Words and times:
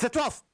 C'est 0.00 0.16
off. 0.16 0.47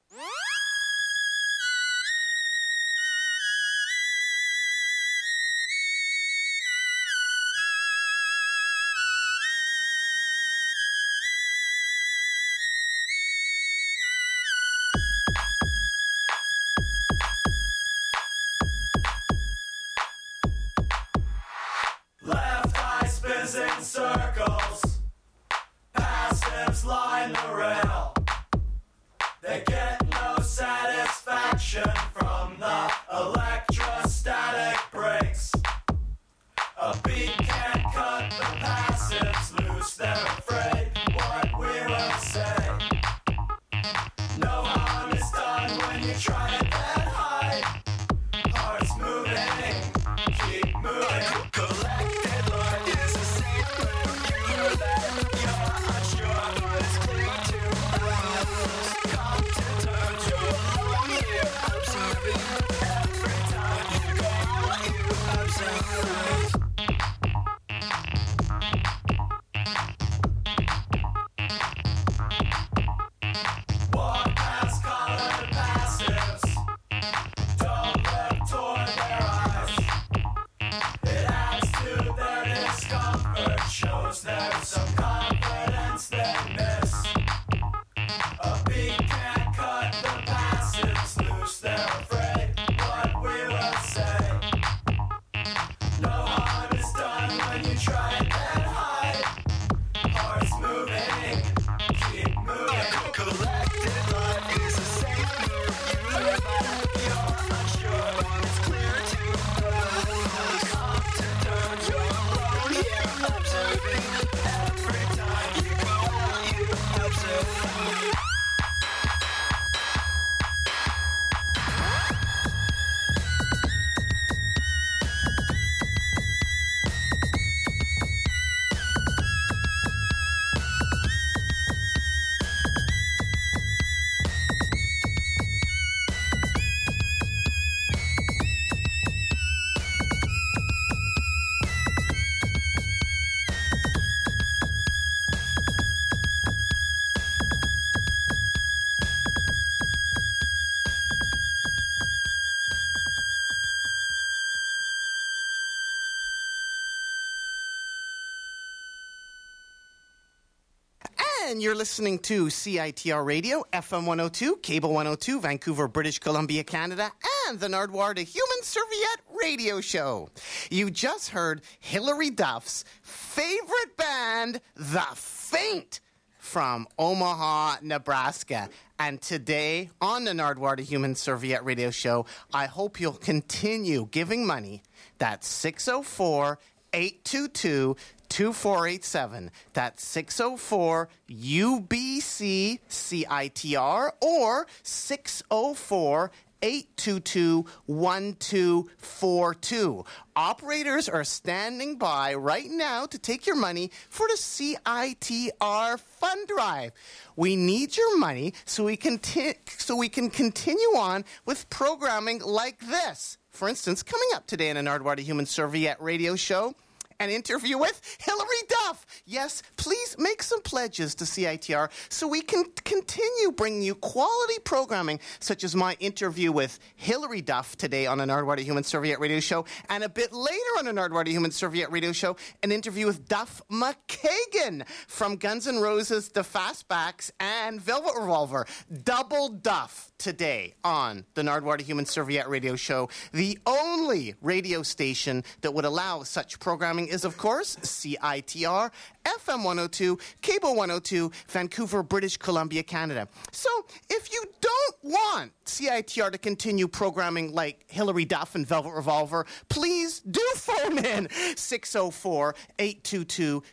And 161.55 161.63
you're 161.63 161.73
listening 161.73 162.19
to 162.19 162.47
CITR 162.47 163.25
Radio, 163.25 163.63
FM 163.71 164.05
102, 164.05 164.57
Cable 164.57 164.89
102, 164.89 165.39
Vancouver, 165.39 165.87
British 165.87 166.19
Columbia, 166.19 166.65
Canada, 166.65 167.09
and 167.47 167.57
the 167.61 167.67
Nardwuar, 167.67 168.13
the 168.13 168.23
Human 168.23 168.61
Serviette 168.61 169.21
Radio 169.41 169.79
Show. 169.79 170.27
You 170.69 170.91
just 170.91 171.29
heard 171.29 171.61
Hilary 171.79 172.29
Duff's 172.29 172.83
favorite 173.03 173.95
band, 173.95 174.59
The 174.75 175.05
Faint, 175.13 176.01
from 176.39 176.87
Omaha, 176.99 177.77
Nebraska. 177.81 178.67
And 178.99 179.21
today 179.21 179.91
on 180.01 180.25
the 180.25 180.31
Nardwuar, 180.31 180.75
the 180.75 180.83
Human 180.83 181.15
Serviette 181.15 181.63
Radio 181.63 181.89
Show, 181.89 182.25
I 182.53 182.65
hope 182.65 182.99
you'll 182.99 183.13
continue 183.13 184.09
giving 184.11 184.45
money. 184.45 184.83
That's 185.19 185.47
604 185.47 186.59
822 186.95 187.97
2487. 188.35 189.49
That's 189.71 190.05
604 190.05 191.07
UBC 191.29 192.79
CITR 192.89 194.11
or 194.21 194.67
604 194.83 196.31
822 196.61 197.65
1242. 197.85 200.05
Operators 200.35 201.07
are 201.07 201.23
standing 201.23 201.97
by 201.97 202.33
right 202.33 202.69
now 202.69 203.05
to 203.05 203.17
take 203.17 203.47
your 203.47 203.55
money 203.55 203.89
for 204.09 204.27
the 204.27 204.33
CITR 204.33 205.97
fund 205.97 206.47
drive. 206.49 206.91
We 207.37 207.55
need 207.55 207.95
your 207.95 208.17
money 208.17 208.53
so 208.65 208.83
we 208.83 208.97
can 208.97 209.17
ti- 209.19 209.53
so 209.77 209.95
we 209.95 210.09
can 210.09 210.29
continue 210.29 210.97
on 210.97 211.23
with 211.45 211.69
programming 211.69 212.41
like 212.41 212.79
this. 212.79 213.37
For 213.51 213.69
instance, 213.69 214.03
coming 214.03 214.27
up 214.33 214.45
today 214.45 214.69
in 214.69 214.75
an 214.75 214.87
Nardwuar 214.87 215.15
the 215.15 215.23
Human 215.23 215.45
Serviette 215.45 216.01
radio 216.01 216.35
show, 216.35 216.75
an 217.19 217.29
interview 217.29 217.77
with 217.77 218.01
Hilary 218.19 218.47
Duff. 218.67 219.05
Yes, 219.25 219.63
please 219.77 220.15
make 220.19 220.43
some 220.43 220.61
pledges 220.61 221.15
to 221.15 221.23
CITR 221.23 221.89
so 222.09 222.27
we 222.27 222.41
can 222.41 222.65
continue 222.83 223.51
bringing 223.51 223.81
you 223.81 223.95
quality 223.95 224.59
programming, 224.63 225.19
such 225.39 225.63
as 225.63 225.75
my 225.75 225.95
interview 225.99 226.51
with 226.51 226.79
Hilary 226.95 227.41
Duff 227.41 227.75
today 227.75 228.05
on 228.05 228.19
an 228.19 228.29
Nardwuar 228.29 228.59
Human 228.59 228.83
Serviette 228.83 229.19
radio 229.19 229.39
show, 229.39 229.65
and 229.89 230.03
a 230.03 230.09
bit 230.09 230.33
later 230.33 230.59
on 230.77 230.87
an 230.87 230.95
Nardwuar 230.97 231.27
Human 231.27 231.51
Serviette 231.51 231.91
radio 231.91 232.11
show, 232.11 232.35
an 232.63 232.71
interview 232.71 233.05
with 233.05 233.27
Duff 233.27 233.61
McKagan 233.71 234.87
from 235.07 235.37
Guns 235.37 235.67
N' 235.67 235.79
Roses, 235.79 236.29
The 236.29 236.41
Fastbacks, 236.41 237.31
and 237.39 237.81
Velvet 237.81 238.13
Revolver. 238.19 238.65
Double 239.03 239.49
Duff 239.49 240.11
today 240.17 240.73
on 240.83 241.25
the 241.33 241.41
Nardwuar 241.41 241.79
Human 241.81 242.05
Serviette 242.05 242.49
radio 242.49 242.75
show. 242.75 243.09
The 243.31 243.57
only 243.65 244.35
radio 244.41 244.83
station 244.83 245.43
that 245.61 245.73
would 245.73 245.85
allow 245.85 246.23
such 246.23 246.59
programming 246.59 247.04
is, 247.07 247.25
of 247.25 247.37
course, 247.37 247.75
CITR, 247.77 248.91
FM 249.25 249.63
102, 249.63 250.17
Cable 250.41 250.69
102, 250.71 251.31
Vancouver, 251.47 252.03
British 252.03 252.37
Columbia, 252.37 252.83
Canada. 252.83 253.27
So 253.51 253.69
if 254.09 254.31
you 254.31 254.43
don't 254.61 254.95
want 255.03 255.51
CITR 255.65 256.31
to 256.31 256.37
continue 256.37 256.87
programming 256.87 257.53
like 257.53 257.85
Hilary 257.87 258.25
Duff 258.25 258.55
and 258.55 258.67
Velvet 258.67 258.91
Revolver, 258.91 259.45
please 259.69 260.19
do 260.19 260.41
phone 260.55 261.03
in 261.03 261.27
604 261.55 262.55
822 262.79 263.63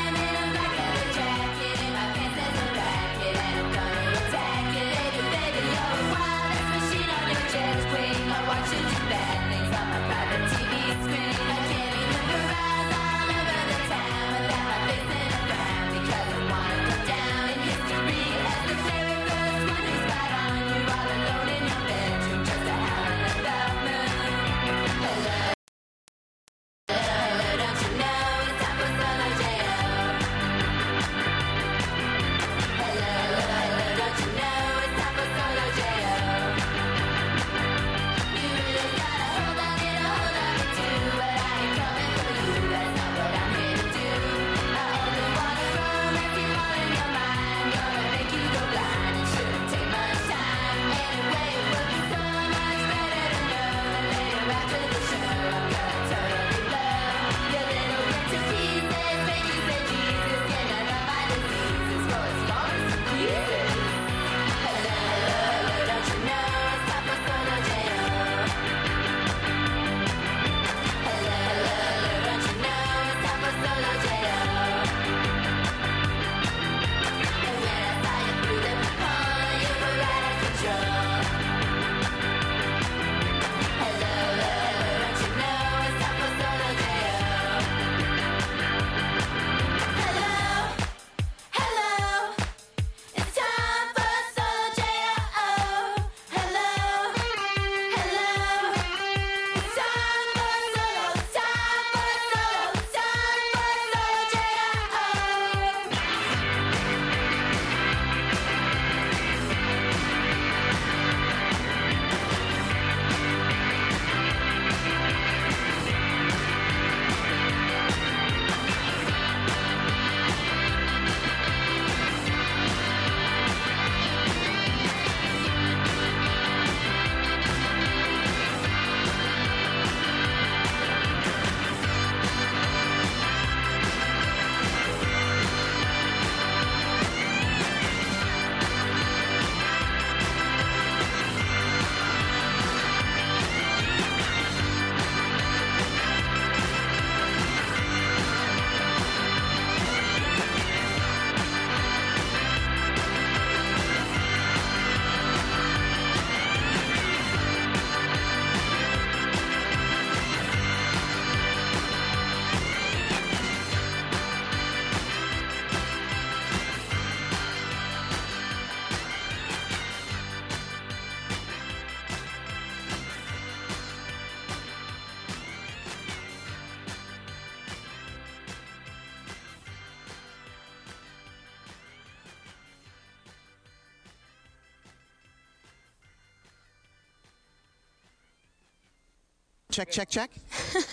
Check, 189.79 189.91
check, 189.91 190.09
check. 190.09 190.31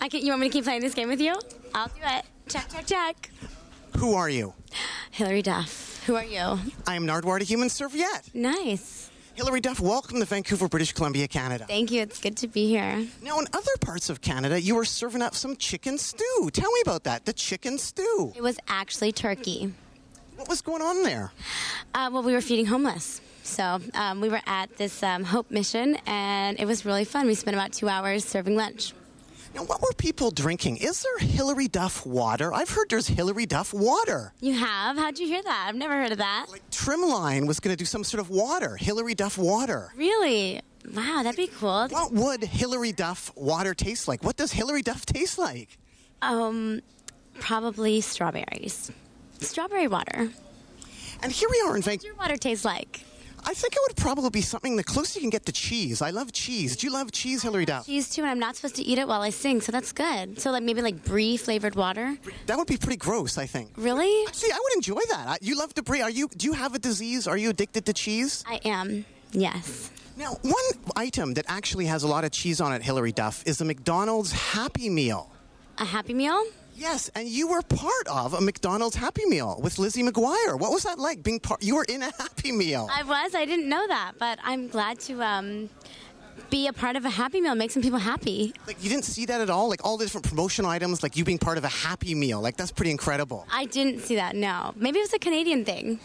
I 0.00 0.08
can, 0.08 0.22
you 0.22 0.30
want 0.30 0.40
me 0.40 0.48
to 0.48 0.52
keep 0.54 0.64
playing 0.64 0.80
this 0.80 0.94
game 0.94 1.10
with 1.10 1.20
you? 1.20 1.34
I'll 1.74 1.88
do 1.88 2.00
it. 2.02 2.24
Check, 2.48 2.70
check, 2.70 2.86
check. 2.86 3.30
Who 3.98 4.14
are 4.14 4.30
you? 4.30 4.54
Hilary 5.10 5.42
Duff. 5.42 6.02
Who 6.06 6.14
are 6.16 6.24
you? 6.24 6.58
I 6.86 6.94
am 6.94 7.06
Nardwuar 7.06 7.38
the 7.38 7.44
Human 7.44 7.68
Serviette. 7.68 8.30
Nice. 8.32 9.10
Hilary 9.34 9.60
Duff, 9.60 9.78
welcome 9.78 10.20
to 10.20 10.24
Vancouver, 10.24 10.68
British 10.68 10.94
Columbia, 10.94 11.28
Canada. 11.28 11.66
Thank 11.68 11.90
you. 11.90 12.00
It's 12.00 12.18
good 12.18 12.38
to 12.38 12.48
be 12.48 12.66
here. 12.66 13.06
Now, 13.22 13.40
in 13.40 13.46
other 13.52 13.72
parts 13.82 14.08
of 14.08 14.22
Canada, 14.22 14.58
you 14.58 14.74
were 14.74 14.86
serving 14.86 15.20
up 15.20 15.34
some 15.34 15.54
chicken 15.56 15.98
stew. 15.98 16.48
Tell 16.54 16.72
me 16.72 16.80
about 16.80 17.04
that, 17.04 17.26
the 17.26 17.34
chicken 17.34 17.76
stew. 17.76 18.32
It 18.34 18.42
was 18.42 18.56
actually 18.68 19.12
turkey. 19.12 19.74
What 20.36 20.48
was 20.48 20.62
going 20.62 20.80
on 20.80 21.02
there? 21.02 21.30
Uh, 21.94 22.08
well, 22.10 22.22
we 22.22 22.32
were 22.32 22.40
feeding 22.40 22.64
homeless. 22.64 23.20
So 23.46 23.78
um, 23.94 24.20
we 24.20 24.28
were 24.28 24.40
at 24.46 24.76
this 24.76 25.02
um, 25.02 25.22
Hope 25.24 25.50
mission, 25.50 25.96
and 26.06 26.58
it 26.58 26.66
was 26.66 26.84
really 26.84 27.04
fun. 27.04 27.26
We 27.26 27.34
spent 27.34 27.56
about 27.56 27.72
two 27.72 27.88
hours 27.88 28.24
serving 28.24 28.56
lunch. 28.56 28.92
Now, 29.54 29.62
what 29.62 29.80
were 29.80 29.92
people 29.96 30.30
drinking? 30.32 30.78
Is 30.78 31.02
there 31.02 31.18
Hilary 31.28 31.68
Duff 31.68 32.04
water? 32.04 32.52
I've 32.52 32.68
heard 32.68 32.90
there's 32.90 33.06
Hilary 33.06 33.46
Duff 33.46 33.72
water. 33.72 34.34
You 34.40 34.52
have? 34.54 34.98
How'd 34.98 35.18
you 35.18 35.26
hear 35.26 35.42
that? 35.42 35.66
I've 35.68 35.76
never 35.76 35.94
heard 35.94 36.12
of 36.12 36.18
that. 36.18 36.46
Like 36.50 36.68
Trimline 36.70 37.46
was 37.46 37.60
going 37.60 37.72
to 37.72 37.78
do 37.78 37.84
some 37.86 38.04
sort 38.04 38.20
of 38.20 38.28
water, 38.28 38.76
Hilary 38.76 39.14
Duff 39.14 39.38
water. 39.38 39.92
Really? 39.96 40.60
Wow, 40.94 41.22
that'd 41.22 41.36
be 41.36 41.46
cool. 41.46 41.88
What 41.88 42.12
would 42.12 42.42
Hilary 42.44 42.92
Duff 42.92 43.32
water 43.36 43.72
taste 43.74 44.08
like? 44.08 44.22
What 44.22 44.36
does 44.36 44.52
Hilary 44.52 44.82
Duff 44.82 45.06
taste 45.06 45.38
like? 45.38 45.78
Um, 46.20 46.80
probably 47.38 48.00
strawberries. 48.02 48.90
Strawberry 49.40 49.88
water. 49.88 50.30
And 51.22 51.32
here 51.32 51.48
we 51.50 51.60
are 51.62 51.68
in 51.70 51.76
What's 51.76 51.86
Vancouver. 51.86 52.06
your 52.08 52.16
water 52.16 52.36
taste 52.36 52.64
like? 52.64 53.04
I 53.48 53.54
think 53.54 53.74
it 53.74 53.80
would 53.86 53.96
probably 53.96 54.30
be 54.30 54.40
something 54.40 54.74
the 54.76 54.82
closest 54.84 55.14
you 55.14 55.20
can 55.20 55.30
get 55.30 55.46
to 55.46 55.52
cheese. 55.52 56.02
I 56.02 56.10
love 56.10 56.32
cheese. 56.32 56.76
Do 56.76 56.86
you 56.86 56.92
love 56.92 57.12
cheese, 57.12 57.42
Hilary 57.42 57.64
Duff? 57.64 57.86
Cheese 57.86 58.10
too, 58.10 58.22
and 58.22 58.30
I'm 58.30 58.40
not 58.40 58.56
supposed 58.56 58.74
to 58.76 58.82
eat 58.82 58.98
it 58.98 59.06
while 59.06 59.22
I 59.22 59.30
sing, 59.30 59.60
so 59.60 59.70
that's 59.70 59.92
good. 59.92 60.40
So 60.40 60.50
like 60.50 60.64
maybe 60.64 60.82
like 60.82 61.04
brie 61.04 61.36
flavored 61.36 61.76
water. 61.76 62.16
That 62.46 62.58
would 62.58 62.66
be 62.66 62.76
pretty 62.76 62.96
gross, 62.96 63.38
I 63.38 63.46
think. 63.46 63.70
Really? 63.76 64.26
See, 64.32 64.50
I 64.50 64.58
would 64.62 64.74
enjoy 64.74 65.00
that. 65.10 65.28
I- 65.28 65.38
You 65.40 65.56
love 65.56 65.72
to 65.74 65.82
brie. 65.82 66.02
Are 66.02 66.10
you? 66.10 66.28
Do 66.36 66.46
you 66.46 66.54
have 66.54 66.74
a 66.74 66.78
disease? 66.80 67.26
Are 67.28 67.36
you 67.36 67.50
addicted 67.50 67.86
to 67.86 67.92
cheese? 67.92 68.42
I 68.48 68.56
am. 68.64 69.04
Yes. 69.32 69.90
Now, 70.16 70.38
one 70.42 70.64
item 70.96 71.34
that 71.34 71.44
actually 71.46 71.86
has 71.86 72.02
a 72.02 72.08
lot 72.08 72.24
of 72.24 72.30
cheese 72.32 72.60
on 72.60 72.72
it, 72.72 72.82
Hilary 72.82 73.12
Duff, 73.12 73.44
is 73.46 73.58
the 73.58 73.64
McDonald's 73.64 74.32
Happy 74.32 74.88
Meal. 74.88 75.30
A 75.78 75.84
Happy 75.84 76.14
Meal? 76.14 76.42
Yes, 76.78 77.10
and 77.14 77.26
you 77.26 77.48
were 77.48 77.62
part 77.62 78.06
of 78.06 78.34
a 78.34 78.40
McDonald's 78.40 78.96
Happy 78.96 79.24
Meal 79.24 79.58
with 79.62 79.78
Lizzie 79.78 80.02
McGuire. 80.02 80.60
What 80.60 80.70
was 80.72 80.82
that 80.82 80.98
like 80.98 81.22
being 81.22 81.40
part? 81.40 81.62
You 81.62 81.76
were 81.76 81.86
in 81.88 82.02
a 82.02 82.10
Happy 82.18 82.52
Meal. 82.52 82.86
I 82.92 83.02
was. 83.02 83.34
I 83.34 83.46
didn't 83.46 83.66
know 83.66 83.86
that, 83.86 84.12
but 84.18 84.38
I'm 84.44 84.68
glad 84.68 85.00
to 85.00 85.22
um, 85.22 85.70
be 86.50 86.66
a 86.66 86.74
part 86.74 86.96
of 86.96 87.06
a 87.06 87.10
Happy 87.10 87.40
Meal. 87.40 87.54
Make 87.54 87.70
some 87.70 87.82
people 87.82 87.98
happy. 87.98 88.52
Like 88.66 88.82
you 88.84 88.90
didn't 88.90 89.06
see 89.06 89.24
that 89.24 89.40
at 89.40 89.48
all. 89.48 89.70
Like 89.70 89.86
all 89.86 89.96
the 89.96 90.04
different 90.04 90.28
promotional 90.28 90.70
items, 90.70 91.02
like 91.02 91.16
you 91.16 91.24
being 91.24 91.38
part 91.38 91.56
of 91.56 91.64
a 91.64 91.68
Happy 91.68 92.14
Meal. 92.14 92.42
Like 92.42 92.58
that's 92.58 92.72
pretty 92.72 92.90
incredible. 92.90 93.46
I 93.50 93.64
didn't 93.64 94.00
see 94.00 94.16
that. 94.16 94.36
No. 94.36 94.74
Maybe 94.76 94.98
it 94.98 95.02
was 95.02 95.14
a 95.14 95.18
Canadian 95.18 95.64
thing. 95.64 95.98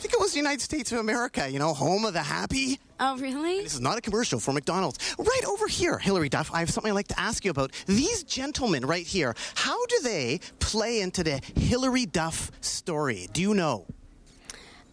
You 0.00 0.04
know, 0.04 0.08
I 0.08 0.12
think 0.12 0.14
it 0.14 0.20
was 0.20 0.32
the 0.32 0.38
United 0.38 0.62
States 0.62 0.92
of 0.92 0.98
America. 0.98 1.50
You 1.50 1.58
know, 1.58 1.74
home 1.74 2.06
of 2.06 2.14
the 2.14 2.22
happy. 2.22 2.80
Oh, 2.98 3.18
really? 3.18 3.62
This 3.62 3.74
is 3.74 3.80
not 3.80 3.98
a 3.98 4.00
commercial 4.00 4.40
for 4.40 4.52
McDonald's. 4.52 4.98
Right 5.18 5.44
over 5.46 5.66
here, 5.66 5.98
Hilary 5.98 6.30
Duff, 6.30 6.50
I 6.54 6.60
have 6.60 6.70
something 6.70 6.90
I'd 6.90 6.94
like 6.94 7.08
to 7.08 7.20
ask 7.20 7.44
you 7.44 7.50
about. 7.50 7.72
These 7.86 8.22
gentlemen 8.24 8.86
right 8.86 9.06
here, 9.06 9.34
how 9.54 9.84
do 9.86 10.00
they 10.02 10.40
play 10.58 11.00
into 11.00 11.22
the 11.22 11.40
Hilary 11.54 12.06
Duff 12.06 12.50
story? 12.62 13.28
Do 13.32 13.42
you 13.42 13.52
know? 13.52 13.86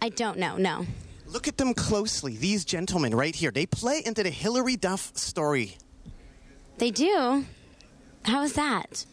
I 0.01 0.09
don't 0.09 0.37
know. 0.39 0.57
No. 0.57 0.85
Look 1.25 1.47
at 1.47 1.57
them 1.57 1.73
closely. 1.73 2.35
These 2.35 2.65
gentlemen 2.65 3.15
right 3.15 3.35
here, 3.35 3.51
they 3.51 3.65
play 3.65 4.01
into 4.05 4.23
the 4.23 4.29
Hilary 4.29 4.75
Duff 4.75 5.15
story. 5.15 5.77
They 6.79 6.91
do. 6.91 7.45
How 8.25 8.43
is 8.43 8.53
that? 8.53 9.05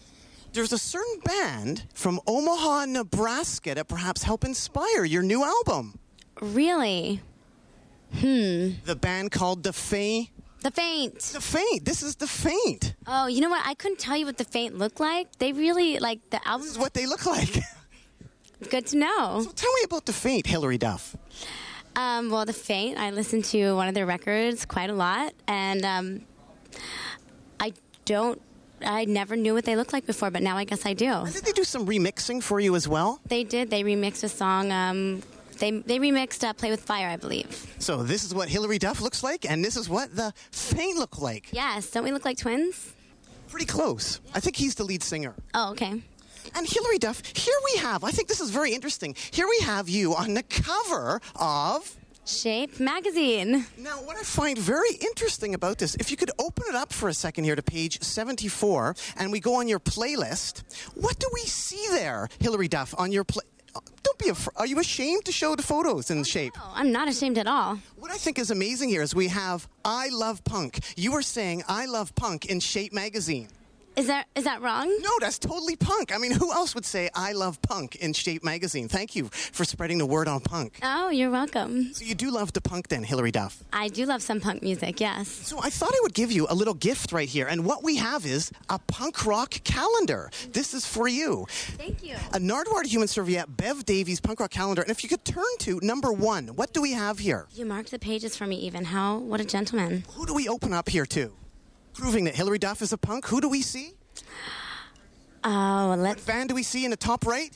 There's 0.54 0.72
a 0.72 0.78
certain 0.78 1.20
band 1.24 1.84
from 1.94 2.20
Omaha, 2.28 2.84
Nebraska 2.86 3.74
that 3.74 3.88
perhaps 3.88 4.22
help 4.22 4.44
inspire 4.44 5.04
your 5.04 5.22
new 5.22 5.42
album. 5.44 5.98
Really? 6.40 7.20
Hmm. 8.12 8.70
The 8.84 8.96
band 8.98 9.32
called 9.32 9.64
The 9.64 9.72
Faint. 9.72 10.28
The 10.60 10.70
Faint. 10.70 11.18
The 11.20 11.40
Faint. 11.40 11.84
This 11.84 12.02
is 12.04 12.14
The 12.16 12.28
Faint. 12.28 12.94
Oh, 13.06 13.26
you 13.26 13.40
know 13.40 13.50
what? 13.50 13.62
I 13.66 13.74
couldn't 13.74 13.98
tell 13.98 14.16
you 14.16 14.24
what 14.26 14.38
the 14.38 14.44
Faint 14.44 14.78
looked 14.78 15.00
like. 15.00 15.26
They 15.38 15.52
really 15.52 15.98
like 15.98 16.20
the 16.30 16.38
This 16.38 16.46
album. 16.46 16.66
is 16.68 16.78
what 16.78 16.94
they 16.94 17.06
look 17.06 17.26
like. 17.26 17.58
Good 18.70 18.86
to 18.86 18.96
know. 18.96 19.40
so 19.44 19.50
tell 19.50 19.72
me 19.74 19.80
about 19.84 20.06
The 20.06 20.12
Faint, 20.12 20.46
Hilary 20.46 20.78
Duff. 20.78 21.16
Um, 21.96 22.30
well, 22.30 22.44
the 22.44 22.52
Faint. 22.52 22.96
I 22.98 23.10
listened 23.10 23.44
to 23.46 23.74
one 23.74 23.88
of 23.88 23.94
their 23.94 24.06
records 24.06 24.64
quite 24.64 24.88
a 24.88 24.94
lot, 24.94 25.34
and 25.48 25.84
um, 25.84 26.20
I 27.60 27.72
don't. 28.04 28.40
I 28.84 29.04
never 29.04 29.36
knew 29.36 29.54
what 29.54 29.64
they 29.64 29.76
looked 29.76 29.92
like 29.92 30.06
before, 30.06 30.30
but 30.30 30.42
now 30.42 30.56
I 30.56 30.64
guess 30.64 30.84
I 30.86 30.92
do. 30.94 31.24
Did 31.26 31.44
they 31.44 31.52
do 31.52 31.64
some 31.64 31.86
remixing 31.86 32.42
for 32.42 32.60
you 32.60 32.74
as 32.76 32.86
well? 32.86 33.20
They 33.26 33.44
did. 33.44 33.70
They 33.70 33.82
remixed 33.82 34.24
a 34.24 34.28
song. 34.28 34.70
Um, 34.72 35.22
they 35.58 35.70
they 35.70 35.98
remixed 35.98 36.42
uh, 36.44 36.52
"Play 36.52 36.70
with 36.70 36.80
Fire," 36.80 37.08
I 37.08 37.16
believe. 37.16 37.66
So 37.78 38.02
this 38.02 38.24
is 38.24 38.34
what 38.34 38.48
Hilary 38.48 38.78
Duff 38.78 39.00
looks 39.00 39.22
like, 39.22 39.48
and 39.48 39.64
this 39.64 39.76
is 39.76 39.88
what 39.88 40.14
the 40.14 40.32
Faint 40.50 40.98
look 40.98 41.20
like. 41.20 41.48
Yes. 41.52 41.90
Don't 41.90 42.04
we 42.04 42.12
look 42.12 42.24
like 42.24 42.38
twins? 42.38 42.92
Pretty 43.48 43.66
close. 43.66 44.20
I 44.34 44.40
think 44.40 44.56
he's 44.56 44.74
the 44.74 44.84
lead 44.84 45.02
singer. 45.02 45.34
Oh, 45.54 45.70
okay. 45.72 46.02
And 46.56 46.68
Hilary 46.68 46.98
Duff, 46.98 47.22
here 47.36 47.54
we 47.72 47.78
have, 47.80 48.04
I 48.04 48.10
think 48.10 48.28
this 48.28 48.40
is 48.40 48.50
very 48.50 48.72
interesting. 48.74 49.14
Here 49.30 49.46
we 49.48 49.64
have 49.64 49.88
you 49.88 50.14
on 50.14 50.34
the 50.34 50.42
cover 50.42 51.20
of. 51.36 51.96
Shape 52.26 52.80
magazine. 52.80 53.66
Now, 53.76 53.96
what 54.02 54.16
I 54.16 54.22
find 54.22 54.56
very 54.56 54.94
interesting 55.00 55.54
about 55.54 55.76
this, 55.78 55.94
if 55.96 56.10
you 56.10 56.16
could 56.16 56.30
open 56.38 56.64
it 56.68 56.74
up 56.74 56.90
for 56.90 57.10
a 57.10 57.14
second 57.14 57.44
here 57.44 57.54
to 57.54 57.62
page 57.62 58.02
74, 58.02 58.96
and 59.16 59.30
we 59.30 59.40
go 59.40 59.56
on 59.56 59.68
your 59.68 59.78
playlist, 59.78 60.62
what 60.94 61.18
do 61.18 61.28
we 61.34 61.40
see 61.40 61.86
there, 61.90 62.28
Hilary 62.40 62.68
Duff, 62.68 62.94
on 62.96 63.12
your 63.12 63.24
play? 63.24 63.44
Don't 64.02 64.18
be 64.18 64.28
afraid. 64.28 64.54
Are 64.56 64.66
you 64.66 64.78
ashamed 64.78 65.24
to 65.26 65.32
show 65.32 65.54
the 65.54 65.62
photos 65.62 66.10
in 66.10 66.20
oh, 66.20 66.22
shape? 66.22 66.52
Oh, 66.56 66.72
I'm 66.74 66.92
not 66.92 67.08
ashamed 67.08 67.38
at 67.38 67.46
all. 67.46 67.78
What 67.96 68.10
I 68.10 68.16
think 68.16 68.38
is 68.38 68.50
amazing 68.50 68.88
here 68.88 69.02
is 69.02 69.14
we 69.14 69.28
have 69.28 69.68
I 69.84 70.08
Love 70.10 70.44
Punk. 70.44 70.78
You 70.96 71.12
were 71.12 71.22
saying 71.22 71.64
I 71.68 71.86
Love 71.86 72.14
Punk 72.14 72.46
in 72.46 72.60
Shape 72.60 72.92
magazine. 72.92 73.48
Is 73.96 74.08
that 74.08 74.26
is 74.34 74.42
that 74.44 74.60
wrong? 74.60 74.88
No, 75.02 75.10
that's 75.20 75.38
totally 75.38 75.76
punk. 75.76 76.12
I 76.12 76.18
mean, 76.18 76.32
who 76.32 76.52
else 76.52 76.74
would 76.74 76.84
say 76.84 77.10
I 77.14 77.32
love 77.32 77.62
punk 77.62 77.94
in 77.96 78.12
Shape 78.12 78.42
magazine? 78.42 78.88
Thank 78.88 79.14
you 79.14 79.28
for 79.28 79.64
spreading 79.64 79.98
the 79.98 80.06
word 80.06 80.26
on 80.26 80.40
punk. 80.40 80.80
Oh, 80.82 81.10
you're 81.10 81.30
welcome. 81.30 81.94
So 81.94 82.04
you 82.04 82.16
do 82.16 82.30
love 82.32 82.52
the 82.52 82.60
punk 82.60 82.88
then, 82.88 83.04
Hilary 83.04 83.30
Duff. 83.30 83.62
I 83.72 83.86
do 83.88 84.04
love 84.04 84.20
some 84.20 84.40
punk 84.40 84.62
music. 84.62 85.00
Yes. 85.00 85.28
So 85.28 85.60
I 85.60 85.70
thought 85.70 85.92
I 85.94 86.00
would 86.02 86.14
give 86.14 86.32
you 86.32 86.48
a 86.50 86.54
little 86.54 86.74
gift 86.74 87.12
right 87.12 87.28
here. 87.28 87.46
And 87.46 87.64
what 87.64 87.84
we 87.84 87.94
have 87.96 88.26
is 88.26 88.50
a 88.68 88.80
punk 88.80 89.24
rock 89.26 89.62
calendar. 89.62 90.28
This 90.50 90.74
is 90.74 90.84
for 90.84 91.06
you. 91.06 91.46
Thank 91.48 92.02
you. 92.02 92.16
A 92.32 92.38
Nardwuar 92.38 92.84
Human 92.86 93.06
Serviette 93.06 93.56
Bev 93.56 93.84
Davies 93.84 94.20
punk 94.20 94.40
rock 94.40 94.50
calendar. 94.50 94.82
And 94.82 94.90
if 94.90 95.04
you 95.04 95.08
could 95.08 95.24
turn 95.24 95.44
to 95.60 95.78
number 95.82 96.12
one, 96.12 96.48
what 96.48 96.72
do 96.72 96.82
we 96.82 96.92
have 96.92 97.20
here? 97.20 97.46
You 97.54 97.64
marked 97.64 97.92
the 97.92 98.00
pages 98.00 98.36
for 98.36 98.46
me. 98.46 98.56
Even 98.56 98.86
how? 98.86 99.18
What 99.18 99.40
a 99.40 99.44
gentleman. 99.44 100.02
Who 100.14 100.26
do 100.26 100.34
we 100.34 100.48
open 100.48 100.72
up 100.72 100.88
here 100.88 101.06
to? 101.06 101.32
Proving 101.94 102.24
that 102.24 102.34
Hilary 102.34 102.58
Duff 102.58 102.82
is 102.82 102.92
a 102.92 102.98
punk. 102.98 103.26
Who 103.26 103.40
do 103.40 103.48
we 103.48 103.62
see? 103.62 103.92
Oh, 105.44 105.88
What 105.88 105.98
let's 105.98 106.26
What 106.26 106.26
band 106.26 106.48
do 106.48 106.54
we 106.54 106.62
see 106.62 106.84
in 106.84 106.90
the 106.90 106.96
top 106.96 107.26
right? 107.26 107.50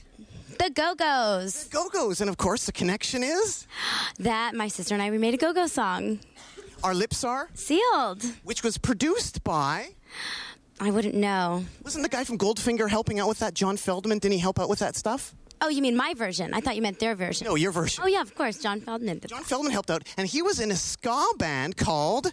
the 0.59 0.71
Go 0.71 0.95
Go's. 0.97 1.65
The 1.65 1.71
Go 1.71 1.89
Go's. 1.89 2.21
And 2.21 2.29
of 2.29 2.37
course, 2.37 2.67
the 2.67 2.73
connection 2.73 3.23
is 3.23 3.67
That 4.19 4.55
my 4.55 4.69
sister 4.69 4.95
and 4.95 5.03
I 5.03 5.11
we 5.11 5.19
made 5.19 5.35
a 5.35 5.37
Go 5.37 5.53
Go 5.53 5.67
song. 5.67 6.21
Our 6.85 6.95
Lips 6.95 7.25
Are, 7.25 7.49
Sealed. 7.55 8.23
which 8.45 8.63
was 8.63 8.79
produced 8.79 9.43
by. 9.43 9.89
I 10.81 10.93
wouldn't 10.93 11.15
know. 11.17 11.65
Wasn't 11.83 12.05
the 12.05 12.09
guy 12.09 12.23
from 12.23 12.39
Goldfinger 12.39 12.89
helping 12.89 13.19
out 13.19 13.29
with 13.29 13.41
that? 13.41 13.53
John 13.55 13.77
Feldmann? 13.77 14.21
Didn't 14.21 14.35
he 14.35 14.39
help 14.39 14.61
out 14.61 14.69
with 14.69 14.79
that 14.79 14.95
stuff? 14.95 15.35
Oh, 15.61 15.69
you 15.69 15.83
mean 15.83 15.97
my 15.97 16.15
version? 16.15 16.55
I 16.55 16.61
thought 16.61 16.77
you 16.77 16.83
meant 16.83 17.01
their 17.01 17.17
version. 17.17 17.45
No, 17.49 17.57
your 17.57 17.73
version. 17.73 18.05
Oh 18.05 18.07
yeah, 18.07 18.21
of 18.21 18.33
course. 18.37 18.59
John 18.59 18.81
Feldmann. 18.81 19.27
John 19.27 19.43
Feldmann 19.43 19.73
helped 19.73 19.91
out, 19.91 20.05
and 20.17 20.29
he 20.29 20.41
was 20.41 20.61
in 20.61 20.71
a 20.71 20.77
ska 20.77 21.25
band 21.37 21.77
called 21.77 22.33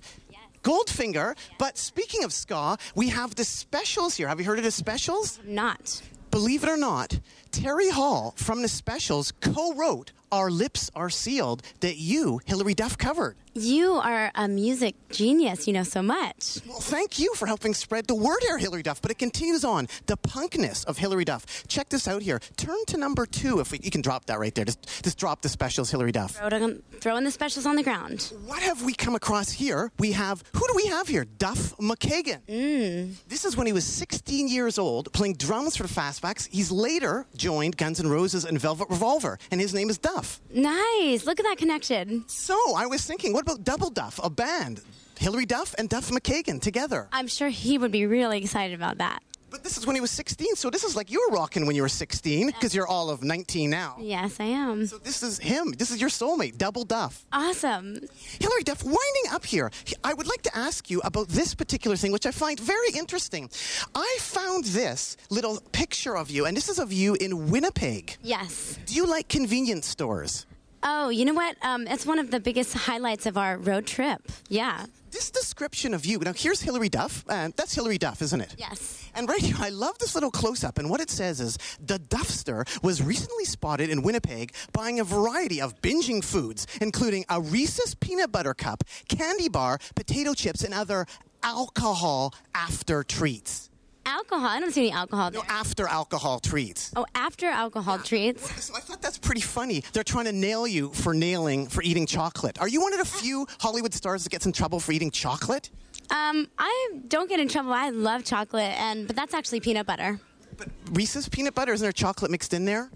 Goldfinger. 0.65 1.37
But 1.59 1.77
speaking 1.77 2.23
of 2.23 2.33
ska, 2.33 2.77
we 2.95 3.09
have 3.09 3.35
the 3.35 3.45
specials 3.45 4.15
here. 4.15 4.27
Have 4.27 4.39
you 4.39 4.45
heard 4.45 4.57
of 4.57 4.65
the 4.65 4.71
specials? 4.71 5.39
Not. 5.45 6.01
Believe 6.31 6.63
it 6.63 6.69
or 6.69 6.75
not, 6.75 7.19
Terry 7.55 7.89
Hall 7.89 8.33
from 8.35 8.61
the 8.61 8.67
specials 8.67 9.31
co 9.31 9.73
wrote 9.75 10.11
Our 10.29 10.51
Lips 10.51 10.91
Are 10.93 11.09
Sealed 11.09 11.61
that 11.79 11.95
you, 11.95 12.41
Hilary 12.45 12.73
Duff, 12.73 12.97
covered. 12.97 13.37
You 13.57 13.93
are 13.93 14.31
a 14.35 14.49
music 14.49 14.95
genius. 15.09 15.65
You 15.65 15.71
know 15.71 15.83
so 15.83 16.01
much. 16.01 16.59
Well, 16.67 16.81
thank 16.81 17.17
you 17.19 17.33
for 17.35 17.45
helping 17.45 17.73
spread 17.73 18.05
the 18.07 18.13
word 18.15 18.39
here, 18.41 18.57
Hilary 18.57 18.83
Duff. 18.83 19.01
But 19.01 19.11
it 19.11 19.17
continues 19.17 19.63
on. 19.63 19.87
The 20.07 20.17
punkness 20.17 20.83
of 20.83 20.97
Hilary 20.97 21.23
Duff. 21.23 21.45
Check 21.69 21.87
this 21.87 22.05
out 22.05 22.21
here. 22.21 22.41
Turn 22.57 22.75
to 22.87 22.97
number 22.97 23.25
two. 23.25 23.61
If 23.61 23.71
we, 23.71 23.79
you 23.81 23.91
can 23.91 24.01
drop 24.01 24.25
that 24.25 24.39
right 24.39 24.53
there. 24.53 24.65
Just, 24.65 25.03
just 25.05 25.17
drop 25.17 25.41
the 25.41 25.47
specials, 25.47 25.89
Hilary 25.89 26.11
Duff. 26.11 26.31
Throw, 26.35 26.47
it- 26.49 26.83
throw 26.99 27.15
in 27.15 27.23
the 27.23 27.31
specials 27.31 27.65
on 27.65 27.77
the 27.77 27.83
ground. 27.83 28.33
What 28.45 28.61
have 28.61 28.83
we 28.83 28.93
come 28.93 29.15
across 29.15 29.49
here? 29.51 29.89
We 29.99 30.11
have, 30.11 30.43
who 30.51 30.67
do 30.67 30.73
we 30.75 30.87
have 30.87 31.07
here? 31.07 31.23
Duff 31.23 31.77
McKagan. 31.77 32.41
Mm. 32.49 33.13
This 33.29 33.45
is 33.45 33.55
when 33.55 33.67
he 33.67 33.71
was 33.73 33.85
16 33.85 34.49
years 34.49 34.77
old, 34.77 35.13
playing 35.13 35.35
drums 35.35 35.77
for 35.77 35.83
the 35.83 35.93
Fastbacks. 35.93 36.49
He's 36.51 36.71
later 36.73 37.25
joined 37.45 37.77
Guns 37.77 37.99
N' 37.99 38.07
Roses 38.07 38.43
and 38.43 38.59
Velvet 38.59 38.89
Revolver, 38.89 39.37
and 39.51 39.61
his 39.61 39.71
name 39.71 39.91
is 39.91 39.99
Duff. 39.99 40.41
Nice. 40.51 41.27
Look 41.27 41.39
at 41.39 41.43
that 41.43 41.57
connection. 41.59 42.23
So 42.25 42.57
I 42.75 42.87
was 42.87 43.05
thinking, 43.05 43.33
what 43.33 43.43
about 43.43 43.63
Double 43.63 43.91
Duff, 43.91 44.19
a 44.23 44.31
band? 44.31 44.81
Hilary 45.19 45.45
Duff 45.45 45.75
and 45.77 45.87
Duff 45.87 46.09
McKagan 46.09 46.59
together. 46.59 47.07
I'm 47.11 47.27
sure 47.27 47.49
he 47.49 47.77
would 47.77 47.91
be 47.91 48.07
really 48.07 48.39
excited 48.39 48.73
about 48.73 48.97
that. 48.97 49.21
But 49.55 49.63
this 49.63 49.77
is 49.77 49.87
when 49.87 49.95
he 49.95 50.01
was 50.01 50.11
16, 50.11 50.57
so 50.57 50.69
this 50.69 50.83
is 50.83 50.97
like 50.97 51.09
you 51.09 51.25
were 51.29 51.37
rocking 51.37 51.65
when 51.65 51.77
you 51.77 51.81
were 51.81 51.87
16, 51.87 52.47
because 52.47 52.75
you're 52.75 52.85
all 52.85 53.09
of 53.09 53.23
19 53.23 53.69
now. 53.69 53.95
Yes, 53.97 54.37
I 54.41 54.43
am. 54.43 54.85
So 54.85 54.97
this 54.97 55.23
is 55.23 55.39
him. 55.39 55.73
This 55.77 55.91
is 55.91 56.01
your 56.01 56.09
soulmate, 56.09 56.57
Double 56.57 56.83
Duff. 56.83 57.25
Awesome. 57.31 58.01
Hilary 58.41 58.63
Duff, 58.63 58.83
winding 58.83 59.31
up 59.31 59.45
here, 59.45 59.71
I 60.03 60.13
would 60.13 60.27
like 60.27 60.41
to 60.41 60.57
ask 60.57 60.89
you 60.89 60.99
about 61.05 61.29
this 61.29 61.55
particular 61.55 61.95
thing, 61.95 62.11
which 62.11 62.25
I 62.25 62.31
find 62.31 62.59
very 62.59 62.89
interesting. 62.97 63.49
I 63.95 64.17
found 64.19 64.65
this 64.65 65.15
little 65.29 65.61
picture 65.71 66.17
of 66.17 66.29
you, 66.29 66.45
and 66.45 66.57
this 66.57 66.67
is 66.67 66.77
of 66.77 66.91
you 66.91 67.13
in 67.21 67.49
Winnipeg. 67.49 68.17
Yes. 68.21 68.77
Do 68.87 68.93
you 68.93 69.05
like 69.05 69.29
convenience 69.29 69.87
stores? 69.87 70.45
Oh, 70.87 71.09
you 71.09 71.25
know 71.25 71.33
what? 71.33 71.57
Um, 71.63 71.87
it's 71.87 72.05
one 72.05 72.19
of 72.19 72.29
the 72.29 72.39
biggest 72.39 72.75
highlights 72.75 73.25
of 73.25 73.39
our 73.39 73.57
road 73.57 73.87
trip. 73.87 74.21
Yeah. 74.49 74.85
This 75.09 75.31
description 75.31 75.95
of 75.95 76.05
you, 76.05 76.19
now 76.19 76.33
here's 76.33 76.61
Hilary 76.61 76.89
Duff. 76.89 77.25
Uh, 77.27 77.49
that's 77.55 77.73
Hilary 77.73 77.97
Duff, 77.97 78.21
isn't 78.21 78.39
it? 78.39 78.53
Yes. 78.55 79.09
And 79.15 79.27
right 79.27 79.41
here, 79.41 79.55
I 79.57 79.69
love 79.69 79.97
this 79.97 80.13
little 80.13 80.29
close 80.29 80.63
up. 80.63 80.77
And 80.77 80.87
what 80.87 81.01
it 81.01 81.09
says 81.09 81.41
is 81.41 81.57
the 81.83 81.97
Duffster 81.97 82.67
was 82.83 83.01
recently 83.01 83.45
spotted 83.45 83.89
in 83.89 84.03
Winnipeg 84.03 84.53
buying 84.73 84.99
a 84.99 85.03
variety 85.03 85.59
of 85.59 85.81
binging 85.81 86.23
foods, 86.23 86.67
including 86.79 87.25
a 87.29 87.41
Reese's 87.41 87.95
peanut 87.95 88.31
butter 88.31 88.53
cup, 88.53 88.83
candy 89.07 89.49
bar, 89.49 89.79
potato 89.95 90.35
chips, 90.35 90.63
and 90.63 90.73
other 90.73 91.07
alcohol 91.41 92.35
after 92.53 93.03
treats. 93.03 93.71
Alcohol. 94.05 94.47
I 94.47 94.59
don't 94.59 94.71
see 94.71 94.81
any 94.81 94.91
alcohol 94.91 95.31
there. 95.31 95.41
No, 95.41 95.47
after 95.49 95.87
alcohol 95.87 96.39
treats. 96.39 96.91
Oh, 96.95 97.05
after 97.15 97.47
alcohol 97.47 97.99
treats. 97.99 98.63
So 98.63 98.75
I 98.75 98.79
thought 98.79 99.01
that's 99.01 99.17
pretty 99.17 99.41
funny. 99.41 99.83
They're 99.93 100.03
trying 100.03 100.25
to 100.25 100.31
nail 100.31 100.67
you 100.67 100.91
for 100.93 101.13
nailing 101.13 101.67
for 101.67 101.81
eating 101.81 102.05
chocolate. 102.05 102.59
Are 102.61 102.67
you 102.67 102.81
one 102.81 102.93
of 102.93 102.99
the 102.99 103.05
few 103.05 103.47
Hollywood 103.59 103.93
stars 103.93 104.23
that 104.23 104.29
gets 104.29 104.45
in 104.45 104.51
trouble 104.51 104.79
for 104.79 104.91
eating 104.91 105.11
chocolate? 105.11 105.69
Um, 106.11 106.47
I 106.57 106.91
don't 107.07 107.27
get 107.27 107.39
in 107.39 107.47
trouble. 107.47 107.73
I 107.73 107.89
love 107.89 108.23
chocolate, 108.23 108.79
and 108.79 109.07
but 109.07 109.15
that's 109.15 109.33
actually 109.33 109.59
peanut 109.59 109.87
butter. 109.87 110.19
But 110.57 110.69
Reese's 110.91 111.27
peanut 111.27 111.55
butter, 111.55 111.73
isn't 111.73 111.83
there 111.83 111.91
chocolate 111.91 112.29
mixed 112.29 112.53
in 112.53 112.65
there? 112.65 112.89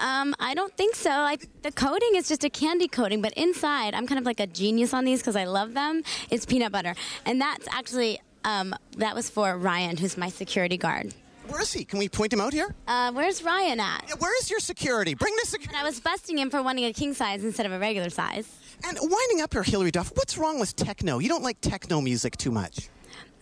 Um, 0.00 0.36
I 0.38 0.54
don't 0.54 0.76
think 0.76 0.94
so. 0.94 1.10
I, 1.10 1.36
the 1.62 1.72
coating 1.72 2.10
is 2.14 2.28
just 2.28 2.44
a 2.44 2.50
candy 2.50 2.86
coating, 2.86 3.22
but 3.22 3.32
inside, 3.32 3.94
I'm 3.94 4.06
kind 4.06 4.20
of 4.20 4.24
like 4.24 4.38
a 4.38 4.46
genius 4.46 4.94
on 4.94 5.04
these 5.04 5.20
because 5.20 5.34
I 5.34 5.44
love 5.44 5.74
them. 5.74 6.02
It's 6.30 6.46
peanut 6.46 6.70
butter, 6.70 6.94
and 7.26 7.40
that's 7.40 7.66
actually 7.72 8.20
um, 8.44 8.74
that 8.96 9.14
was 9.14 9.30
for 9.30 9.56
Ryan, 9.56 9.96
who's 9.96 10.16
my 10.16 10.28
security 10.28 10.76
guard. 10.76 11.14
Where 11.48 11.60
is 11.62 11.72
he? 11.72 11.84
Can 11.84 11.98
we 11.98 12.08
point 12.08 12.32
him 12.32 12.40
out 12.40 12.52
here? 12.52 12.72
Uh, 12.86 13.10
where's 13.12 13.42
Ryan 13.42 13.80
at? 13.80 14.04
Yeah, 14.08 14.14
where 14.18 14.36
is 14.40 14.50
your 14.50 14.60
security? 14.60 15.14
Bring 15.14 15.34
the 15.42 15.48
security. 15.48 15.76
I 15.76 15.84
was 15.84 15.98
busting 15.98 16.38
him 16.38 16.48
for 16.48 16.62
wanting 16.62 16.84
a 16.84 16.92
king 16.92 17.12
size 17.12 17.42
instead 17.42 17.66
of 17.66 17.72
a 17.72 17.78
regular 17.78 18.08
size. 18.08 18.48
And 18.86 18.96
winding 19.00 19.40
up 19.40 19.52
here, 19.52 19.64
Hilary 19.64 19.90
Duff, 19.90 20.12
what's 20.14 20.38
wrong 20.38 20.60
with 20.60 20.76
techno? 20.76 21.18
You 21.18 21.28
don't 21.28 21.42
like 21.42 21.60
techno 21.60 22.00
music 22.00 22.36
too 22.36 22.52
much. 22.52 22.88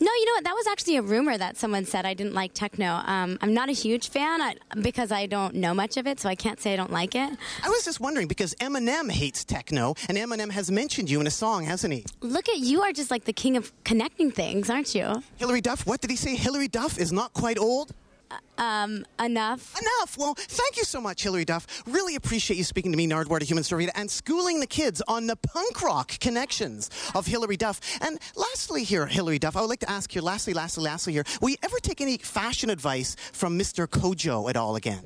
No, 0.00 0.12
you 0.12 0.26
know 0.26 0.32
what? 0.32 0.44
That 0.44 0.54
was 0.54 0.66
actually 0.68 0.96
a 0.96 1.02
rumor 1.02 1.36
that 1.36 1.56
someone 1.56 1.84
said 1.84 2.06
I 2.06 2.14
didn't 2.14 2.34
like 2.34 2.54
techno. 2.54 2.86
Um, 3.04 3.36
I'm 3.40 3.52
not 3.52 3.68
a 3.68 3.72
huge 3.72 4.10
fan 4.10 4.40
I, 4.40 4.54
because 4.80 5.10
I 5.10 5.26
don't 5.26 5.56
know 5.56 5.74
much 5.74 5.96
of 5.96 6.06
it, 6.06 6.20
so 6.20 6.28
I 6.28 6.36
can't 6.36 6.60
say 6.60 6.72
I 6.72 6.76
don't 6.76 6.92
like 6.92 7.16
it. 7.16 7.30
I 7.64 7.68
was 7.68 7.84
just 7.84 7.98
wondering 7.98 8.28
because 8.28 8.54
Eminem 8.56 9.10
hates 9.10 9.44
techno, 9.44 9.94
and 10.08 10.16
Eminem 10.16 10.50
has 10.52 10.70
mentioned 10.70 11.10
you 11.10 11.20
in 11.20 11.26
a 11.26 11.32
song, 11.32 11.64
hasn't 11.64 11.92
he? 11.92 12.04
Look 12.20 12.48
at 12.48 12.58
you 12.58 12.82
are 12.82 12.92
just 12.92 13.10
like 13.10 13.24
the 13.24 13.32
king 13.32 13.56
of 13.56 13.72
connecting 13.82 14.30
things, 14.30 14.70
aren't 14.70 14.94
you? 14.94 15.22
Hilary 15.36 15.60
Duff, 15.60 15.84
what 15.84 16.00
did 16.00 16.10
he 16.10 16.16
say? 16.16 16.36
Hilary 16.36 16.68
Duff 16.68 16.96
is 16.98 17.10
not 17.12 17.32
quite 17.32 17.58
old? 17.58 17.92
Um, 18.58 19.06
enough. 19.22 19.74
Enough. 19.80 20.18
Well, 20.18 20.34
thank 20.36 20.76
you 20.76 20.84
so 20.84 21.00
much, 21.00 21.22
Hilary 21.22 21.44
Duff. 21.44 21.66
Really 21.86 22.16
appreciate 22.16 22.56
you 22.56 22.64
speaking 22.64 22.90
to 22.92 22.98
me, 22.98 23.06
Nardwuar, 23.08 23.38
to 23.38 23.44
Human 23.44 23.64
Story, 23.64 23.88
and 23.94 24.10
schooling 24.10 24.60
the 24.60 24.66
kids 24.66 25.00
on 25.08 25.26
the 25.26 25.36
punk 25.36 25.80
rock 25.82 26.18
connections 26.20 26.90
of 27.14 27.26
Hilary 27.26 27.56
Duff. 27.56 27.80
And 28.00 28.18
lastly, 28.36 28.84
here, 28.84 29.06
Hilary 29.06 29.38
Duff, 29.38 29.56
I 29.56 29.60
would 29.60 29.70
like 29.70 29.80
to 29.80 29.90
ask 29.90 30.14
you, 30.14 30.22
lastly, 30.22 30.52
lastly, 30.54 30.84
lastly, 30.84 31.12
here, 31.12 31.24
will 31.40 31.50
you 31.50 31.56
ever 31.62 31.78
take 31.78 32.00
any 32.00 32.18
fashion 32.18 32.68
advice 32.70 33.16
from 33.32 33.58
Mr. 33.58 33.86
Kojo 33.86 34.50
at 34.50 34.56
all 34.56 34.76
again? 34.76 35.04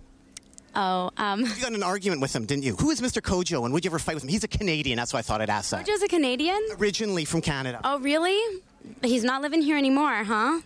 Oh, 0.75 1.11
um, 1.19 1.41
You 1.41 1.47
got 1.61 1.69
in 1.69 1.75
an 1.75 1.83
argument 1.83 2.23
with 2.23 2.35
him, 2.35 2.47
didn't 2.47 2.65
you? 2.65 2.75
Who 2.77 2.91
is 2.91 3.01
Mr. 3.03 3.21
Kojo, 3.21 3.65
and 3.65 3.75
would 3.75 3.85
you 3.85 3.91
ever 3.91 3.99
fight 3.99 4.15
with 4.15 4.23
him? 4.25 4.31
He's 4.31 4.43
a 4.45 4.49
Canadian, 4.49 4.97
that's 4.97 5.13
why 5.13 5.19
I 5.19 5.23
thought 5.23 5.43
I'd 5.43 5.51
ask 5.51 5.71
that. 5.71 5.85
Joe's 5.87 6.03
a 6.03 6.09
Canadian. 6.09 6.59
Originally 6.79 7.27
from 7.27 7.43
Canada. 7.43 7.81
Oh, 7.85 7.99
really? 7.99 8.41
He's 9.03 9.23
not 9.23 9.43
living 9.43 9.61
here 9.61 9.77
anymore, 9.77 10.25
huh? 10.25 10.61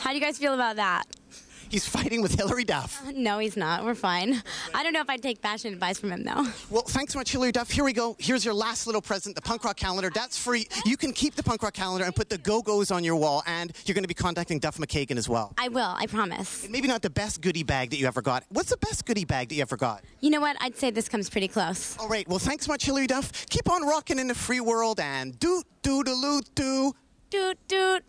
How 0.00 0.10
do 0.10 0.16
you 0.16 0.20
guys 0.22 0.38
feel 0.38 0.54
about 0.54 0.76
that? 0.76 1.04
He's 1.70 1.86
fighting 1.86 2.20
with 2.20 2.34
Hilary 2.34 2.64
Duff. 2.64 3.00
Uh, 3.06 3.12
no, 3.14 3.38
he's 3.38 3.56
not. 3.56 3.84
We're 3.84 3.94
fine. 3.94 4.42
I 4.74 4.82
don't 4.82 4.92
know 4.92 5.00
if 5.00 5.08
I'd 5.08 5.22
take 5.22 5.40
fashion 5.40 5.72
advice 5.72 6.00
from 6.00 6.10
him, 6.10 6.24
though. 6.24 6.46
Well, 6.68 6.82
thanks 6.82 7.12
so 7.12 7.20
much, 7.20 7.30
Hilary 7.30 7.52
Duff. 7.52 7.70
Here 7.70 7.84
we 7.84 7.92
go. 7.92 8.16
Here's 8.18 8.44
your 8.44 8.54
last 8.54 8.86
little 8.86 9.00
present, 9.00 9.36
the 9.36 9.42
punk 9.42 9.64
rock 9.64 9.76
calendar. 9.76 10.10
That's 10.12 10.36
free. 10.36 10.66
You 10.84 10.96
can 10.96 11.12
keep 11.12 11.36
the 11.36 11.42
punk 11.42 11.62
rock 11.62 11.74
calendar 11.74 12.04
and 12.04 12.14
put 12.14 12.28
the 12.28 12.38
go-go's 12.38 12.90
on 12.90 13.04
your 13.04 13.16
wall, 13.16 13.42
and 13.46 13.72
you're 13.84 13.94
going 13.94 14.04
to 14.04 14.08
be 14.08 14.14
contacting 14.14 14.58
Duff 14.58 14.78
McKagan 14.78 15.16
as 15.16 15.28
well. 15.28 15.54
I 15.58 15.68
will, 15.68 15.94
I 15.96 16.06
promise. 16.06 16.68
Maybe 16.68 16.88
not 16.88 17.02
the 17.02 17.10
best 17.10 17.40
goodie 17.40 17.62
bag 17.62 17.90
that 17.90 17.98
you 17.98 18.06
ever 18.06 18.20
got. 18.20 18.44
What's 18.48 18.70
the 18.70 18.76
best 18.78 19.06
goodie 19.06 19.24
bag 19.24 19.48
that 19.50 19.54
you 19.54 19.62
ever 19.62 19.76
got? 19.76 20.02
You 20.20 20.30
know 20.30 20.40
what? 20.40 20.56
I'd 20.60 20.76
say 20.76 20.90
this 20.90 21.08
comes 21.08 21.30
pretty 21.30 21.48
close. 21.48 21.96
All 21.98 22.08
right. 22.08 22.28
Well, 22.28 22.40
thanks 22.40 22.66
so 22.66 22.72
much, 22.72 22.84
Hilary 22.84 23.06
Duff. 23.06 23.46
Keep 23.48 23.70
on 23.70 23.86
rocking 23.86 24.18
in 24.18 24.26
the 24.26 24.34
free 24.34 24.60
world 24.60 24.98
and 24.98 25.38
doot 25.38 25.64
loot 25.86 26.54
doo. 26.54 26.94
Doot, 27.30 27.58
doot. 27.68 28.04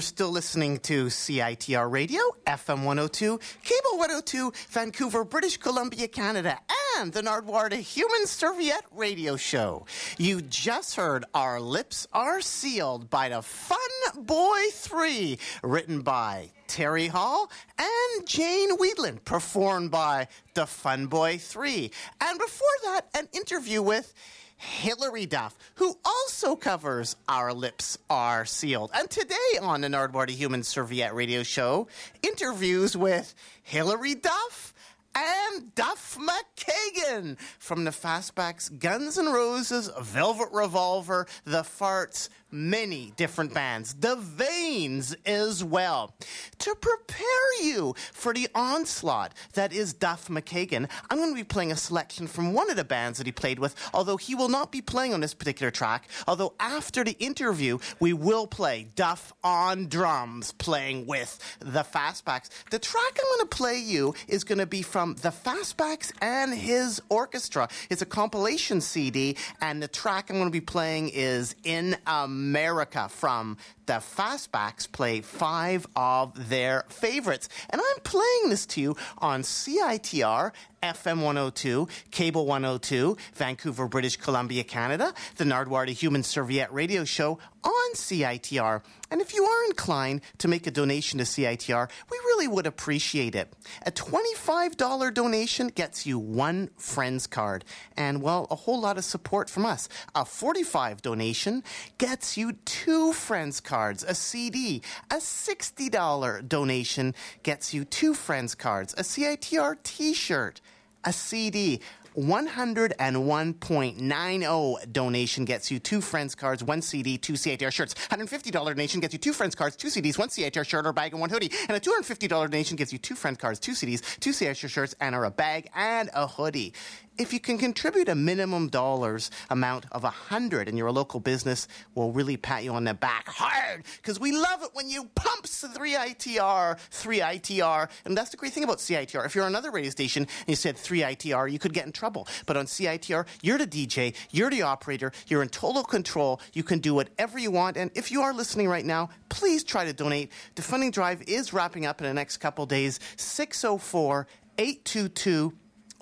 You're 0.00 0.06
still 0.06 0.30
listening 0.30 0.78
to 0.78 1.08
CITR 1.08 1.92
Radio, 1.92 2.22
FM 2.46 2.84
102, 2.84 3.38
Cable 3.62 3.98
102, 3.98 4.50
Vancouver, 4.70 5.24
British 5.24 5.58
Columbia, 5.58 6.08
Canada, 6.08 6.58
and 6.96 7.12
the 7.12 7.20
Nardwuar 7.20 7.70
Human 7.74 8.26
Serviette 8.26 8.86
Radio 8.96 9.36
Show. 9.36 9.84
You 10.16 10.40
just 10.40 10.96
heard 10.96 11.26
Our 11.34 11.60
Lips 11.60 12.06
Are 12.14 12.40
Sealed 12.40 13.10
by 13.10 13.28
the 13.28 13.42
Fun 13.42 13.78
Boy 14.16 14.60
3, 14.72 15.38
written 15.62 16.00
by 16.00 16.50
Terry 16.66 17.08
Hall 17.08 17.50
and 17.78 18.26
Jane 18.26 18.78
Wiedlin, 18.78 19.22
performed 19.22 19.90
by 19.90 20.28
the 20.54 20.64
Fun 20.64 21.08
Boy 21.08 21.36
3. 21.36 21.90
And 22.22 22.38
before 22.38 22.68
that, 22.84 23.02
an 23.14 23.28
interview 23.34 23.82
with 23.82 24.14
Hilary 24.60 25.24
Duff, 25.24 25.56
who 25.76 25.96
also 26.04 26.54
covers 26.54 27.16
Our 27.26 27.54
Lips 27.54 27.96
Are 28.10 28.44
Sealed. 28.44 28.90
And 28.92 29.08
today 29.08 29.34
on 29.62 29.80
the 29.80 29.88
Nardwuar 29.88 30.28
Human 30.28 30.62
Serviette 30.62 31.14
Radio 31.14 31.42
Show, 31.42 31.88
interviews 32.22 32.94
with 32.94 33.34
Hilary 33.62 34.14
Duff 34.14 34.69
and 35.14 35.74
Duff 35.74 36.18
McKagan 36.18 37.38
from 37.58 37.84
the 37.84 37.90
Fastbacks 37.90 38.78
Guns 38.78 39.18
N' 39.18 39.26
Roses, 39.26 39.90
Velvet 40.00 40.48
Revolver, 40.52 41.26
The 41.44 41.62
Farts, 41.62 42.28
many 42.52 43.12
different 43.16 43.54
bands, 43.54 43.94
The 43.94 44.16
Veins 44.16 45.14
as 45.26 45.64
well. 45.64 46.14
To 46.58 46.74
prepare 46.80 47.62
you 47.62 47.94
for 48.12 48.32
the 48.32 48.48
onslaught 48.54 49.32
that 49.54 49.72
is 49.72 49.92
Duff 49.92 50.28
McKagan, 50.28 50.88
I'm 51.08 51.18
going 51.18 51.30
to 51.30 51.34
be 51.34 51.44
playing 51.44 51.72
a 51.72 51.76
selection 51.76 52.26
from 52.26 52.52
one 52.52 52.70
of 52.70 52.76
the 52.76 52.84
bands 52.84 53.18
that 53.18 53.26
he 53.26 53.32
played 53.32 53.58
with, 53.58 53.74
although 53.92 54.16
he 54.16 54.34
will 54.34 54.48
not 54.48 54.70
be 54.70 54.80
playing 54.80 55.14
on 55.14 55.20
this 55.20 55.34
particular 55.34 55.70
track. 55.70 56.08
Although 56.28 56.54
after 56.60 57.04
the 57.04 57.16
interview, 57.18 57.78
we 57.98 58.12
will 58.12 58.46
play 58.46 58.88
Duff 58.94 59.32
on 59.42 59.88
drums 59.88 60.52
playing 60.52 61.06
with 61.06 61.38
the 61.60 61.82
Fastbacks. 61.82 62.48
The 62.70 62.78
track 62.78 63.18
I'm 63.18 63.38
going 63.38 63.48
to 63.48 63.56
play 63.56 63.78
you 63.78 64.14
is 64.28 64.44
going 64.44 64.58
to 64.58 64.66
be 64.66 64.82
from 64.82 64.99
the 65.08 65.30
Fastbacks 65.30 66.12
and 66.20 66.54
his 66.54 67.00
orchestra. 67.08 67.68
It's 67.88 68.02
a 68.02 68.06
compilation 68.06 68.80
CD, 68.80 69.36
and 69.60 69.82
the 69.82 69.88
track 69.88 70.30
I'm 70.30 70.36
going 70.36 70.48
to 70.48 70.52
be 70.52 70.60
playing 70.60 71.10
is 71.10 71.56
In 71.64 71.96
America 72.06 73.08
from 73.08 73.56
the 73.86 73.94
Fastbacks 73.94 74.90
play 74.90 75.20
five 75.20 75.86
of 75.96 76.48
their 76.48 76.84
favorites. 76.88 77.48
And 77.70 77.80
I'm 77.80 78.00
playing 78.02 78.50
this 78.50 78.66
to 78.66 78.80
you 78.80 78.96
on 79.18 79.42
CITR, 79.42 80.52
FM 80.82 81.22
102, 81.22 81.88
Cable 82.10 82.46
102, 82.46 83.16
Vancouver, 83.34 83.88
British 83.88 84.16
Columbia, 84.16 84.64
Canada, 84.64 85.12
the 85.36 85.44
Nardwuar 85.44 85.86
the 85.86 85.92
Human 85.92 86.22
Serviette 86.22 86.72
radio 86.72 87.04
show 87.04 87.38
on 87.64 87.94
CITR. 87.94 88.82
And 89.10 89.20
if 89.20 89.34
you 89.34 89.44
are 89.44 89.64
inclined 89.66 90.20
to 90.38 90.48
make 90.48 90.66
a 90.66 90.70
donation 90.70 91.18
to 91.18 91.24
CITR, 91.24 91.88
we 92.10 92.16
really 92.18 92.46
would 92.46 92.66
appreciate 92.66 93.34
it. 93.34 93.52
A 93.84 93.90
$25 93.90 95.12
donation 95.12 95.68
gets 95.68 96.06
you 96.06 96.18
one 96.18 96.70
Friends 96.76 97.26
card 97.26 97.64
and, 97.96 98.22
well, 98.22 98.46
a 98.50 98.56
whole 98.56 98.80
lot 98.80 98.98
of 98.98 99.04
support 99.04 99.50
from 99.50 99.66
us. 99.66 99.88
A 100.14 100.22
$45 100.22 101.02
donation 101.02 101.64
gets 101.98 102.36
you 102.36 102.52
two 102.64 103.12
Friends 103.12 103.60
cards, 103.60 104.04
a 104.04 104.14
CD. 104.14 104.82
A 105.10 105.16
$60 105.16 106.48
donation 106.48 107.14
gets 107.42 107.74
you 107.74 107.84
two 107.84 108.14
Friends 108.14 108.54
cards, 108.54 108.94
a 108.94 109.02
CITR 109.02 109.76
t 109.82 110.14
shirt, 110.14 110.60
a 111.04 111.12
CD. 111.12 111.80
101.90 112.20 114.92
donation 114.92 115.44
gets 115.44 115.70
you 115.70 115.78
two 115.78 116.00
friends 116.00 116.34
cards, 116.34 116.62
one 116.62 116.82
CD, 116.82 117.16
two 117.16 117.34
CITR 117.34 117.72
shirts. 117.72 117.94
$150 117.94 118.52
donation 118.52 119.00
gets 119.00 119.14
you 119.14 119.18
two 119.18 119.32
friends 119.32 119.54
cards, 119.54 119.76
two 119.76 119.88
CDs, 119.88 120.18
one 120.18 120.28
CITR 120.28 120.66
shirt 120.66 120.86
or 120.86 120.92
bag, 120.92 121.12
and 121.12 121.20
one 121.20 121.30
hoodie. 121.30 121.50
And 121.68 121.76
a 121.76 121.80
$250 121.80 122.28
donation 122.28 122.76
gets 122.76 122.92
you 122.92 122.98
two 122.98 123.14
friend 123.14 123.38
cards, 123.38 123.58
two 123.58 123.72
CDs, 123.72 124.02
two 124.20 124.30
CITR 124.30 124.68
shirts, 124.68 124.94
and 125.00 125.14
or 125.14 125.24
a 125.24 125.30
bag 125.30 125.70
and 125.74 126.10
a 126.14 126.26
hoodie. 126.26 126.74
If 127.20 127.34
you 127.34 127.38
can 127.38 127.58
contribute 127.58 128.08
a 128.08 128.14
minimum 128.14 128.68
dollars 128.68 129.30
amount 129.50 129.84
of 129.92 130.04
a 130.04 130.08
hundred 130.08 130.70
and 130.70 130.78
you're 130.78 130.86
a 130.86 130.92
local 130.92 131.20
business, 131.20 131.68
we'll 131.94 132.12
really 132.12 132.38
pat 132.38 132.64
you 132.64 132.72
on 132.72 132.84
the 132.84 132.94
back 132.94 133.28
hard 133.28 133.84
because 133.98 134.18
we 134.18 134.32
love 134.32 134.62
it 134.62 134.70
when 134.72 134.88
you 134.88 135.04
pumps 135.14 135.62
3ITR, 135.62 136.78
3ITR. 136.90 137.90
And 138.06 138.16
that's 138.16 138.30
the 138.30 138.38
great 138.38 138.54
thing 138.54 138.64
about 138.64 138.78
CITR. 138.78 139.26
If 139.26 139.34
you're 139.34 139.44
on 139.44 139.50
another 139.50 139.70
radio 139.70 139.90
station 139.90 140.22
and 140.22 140.48
you 140.48 140.56
said 140.56 140.76
3ITR, 140.76 141.52
you 141.52 141.58
could 141.58 141.74
get 141.74 141.84
in 141.84 141.92
trouble. 141.92 142.26
But 142.46 142.56
on 142.56 142.64
CITR, 142.64 143.26
you're 143.42 143.58
the 143.58 143.66
DJ, 143.66 144.16
you're 144.30 144.48
the 144.48 144.62
operator, 144.62 145.12
you're 145.26 145.42
in 145.42 145.50
total 145.50 145.84
control. 145.84 146.40
You 146.54 146.62
can 146.62 146.78
do 146.78 146.94
whatever 146.94 147.38
you 147.38 147.50
want. 147.50 147.76
And 147.76 147.90
if 147.94 148.10
you 148.10 148.22
are 148.22 148.32
listening 148.32 148.66
right 148.66 148.86
now, 148.86 149.10
please 149.28 149.62
try 149.62 149.84
to 149.84 149.92
donate. 149.92 150.32
The 150.54 150.62
funding 150.62 150.90
drive 150.90 151.20
is 151.28 151.52
wrapping 151.52 151.84
up 151.84 152.00
in 152.00 152.06
the 152.06 152.14
next 152.14 152.38
couple 152.38 152.64
days. 152.64 152.98
604 153.16 154.26
822 154.56 155.52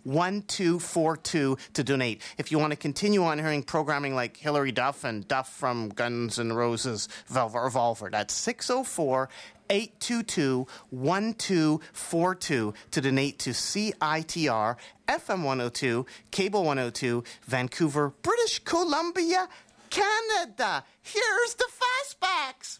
1242 0.08 1.58
to 1.74 1.84
donate. 1.84 2.22
If 2.38 2.50
you 2.50 2.58
want 2.58 2.72
to 2.72 2.76
continue 2.76 3.22
on 3.24 3.38
hearing 3.38 3.62
programming 3.62 4.14
like 4.14 4.36
Hilary 4.36 4.72
Duff 4.72 5.04
and 5.04 5.28
Duff 5.28 5.52
from 5.52 5.90
Guns 5.90 6.38
N' 6.38 6.52
Roses 6.52 7.08
Velvet 7.26 7.60
Revolver, 7.60 8.08
that's 8.10 8.34
604 8.34 9.28
822 9.70 10.66
1242 10.90 12.74
to 12.90 13.00
donate 13.00 13.38
to 13.38 13.50
CITR 13.50 14.76
FM 15.08 15.42
102, 15.42 16.06
Cable 16.30 16.64
102, 16.64 17.24
Vancouver, 17.44 18.14
British 18.22 18.58
Columbia, 18.60 19.48
Canada. 19.90 20.84
Here's 21.02 21.54
the 21.54 21.68
Fastbacks. 21.68 22.78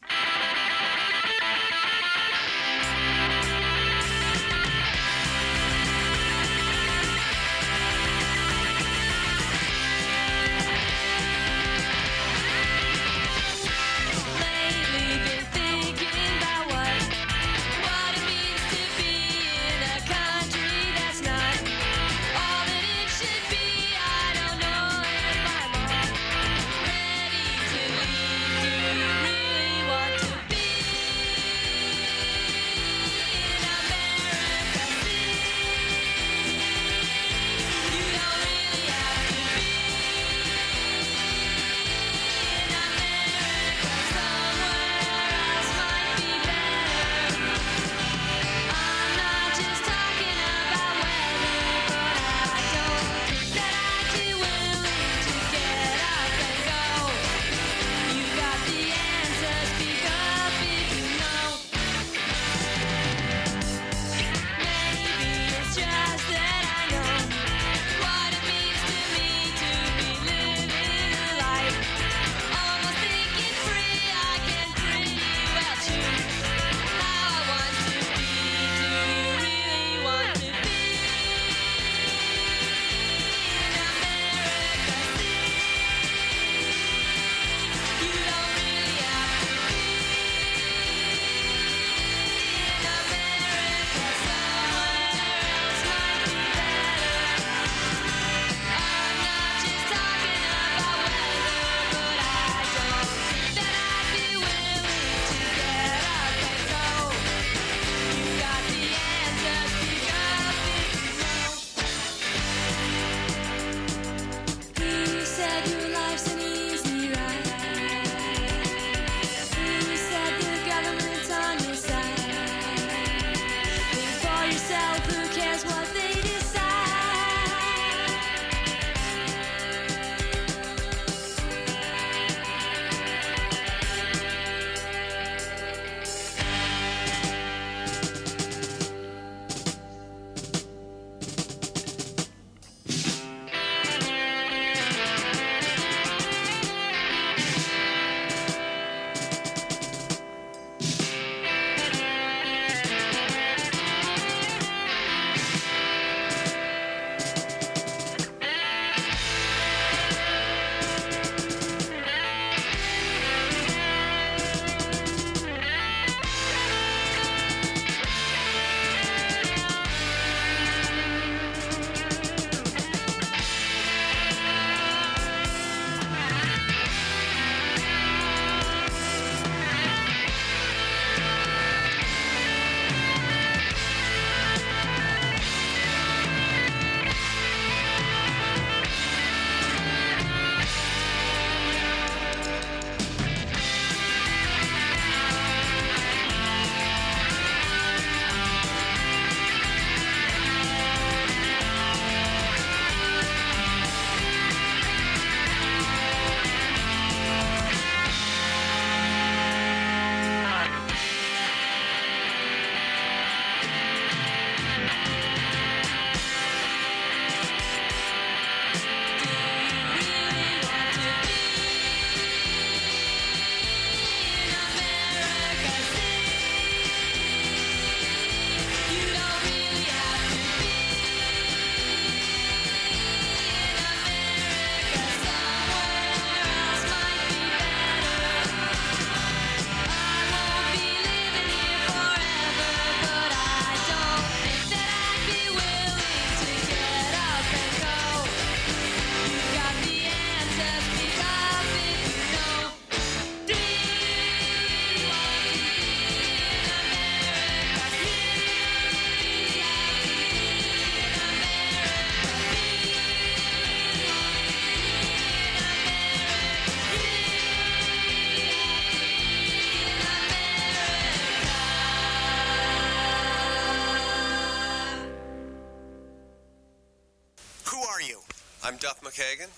McKagan, 279.18 279.50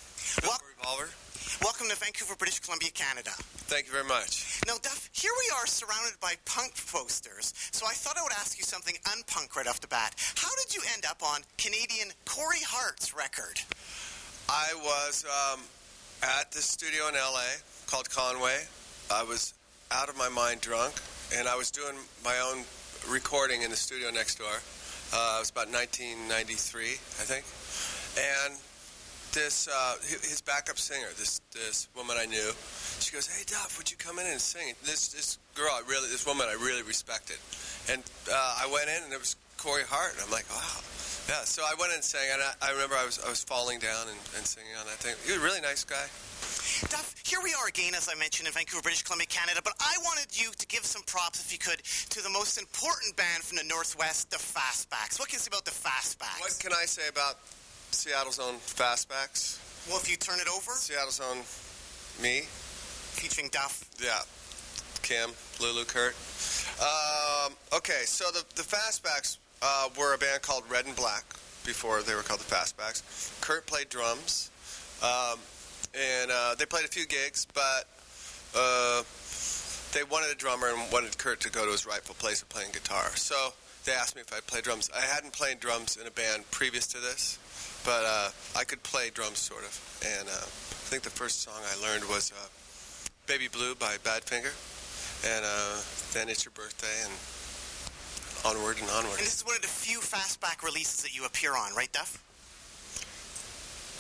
Well- 0.43 0.59
Revolver. 0.79 1.11
Welcome 1.61 1.91
to 1.91 1.97
Vancouver, 1.97 2.35
British 2.35 2.61
Columbia, 2.61 2.91
Canada. 2.93 3.33
Thank 3.69 3.85
you 3.87 3.93
very 3.93 4.05
much. 4.05 4.59
Now, 4.67 4.79
Duff, 4.79 5.11
here 5.13 5.33
we 5.39 5.51
are 5.57 5.67
surrounded 5.67 6.19
by 6.19 6.37
punk 6.47 6.75
posters, 6.87 7.53
so 7.71 7.85
I 7.87 7.93
thought 7.93 8.17
I 8.17 8.23
would 8.23 8.33
ask 8.33 8.57
you 8.57 8.65
something 8.65 8.95
unpunk 9.05 9.55
right 9.57 9.67
off 9.67 9.81
the 9.81 9.89
bat. 9.89 10.15
How 10.37 10.49
did 10.65 10.75
you 10.75 10.81
end 10.95 11.05
up 11.05 11.23
on 11.23 11.43
Canadian 11.59 12.09
Corey 12.25 12.63
Hart's 12.63 13.15
record? 13.15 13.61
I 14.49 14.73
was 14.83 15.27
um, 15.27 15.61
at 16.23 16.51
the 16.53 16.63
studio 16.63 17.09
in 17.09 17.15
LA 17.15 17.61
called 17.87 18.09
Conway. 18.09 18.65
I 19.11 19.25
was 19.25 19.53
out 19.91 20.09
of 20.09 20.17
my 20.17 20.31
mind 20.31 20.63
drunk, 20.63 20.95
and 21.37 21.47
I 21.47 21.57
was 21.57 21.71
doing 21.71 21.97
my 22.25 22.39
own 22.39 22.65
recording 23.11 23.61
in 23.61 23.71
the 23.71 23.77
studio 23.77 24.11
next 24.11 24.37
door. 24.37 24.63
Uh, 25.13 25.37
it 25.37 25.41
was 25.41 25.51
about 25.51 25.69
1993, 25.69 26.85
I 26.85 26.95
think. 27.29 27.45
And 28.17 28.57
this, 29.33 29.69
uh, 29.69 29.97
his 30.03 30.41
backup 30.41 30.79
singer, 30.79 31.09
this 31.19 31.41
this 31.53 31.89
woman 31.97 32.17
I 32.19 32.27
knew, 32.27 32.53
she 33.01 33.13
goes, 33.13 33.27
"Hey 33.27 33.45
Duff, 33.47 33.79
would 33.79 33.91
you 33.91 33.97
come 33.97 34.19
in 34.19 34.27
and 34.27 34.41
sing?" 34.41 34.75
This 34.83 35.09
this 35.09 35.39
girl, 35.55 35.73
I 35.73 35.83
really, 35.89 36.09
this 36.09 36.27
woman 36.27 36.47
I 36.49 36.55
really 36.55 36.83
respected, 36.83 37.37
and 37.89 38.03
uh, 38.31 38.63
I 38.63 38.71
went 38.73 38.89
in 38.89 39.03
and 39.05 39.13
it 39.13 39.19
was 39.19 39.37
Corey 39.61 39.85
Hart, 39.85 40.17
and 40.17 40.25
I'm 40.25 40.33
like, 40.33 40.49
wow, 40.49 40.81
yeah. 41.29 41.45
So 41.45 41.61
I 41.61 41.77
went 41.77 41.93
in 41.93 42.01
and 42.01 42.05
sang, 42.05 42.25
and 42.33 42.41
I, 42.41 42.53
I 42.65 42.73
remember 42.73 42.97
I 42.97 43.05
was 43.05 43.21
I 43.21 43.29
was 43.29 43.45
falling 43.45 43.79
down 43.79 44.09
and, 44.09 44.17
and 44.41 44.45
singing 44.49 44.73
on 44.81 44.89
that 44.89 45.05
thing. 45.05 45.13
He 45.29 45.37
was 45.37 45.41
a 45.41 45.45
really 45.45 45.61
nice 45.61 45.85
guy. 45.85 46.09
Duff, 46.89 47.13
here 47.29 47.45
we 47.45 47.53
are 47.53 47.69
again, 47.69 47.93
as 47.93 48.09
I 48.09 48.17
mentioned, 48.17 48.49
in 48.49 48.57
Vancouver, 48.57 48.81
British 48.81 49.05
Columbia, 49.05 49.29
Canada, 49.29 49.61
but 49.61 49.77
I 49.81 50.01
wanted 50.01 50.33
you 50.33 50.49
to 50.57 50.67
give 50.67 50.89
some 50.89 51.05
props, 51.05 51.45
if 51.45 51.53
you 51.53 51.61
could, 51.61 51.85
to 51.85 52.25
the 52.25 52.33
most 52.33 52.57
important 52.57 53.21
band 53.21 53.45
from 53.45 53.61
the 53.61 53.69
Northwest, 53.69 54.33
the 54.33 54.41
Fastbacks. 54.41 55.21
What 55.21 55.29
can 55.29 55.37
you 55.37 55.45
say 55.45 55.53
about 55.53 55.69
the 55.69 55.77
Fastbacks? 55.77 56.41
What 56.41 56.57
can 56.57 56.73
I 56.73 56.89
say 56.89 57.09
about 57.13 57.37
Seattle's 57.95 58.39
own 58.39 58.55
Fastbacks? 58.57 59.59
Well, 59.89 59.99
if 59.99 60.11
you 60.11 60.17
turn 60.17 60.41
it 60.41 60.49
over, 60.49 60.73
Seattle's 60.73 61.21
own 61.21 61.39
me, 62.23 62.43
featuring 62.47 63.49
Duff. 63.51 63.85
Yeah. 64.03 64.21
Kim, 65.03 65.31
Lulu, 65.61 65.85
Kurt. 65.85 66.15
Um, 66.81 67.53
okay, 67.75 68.03
so 68.05 68.31
the, 68.31 68.45
the 68.55 68.63
Fastbacks 68.63 69.39
uh, 69.63 69.89
were 69.99 70.15
a 70.15 70.19
band 70.19 70.43
called 70.43 70.65
Red 70.71 70.87
and 70.87 70.95
Black 70.95 71.25
before 71.65 72.03
they 72.03 72.15
were 72.15 72.23
called 72.23 72.41
the 72.41 72.55
Fastbacks. 72.55 73.03
Kurt 73.41 73.67
played 73.67 73.89
drums, 73.89 74.51
um, 75.03 75.39
and 75.95 76.31
uh, 76.31 76.55
they 76.55 76.67
played 76.67 76.85
a 76.85 76.89
few 76.89 77.07
gigs, 77.07 77.47
but 77.53 77.89
uh, 78.55 79.03
they 79.93 80.05
wanted 80.05 80.31
a 80.31 80.37
drummer 80.37 80.69
and 80.69 80.93
wanted 80.93 81.19
Kurt 81.19 81.41
to 81.41 81.51
go 81.51 81.65
to 81.65 81.73
his 81.73 81.87
rightful 81.87 82.15
place 82.15 82.43
of 82.43 82.49
playing 82.49 82.71
guitar. 82.73 83.11
So 83.17 83.53
they 83.85 83.93
asked 83.93 84.15
me 84.15 84.23
if 84.23 84.33
I'd 84.33 84.47
play 84.47 84.61
drums. 84.61 84.91
I 84.97 85.01
hadn't 85.01 85.33
played 85.33 85.59
drums 85.59 85.97
in 85.97 86.07
a 86.07 86.11
band 86.11 86.49
previous 86.51 86.87
to 86.89 86.99
this, 86.99 87.39
but 87.85 88.05
uh, 88.05 88.31
I 88.57 88.65
could 88.65 88.83
play 88.83 89.11
drums 89.11 89.39
sort 89.39 89.63
of. 89.63 89.73
And 90.19 90.29
uh, 90.29 90.33
I 90.33 90.85
think 90.91 91.03
the 91.03 91.11
first 91.11 91.43
song 91.43 91.61
I 91.61 91.81
learned 91.87 92.05
was 92.09 92.33
uh, 92.33 92.49
Baby 93.27 93.49
Blue 93.49 93.75
by 93.75 93.97
Badfinger. 94.03 94.53
And 95.23 95.45
uh, 95.45 95.77
then 96.13 96.29
It's 96.29 96.45
Your 96.45 96.53
Birthday 96.53 96.97
and 97.05 97.13
onward 98.45 98.79
and 98.81 98.89
onward. 98.91 99.19
And 99.19 99.27
this 99.27 99.37
is 99.37 99.45
one 99.45 99.57
of 99.57 99.63
the 99.63 99.69
few 99.69 100.01
Fastback 100.01 100.65
releases 100.65 101.03
that 101.03 101.15
you 101.15 101.25
appear 101.27 101.55
on, 101.57 101.75
right, 101.75 101.93
Duff? 101.93 102.25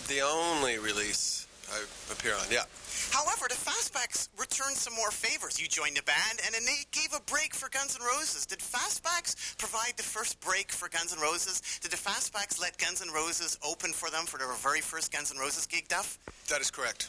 The 0.08 0.22
only 0.22 0.78
release 0.78 1.39
I 1.72 1.82
appear 2.12 2.34
on, 2.34 2.42
yeah. 2.50 2.64
However, 3.12 3.46
the 3.48 3.54
Fastbacks 3.54 4.28
returned 4.38 4.76
some 4.76 4.94
more 4.94 5.10
favors. 5.10 5.60
You 5.60 5.68
joined 5.68 5.96
the 5.96 6.02
band, 6.02 6.40
and 6.44 6.54
then 6.54 6.64
they 6.64 6.82
gave 6.90 7.14
a 7.16 7.20
break 7.22 7.54
for 7.54 7.68
Guns 7.70 7.96
N' 7.98 8.04
Roses. 8.06 8.44
Did 8.46 8.58
Fastbacks 8.58 9.56
provide 9.58 9.94
the 9.96 10.02
first 10.02 10.40
break 10.40 10.70
for 10.72 10.88
Guns 10.88 11.12
N' 11.12 11.20
Roses? 11.20 11.62
Did 11.80 11.90
the 11.92 11.96
Fastbacks 11.96 12.60
let 12.60 12.76
Guns 12.78 13.00
N' 13.02 13.12
Roses 13.12 13.58
open 13.66 13.92
for 13.92 14.10
them 14.10 14.26
for 14.26 14.38
their 14.38 14.52
very 14.54 14.80
first 14.80 15.12
Guns 15.12 15.32
N' 15.32 15.38
Roses 15.38 15.66
gig, 15.66 15.88
Duff? 15.88 16.18
That 16.48 16.60
is 16.60 16.70
correct. 16.70 17.08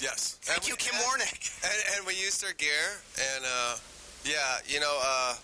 Yes. 0.00 0.38
Thank 0.42 0.58
And 0.60 0.68
you, 0.68 0.74
we- 0.74 0.78
Kim 0.78 0.94
and- 0.94 1.04
Warnick. 1.04 1.50
And, 1.64 1.96
and 1.98 2.06
we 2.06 2.14
used 2.14 2.42
their 2.42 2.52
gear, 2.54 2.98
and 3.36 3.44
uh, 3.44 3.76
yeah, 4.24 4.58
you 4.66 4.80
know, 4.80 4.98
uh, 5.02 5.34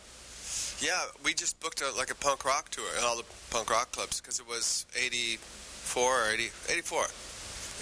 yeah, 0.81 1.05
we 1.25 1.33
just 1.35 1.59
booked 1.61 1.81
a, 1.81 1.91
like 1.97 2.11
a 2.11 2.15
punk 2.17 2.45
rock 2.45 2.71
tour 2.71 2.85
in 2.99 3.05
all 3.05 3.17
the 3.17 3.25
punk 3.51 3.71
rock 3.71 3.93
clubs 3.93 4.21
because 4.21 4.41
it 4.41 4.49
was 4.49 4.85
84 4.97 6.03
or 6.03 6.31
80, 6.33 6.51
84 6.69 7.07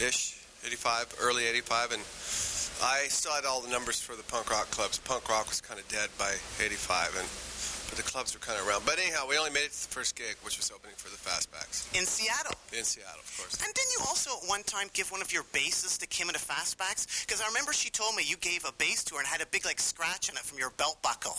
ish, 0.01 0.37
85, 0.65 1.15
early 1.21 1.47
85, 1.47 1.93
and 1.93 2.03
I 2.83 3.07
still 3.09 3.33
had 3.33 3.45
all 3.45 3.61
the 3.61 3.71
numbers 3.71 4.01
for 4.01 4.15
the 4.17 4.23
punk 4.25 4.51
rock 4.51 4.71
clubs. 4.71 4.99
Punk 4.99 5.29
rock 5.29 5.49
was 5.49 5.61
kind 5.61 5.81
of 5.81 5.89
dead 5.89 6.11
by 6.19 6.35
85, 6.61 7.17
and 7.19 7.29
but 7.87 7.95
the 7.95 8.03
clubs 8.03 8.35
were 8.35 8.41
kind 8.43 8.59
of 8.59 8.67
around. 8.67 8.83
But 8.85 8.99
anyhow, 8.99 9.31
we 9.31 9.39
only 9.39 9.53
made 9.55 9.63
it 9.63 9.73
to 9.73 9.87
the 9.87 9.95
first 9.95 10.17
gig, 10.17 10.35
which 10.43 10.59
was 10.59 10.73
opening 10.75 10.97
for 10.99 11.07
the 11.09 11.17
Fastbacks 11.23 11.87
In 11.97 12.05
Seattle. 12.05 12.59
in 12.77 12.83
Seattle, 12.83 13.23
of 13.23 13.31
course. 13.39 13.63
And 13.63 13.73
didn't 13.73 13.93
you 13.95 14.03
also 14.11 14.31
at 14.43 14.49
one 14.51 14.65
time 14.65 14.89
give 14.93 15.13
one 15.13 15.23
of 15.23 15.33
your 15.33 15.45
basses 15.53 15.97
to 15.99 16.07
Kim 16.09 16.29
and 16.29 16.35
the 16.35 16.43
Fastbacks? 16.43 17.25
Because 17.25 17.41
I 17.41 17.47
remember 17.47 17.73
she 17.73 17.89
told 17.89 18.17
me 18.17 18.25
you 18.27 18.37
gave 18.39 18.65
a 18.67 18.73
bass 18.73 19.05
to 19.05 19.15
her 19.15 19.21
and 19.21 19.29
had 19.29 19.41
a 19.41 19.47
big 19.47 19.65
like 19.65 19.79
scratch 19.79 20.29
on 20.29 20.37
it 20.37 20.43
from 20.43 20.59
your 20.59 20.71
belt 20.71 20.99
buckle. 21.01 21.39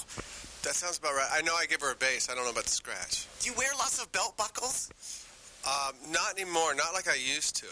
That 0.63 0.73
sounds 0.73 0.97
about 0.99 1.15
right. 1.15 1.27
I 1.33 1.41
know 1.41 1.53
I 1.53 1.65
give 1.65 1.81
her 1.81 1.91
a 1.91 1.95
bass. 1.99 2.29
I 2.31 2.35
don't 2.35 2.45
know 2.45 2.51
about 2.51 2.63
the 2.63 2.71
scratch. 2.71 3.27
Do 3.41 3.49
you 3.51 3.55
wear 3.57 3.69
lots 3.77 4.01
of 4.01 4.09
belt 4.13 4.37
buckles? 4.37 4.87
Um, 5.67 5.95
not 6.11 6.39
anymore. 6.39 6.73
Not 6.75 6.93
like 6.93 7.09
I 7.09 7.15
used 7.19 7.57
to. 7.57 7.67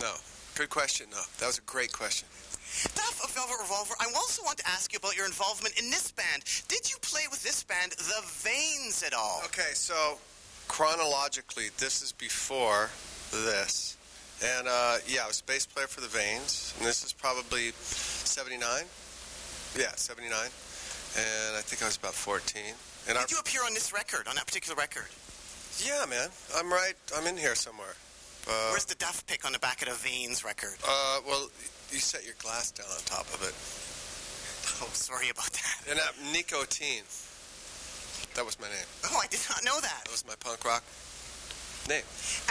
No. 0.00 0.12
Good 0.54 0.70
question, 0.70 1.06
though. 1.10 1.26
That 1.38 1.46
was 1.46 1.58
a 1.58 1.62
great 1.62 1.92
question. 1.92 2.26
Duff 2.94 3.20
of 3.24 3.30
Velvet 3.30 3.56
Revolver, 3.60 3.94
I 4.00 4.06
also 4.16 4.42
want 4.42 4.58
to 4.58 4.66
ask 4.68 4.92
you 4.92 4.98
about 4.98 5.16
your 5.16 5.26
involvement 5.26 5.78
in 5.78 5.90
this 5.90 6.10
band. 6.12 6.44
Did 6.68 6.90
you 6.90 6.96
play 7.00 7.22
with 7.30 7.42
this 7.42 7.62
band, 7.64 7.92
The 7.92 8.22
Vains, 8.42 9.02
at 9.02 9.14
all? 9.14 9.40
Okay, 9.46 9.72
so 9.72 10.18
chronologically, 10.68 11.68
this 11.78 12.02
is 12.02 12.12
before 12.12 12.90
this. 13.32 13.96
And 14.44 14.68
uh, 14.68 14.98
yeah, 15.06 15.24
I 15.24 15.26
was 15.26 15.40
bass 15.40 15.66
player 15.66 15.86
for 15.86 16.00
the 16.00 16.08
Vains, 16.08 16.74
and 16.78 16.86
this 16.86 17.04
is 17.04 17.12
probably 17.12 17.70
79. 17.72 18.60
Yeah, 19.76 19.90
79. 19.96 20.38
And 20.38 21.56
I 21.56 21.60
think 21.62 21.82
I 21.82 21.86
was 21.86 21.96
about 21.96 22.14
14. 22.14 22.62
And 23.08 23.16
our, 23.16 23.24
Did 23.24 23.32
you 23.32 23.38
appear 23.38 23.62
on 23.64 23.74
this 23.74 23.92
record, 23.92 24.28
on 24.28 24.36
that 24.36 24.46
particular 24.46 24.76
record? 24.76 25.06
yeah, 25.84 26.04
man, 26.08 26.28
I'm 26.56 26.70
right. 26.70 26.94
I'm 27.16 27.26
in 27.26 27.36
here 27.36 27.54
somewhere. 27.54 27.94
Uh, 28.48 28.70
Where's 28.70 28.86
the 28.86 28.94
Duff 28.94 29.26
pick 29.26 29.44
on 29.44 29.52
the 29.52 29.58
back 29.58 29.82
of 29.82 29.88
the 29.88 29.94
Vains 29.94 30.44
record? 30.44 30.74
uh, 30.86 31.20
well, 31.26 31.50
you 31.92 31.98
set 31.98 32.24
your 32.24 32.34
glass 32.38 32.70
down 32.70 32.86
on 32.90 33.02
top 33.04 33.26
of 33.34 33.42
it. 33.42 33.54
Oh, 34.80 34.88
sorry 34.92 35.30
about 35.30 35.50
that. 35.54 35.80
And 35.88 35.98
that 35.98 36.12
nicotine. 36.30 37.02
That 38.34 38.44
was 38.44 38.60
my 38.60 38.68
name. 38.68 38.84
Oh, 39.06 39.18
I 39.20 39.26
did 39.26 39.40
not 39.48 39.64
know 39.64 39.80
that. 39.80 40.02
That 40.04 40.10
was 40.12 40.24
my 40.26 40.34
punk 40.38 40.62
rock 40.64 40.84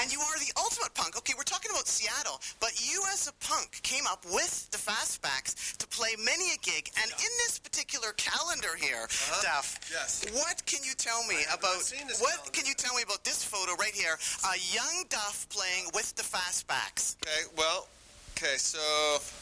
And 0.01 0.11
you 0.11 0.19
are 0.19 0.37
the 0.39 0.51
ultimate 0.57 0.93
punk. 0.95 1.15
Okay, 1.17 1.33
we're 1.37 1.43
talking 1.43 1.69
about 1.71 1.87
Seattle, 1.87 2.41
but 2.59 2.71
you 2.81 3.01
as 3.13 3.27
a 3.27 3.33
punk 3.45 3.79
came 3.83 4.05
up 4.07 4.25
with 4.25 4.69
the 4.71 4.77
Fastbacks 4.77 5.77
to 5.77 5.87
play 5.87 6.15
many 6.23 6.51
a 6.53 6.57
gig. 6.57 6.89
And 7.01 7.11
in 7.11 7.31
this 7.45 7.59
particular 7.59 8.13
calendar 8.17 8.75
here, 8.75 9.03
Uh-huh. 9.05 9.41
Duff, 9.43 9.79
Yes. 9.91 10.25
what 10.33 10.65
can 10.65 10.83
you 10.83 10.93
tell 10.95 11.23
me 11.25 11.37
about 11.53 11.77
this 11.79 11.93
what 12.19 12.33
calendar. 12.33 12.51
can 12.51 12.65
you 12.65 12.73
tell 12.73 12.93
me 12.95 13.03
about 13.03 13.23
this 13.23 13.43
photo 13.43 13.75
right 13.75 13.93
here? 13.93 14.17
A 14.53 14.57
young 14.73 15.05
Duff 15.09 15.47
playing 15.49 15.89
with 15.93 16.15
the 16.15 16.23
Fastbacks. 16.23 17.15
Okay, 17.25 17.45
well, 17.55 17.87
okay, 18.37 18.57
so 18.57 18.79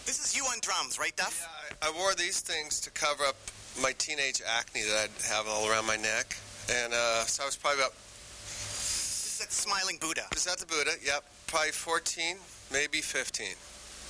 This 0.06 0.20
is 0.20 0.36
you 0.36 0.44
on 0.46 0.60
drums, 0.62 1.00
right, 1.00 1.16
Duff? 1.16 1.40
yeah, 1.42 1.88
I, 1.88 1.90
I 1.90 1.92
wore 1.92 2.16
these 2.16 2.42
things 2.42 2.80
to 2.82 2.92
cover 2.92 3.24
up 3.24 3.36
my 3.82 3.94
teenage 3.94 4.42
acne 4.46 4.84
that 4.84 5.10
I'd 5.10 5.26
have 5.28 5.48
all 5.48 5.70
around 5.70 5.86
my 5.86 5.96
neck. 5.98 6.36
And 6.70 6.94
uh, 6.94 7.26
so 7.26 7.44
I 7.44 7.46
was 7.46 7.56
probably 7.56 7.82
about, 7.82 7.94
At 9.41 9.52
Smiling 9.52 9.98
Buddha. 10.00 10.24
is 10.36 10.45
that 10.45 10.58
the 10.60 10.65
Buddha? 10.65 10.91
Yep, 11.04 11.24
probably 11.48 11.71
14, 11.71 12.38
maybe 12.71 13.02
15. 13.02 13.48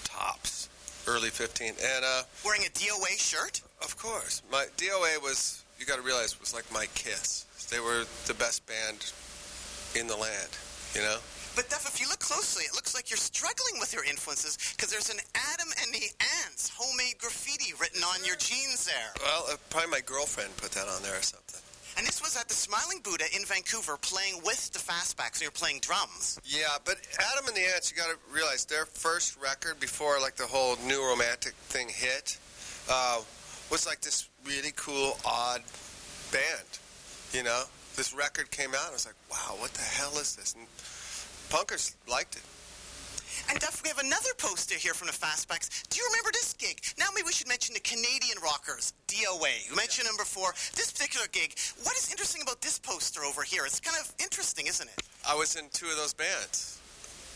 Tops. 0.03 0.69
Early 1.07 1.29
15. 1.29 1.69
And 1.69 2.05
uh, 2.05 2.23
Wearing 2.45 2.61
a 2.61 2.69
DOA 2.69 3.17
shirt. 3.17 3.61
of 3.83 3.97
course, 3.97 4.41
my 4.51 4.65
DOA 4.77 5.21
was, 5.21 5.63
you 5.79 5.85
got 5.85 5.95
to 5.97 6.01
realize, 6.01 6.39
was 6.39 6.53
like 6.53 6.65
my 6.71 6.85
kiss. 6.93 7.45
They 7.71 7.79
were 7.79 8.05
the 8.27 8.33
best 8.35 8.65
band 8.67 9.11
in 9.99 10.05
the 10.07 10.15
land, 10.15 10.49
you 10.93 11.01
know? 11.01 11.17
But 11.55 11.69
Duff, 11.69 11.87
if 11.87 11.99
you 12.01 12.07
look 12.09 12.19
closely, 12.19 12.63
it 12.65 12.75
looks 12.75 12.93
like 12.93 13.09
you're 13.09 13.17
struggling 13.17 13.79
with 13.79 13.93
your 13.93 14.03
influences 14.03 14.57
because 14.75 14.91
there's 14.91 15.09
an 15.09 15.17
Adam 15.33 15.69
and 15.81 15.93
the 15.93 16.05
Ants 16.45 16.69
homemade 16.75 17.17
graffiti 17.17 17.73
written 17.79 18.03
on 18.03 18.23
your 18.25 18.35
jeans 18.35 18.85
there. 18.85 19.09
Well, 19.23 19.45
uh, 19.49 19.55
probably 19.69 19.89
my 19.89 20.01
girlfriend 20.05 20.55
put 20.57 20.71
that 20.71 20.87
on 20.87 21.01
there 21.01 21.17
or 21.17 21.23
something. 21.23 21.61
And 21.97 22.05
this 22.05 22.21
was 22.21 22.35
at 22.35 22.47
the 22.49 22.53
Smiling 22.53 22.99
Buddha 23.03 23.23
in 23.33 23.45
Vancouver 23.45 23.97
playing 23.97 24.41
with 24.43 24.71
the 24.73 24.79
Fastbacks. 24.79 25.37
So 25.37 25.43
you're 25.43 25.51
playing 25.51 25.79
drums. 25.79 26.39
Yeah, 26.43 26.75
but 26.83 26.97
Adam 27.31 27.47
and 27.47 27.55
the 27.55 27.61
Ants, 27.73 27.91
you 27.91 27.97
got 27.97 28.09
to 28.09 28.17
realize 28.33 28.65
their 28.65 28.85
first 28.85 29.41
record 29.41 29.79
before 29.79 30.19
like 30.19 30.35
the 30.35 30.45
whole 30.45 30.75
new 30.85 31.01
romantic 31.01 31.53
thing 31.69 31.87
hit 31.89 32.37
uh, 32.89 33.21
was 33.71 33.87
like 33.87 34.01
this 34.01 34.29
really 34.45 34.73
cool, 34.75 35.17
odd 35.25 35.61
band. 36.31 36.79
You 37.31 37.43
know, 37.43 37.63
this 37.95 38.13
record 38.13 38.51
came 38.51 38.69
out, 38.69 38.85
and 38.85 38.89
I 38.89 38.93
was 38.93 39.05
like, 39.05 39.15
wow, 39.31 39.55
what 39.59 39.71
the 39.73 39.81
hell 39.81 40.17
is 40.19 40.35
this? 40.35 40.53
And 40.53 40.67
punkers 41.49 41.95
liked 42.09 42.35
it. 42.35 42.43
And 43.49 43.59
Duff, 43.59 43.81
we 43.83 43.89
have 43.89 43.99
another 43.99 44.33
poster 44.37 44.75
here 44.75 44.93
from 44.93 45.07
the 45.07 45.13
Fastbacks. 45.13 45.69
Do 45.89 45.99
you 45.99 46.05
remember 46.09 46.31
this 46.33 46.53
gig? 46.53 46.81
Now 46.97 47.07
maybe 47.13 47.25
we 47.25 47.33
should 47.33 47.47
mention 47.47 47.73
the 47.73 47.79
Canadian 47.81 48.37
Rockers, 48.43 48.93
DOA. 49.07 49.69
You 49.69 49.75
mentioned 49.75 50.07
them 50.07 50.17
before. 50.17 50.53
This 50.75 50.91
particular 50.91 51.27
gig, 51.31 51.53
what 51.83 51.95
is 51.95 52.09
interesting 52.09 52.41
about 52.41 52.61
this 52.61 52.79
poster 52.79 53.23
over 53.23 53.43
here? 53.43 53.65
It's 53.65 53.79
kind 53.79 53.97
of 53.99 54.11
interesting, 54.19 54.67
isn't 54.67 54.87
it? 54.87 55.03
I 55.27 55.35
was 55.35 55.55
in 55.55 55.65
two 55.71 55.85
of 55.87 55.97
those 55.97 56.13
bands. 56.13 56.79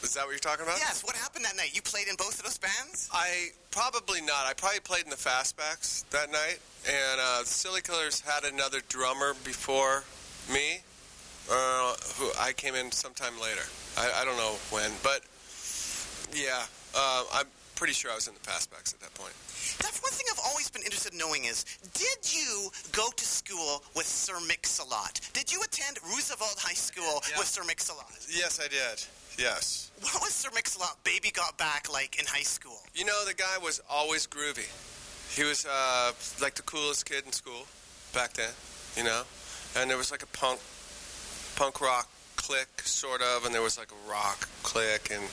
Is 0.02 0.13
that 0.13 0.24
what 0.26 0.32
you're 0.32 0.39
talking 0.39 0.63
about? 0.63 0.78
Yes. 0.80 1.04
What 1.04 1.15
happened 1.15 1.43
that 1.45 1.58
night? 1.58 1.76
You 1.76 1.82
played 1.82 2.08
in 2.08 2.15
both 2.15 2.39
of 2.39 2.43
those 2.43 2.58
bands? 2.58 3.10
I 3.13 3.50
probably 3.69 4.22
not. 4.22 4.45
I 4.48 4.54
probably 4.54 4.80
played 4.80 5.04
in 5.04 5.10
the 5.10 5.17
Fastbacks 5.17 6.10
that 6.10 6.32
night, 6.32 6.60
and 6.88 7.19
uh, 7.19 7.43
Silly 7.43 7.82
Killers 7.82 8.22
had 8.22 8.45
another 8.45 8.80
drummer 8.88 9.36
before 9.43 10.06
me, 10.52 10.80
uh, 11.52 11.95
who 12.15 12.32
I 12.39 12.54
came 12.54 12.76
in 12.76 12.91
sometime 12.91 13.39
later. 13.41 13.63
I, 13.98 14.22
I 14.22 14.26
don't 14.26 14.38
know 14.38 14.56
when, 14.72 14.89
but 15.04 15.22
yeah, 16.34 16.63
uh, 16.96 17.24
I'm 17.34 17.46
pretty 17.76 17.94
sure 17.94 18.12
I 18.12 18.15
was 18.15 18.28
in 18.28 18.34
the 18.34 18.39
Fastbacks 18.42 18.94
at 18.94 19.00
that 19.02 19.13
point. 19.15 19.34
That's 19.80 20.02
one 20.02 20.12
thing 20.12 20.26
I've 20.32 20.42
always 20.48 20.70
been 20.70 20.82
interested 20.84 21.13
in 21.13 21.20
knowing 21.20 21.46
is, 21.46 21.63
did 21.94 22.34
you 22.34 22.70
go 22.92 23.10
to 23.15 23.26
school 23.26 23.84
with 23.96 24.06
Sir 24.06 24.34
Mix-a-Lot? 24.48 25.20
Did 25.34 25.52
you 25.52 25.62
attend 25.63 25.98
Roosevelt 26.04 26.56
High 26.60 26.74
School 26.74 27.22
Yeah. 27.32 27.38
with 27.39 27.48
Sir 27.48 27.63
Mix-a-Lot? 27.65 28.12
Yes, 28.30 28.60
I 28.60 28.68
did. 28.68 29.04
Yes. 29.38 29.92
What 30.02 30.22
was 30.22 30.34
Sir 30.34 30.50
Mix-a-Lot 30.54 31.04
Baby 31.04 31.32
Got 31.32 31.58
Back 31.58 31.92
like 31.92 32.20
in 32.20 32.26
high 32.26 32.44
school? 32.44 32.80
You 32.94 33.06
know, 33.06 33.26
the 33.26 33.34
guy 33.34 33.58
was 33.62 33.80
always 33.89 34.28
groovy. 34.28 34.68
He 35.36 35.44
was 35.44 35.65
uh, 35.65 36.12
like 36.42 36.56
the 36.56 36.63
coolest 36.63 37.06
kid 37.06 37.24
in 37.26 37.32
school 37.32 37.65
back 38.13 38.34
then, 38.34 38.50
you 38.98 39.04
know. 39.04 39.22
And 39.78 39.89
there 39.89 39.98
was 39.98 40.12
like 40.12 40.24
a 40.24 40.28
punk, 40.28 40.60
punk 41.56 41.80
rock 41.80 42.10
clique, 42.36 42.82
sort 42.84 43.22
of, 43.22 43.46
and 43.46 43.54
there 43.54 43.62
was 43.62 43.78
like 43.78 43.89
a 43.92 44.10
rock 44.10 44.50
clique, 44.63 45.10
and 45.12 45.24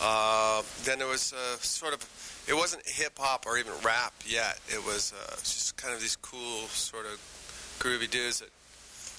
uh, 0.00 0.62
then 0.84 0.98
there 0.98 1.08
was 1.08 1.32
uh, 1.32 1.56
sort 1.58 1.94
of. 1.94 2.00
It 2.46 2.54
wasn't 2.54 2.86
hip 2.86 3.18
hop 3.18 3.46
or 3.46 3.56
even 3.56 3.72
rap 3.82 4.12
yet. 4.26 4.60
It 4.68 4.84
was 4.84 5.12
uh, 5.12 5.36
just 5.36 5.76
kind 5.76 5.94
of 5.94 6.00
these 6.00 6.16
cool, 6.16 6.68
sort 6.68 7.06
of 7.06 7.18
groovy 7.80 8.10
dudes 8.10 8.40
that 8.40 8.50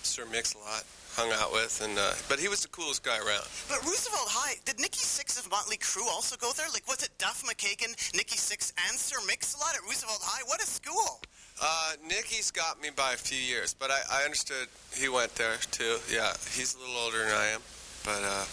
Sir 0.03 0.25
Mix-a-Lot 0.31 0.83
hung 1.15 1.31
out 1.31 1.51
with, 1.51 1.81
and 1.81 1.97
uh, 1.97 2.13
but 2.29 2.39
he 2.39 2.47
was 2.47 2.61
the 2.61 2.67
coolest 2.67 3.03
guy 3.03 3.17
around. 3.17 3.47
But 3.67 3.81
Roosevelt 3.81 4.27
High, 4.29 4.55
did 4.65 4.79
Nikki 4.79 4.99
Sixx 4.99 5.39
of 5.39 5.49
Motley 5.49 5.77
Crue 5.77 6.05
also 6.11 6.35
go 6.35 6.51
there? 6.53 6.67
Like, 6.73 6.87
was 6.87 7.01
it 7.01 7.09
Duff 7.17 7.41
McKagan, 7.43 7.95
Nikki 8.13 8.37
Sixx, 8.37 8.73
and 8.87 8.99
Sir 8.99 9.17
Mix-a-Lot 9.25 9.75
at 9.75 9.81
Roosevelt 9.83 10.19
High? 10.21 10.43
What 10.45 10.61
a 10.61 10.67
school! 10.67 11.21
Uh, 11.61 11.93
Nikki's 12.05 12.51
got 12.51 12.81
me 12.81 12.89
by 12.93 13.13
a 13.13 13.17
few 13.17 13.39
years, 13.39 13.73
but 13.73 13.89
I, 13.89 13.99
I 14.11 14.23
understood 14.23 14.67
he 14.93 15.07
went 15.07 15.33
there 15.35 15.55
too. 15.71 15.97
Yeah, 16.11 16.33
he's 16.51 16.75
a 16.75 16.79
little 16.79 16.97
older 16.97 17.19
than 17.23 17.31
I 17.31 17.45
am, 17.55 17.61
but 18.03 18.21
uh, 18.21 18.43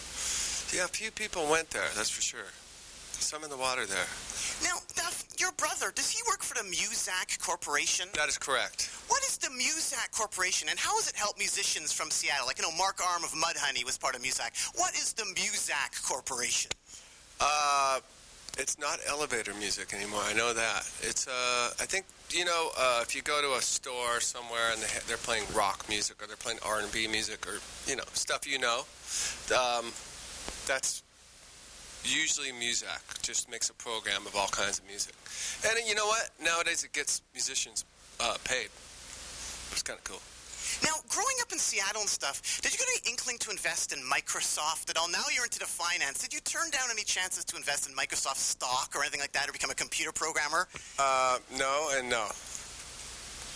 yeah, 0.72 0.84
a 0.84 0.88
few 0.88 1.10
people 1.10 1.46
went 1.50 1.70
there. 1.70 1.88
That's 1.96 2.10
for 2.10 2.22
sure. 2.22 2.50
Some 3.12 3.44
in 3.44 3.50
the 3.50 3.56
water 3.56 3.86
there. 3.86 4.08
Now, 4.64 4.82
Duff, 4.96 5.24
your 5.38 5.52
brother, 5.52 5.92
does 5.94 6.10
he 6.10 6.20
work 6.28 6.42
for 6.42 6.54
the 6.54 6.68
Muzak 6.68 7.38
Corporation? 7.38 8.08
That 8.14 8.28
is 8.28 8.36
correct. 8.36 8.90
What 9.08 9.22
is 9.22 9.38
the 9.38 9.48
Muzak 9.48 10.10
Corporation, 10.10 10.68
and 10.68 10.78
how 10.78 10.96
has 10.96 11.08
it 11.08 11.14
helped 11.14 11.38
musicians 11.38 11.92
from 11.92 12.10
Seattle? 12.10 12.46
Like, 12.46 12.58
you 12.58 12.64
know, 12.64 12.76
Mark 12.76 13.00
Arm 13.06 13.22
of 13.22 13.30
Mudhoney 13.30 13.84
was 13.84 13.96
part 13.96 14.16
of 14.16 14.22
Muzak. 14.22 14.50
What 14.76 14.94
is 14.94 15.12
the 15.12 15.22
Muzak 15.22 16.02
Corporation? 16.02 16.72
Uh, 17.40 18.00
it's 18.58 18.78
not 18.78 18.98
elevator 19.08 19.54
music 19.54 19.94
anymore. 19.94 20.20
I 20.24 20.34
know 20.34 20.52
that. 20.52 20.88
It's 21.00 21.26
uh, 21.26 21.70
I 21.80 21.86
think 21.86 22.04
you 22.30 22.44
know 22.44 22.70
uh, 22.78 23.00
if 23.02 23.16
you 23.16 23.22
go 23.22 23.40
to 23.40 23.58
a 23.58 23.62
store 23.62 24.20
somewhere 24.20 24.72
and 24.72 24.80
they 24.80 24.86
they're 25.08 25.16
playing 25.16 25.44
rock 25.54 25.84
music 25.88 26.22
or 26.22 26.26
they're 26.26 26.36
playing 26.36 26.58
R 26.64 26.80
and 26.80 26.92
B 26.92 27.08
music 27.08 27.46
or 27.46 27.58
you 27.88 27.96
know 27.96 28.04
stuff 28.12 28.46
you 28.46 28.58
know, 28.58 28.84
um, 29.56 29.86
that's 30.66 31.02
usually 32.04 32.52
Muzak. 32.52 33.22
Just 33.22 33.50
makes 33.50 33.70
a 33.70 33.74
program 33.74 34.26
of 34.26 34.34
all 34.36 34.48
kinds 34.48 34.78
of 34.78 34.86
music. 34.86 35.14
And 35.68 35.88
you 35.88 35.94
know 35.94 36.06
what? 36.06 36.30
Nowadays 36.42 36.84
it 36.84 36.92
gets 36.92 37.22
musicians 37.32 37.84
uh, 38.20 38.36
paid. 38.44 38.68
It's 39.70 39.82
kind 39.82 39.98
of 39.98 40.04
cool. 40.04 40.20
Now, 40.82 40.94
growing 41.08 41.36
up 41.42 41.52
in 41.52 41.58
Seattle 41.58 42.00
and 42.00 42.08
stuff, 42.08 42.60
did 42.62 42.72
you 42.72 42.78
get 42.78 42.88
any 42.88 43.10
inkling 43.10 43.38
to 43.38 43.50
invest 43.50 43.92
in 43.92 43.98
Microsoft 44.00 44.88
at 44.90 44.96
all? 44.96 45.10
Now 45.10 45.24
you're 45.34 45.44
into 45.44 45.58
the 45.58 45.66
finance. 45.66 46.18
Did 46.18 46.32
you 46.32 46.40
turn 46.40 46.70
down 46.70 46.88
any 46.90 47.02
chances 47.02 47.44
to 47.46 47.56
invest 47.56 47.88
in 47.88 47.94
Microsoft 47.94 48.36
stock 48.36 48.92
or 48.94 49.02
anything 49.02 49.20
like 49.20 49.32
that 49.32 49.48
or 49.48 49.52
become 49.52 49.70
a 49.70 49.74
computer 49.74 50.12
programmer? 50.12 50.68
Uh, 50.98 51.38
no 51.58 51.90
and 51.94 52.08
no. 52.08 52.26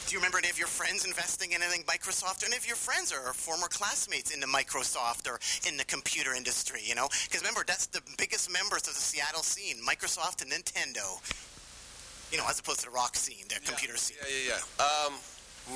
Do 0.07 0.13
you 0.13 0.19
remember 0.19 0.39
any 0.39 0.51
of 0.51 0.59
your 0.59 0.69
friends 0.69 1.05
investing 1.05 1.51
in 1.51 1.63
anything 1.63 1.83
Microsoft? 1.83 2.45
Or 2.45 2.47
any 2.47 2.57
of 2.57 2.65
your 2.65 2.77
friends 2.77 3.13
or 3.13 3.33
former 3.33 3.67
classmates 3.67 4.31
in 4.31 4.39
the 4.39 4.47
Microsoft 4.47 5.27
or 5.27 5.41
in 5.69 5.77
the 5.77 5.85
computer 5.85 6.33
industry, 6.33 6.81
you 6.85 6.95
know? 6.95 7.09
Because 7.25 7.41
remember, 7.43 7.65
that's 7.67 7.87
the 7.87 8.01
biggest 8.17 8.53
members 8.53 8.87
of 8.87 8.95
the 8.95 9.01
Seattle 9.01 9.43
scene, 9.43 9.77
Microsoft 9.83 10.43
and 10.43 10.53
Nintendo. 10.53 11.19
You 12.31 12.39
know, 12.39 12.45
as 12.49 12.61
opposed 12.61 12.81
to 12.81 12.87
the 12.87 12.93
rock 12.93 13.17
scene, 13.17 13.47
the 13.49 13.59
computer 13.67 13.97
scene. 13.97 14.17
Yeah, 14.23 14.55
yeah, 14.55 14.61
yeah. 14.79 15.07
Um, 15.07 15.15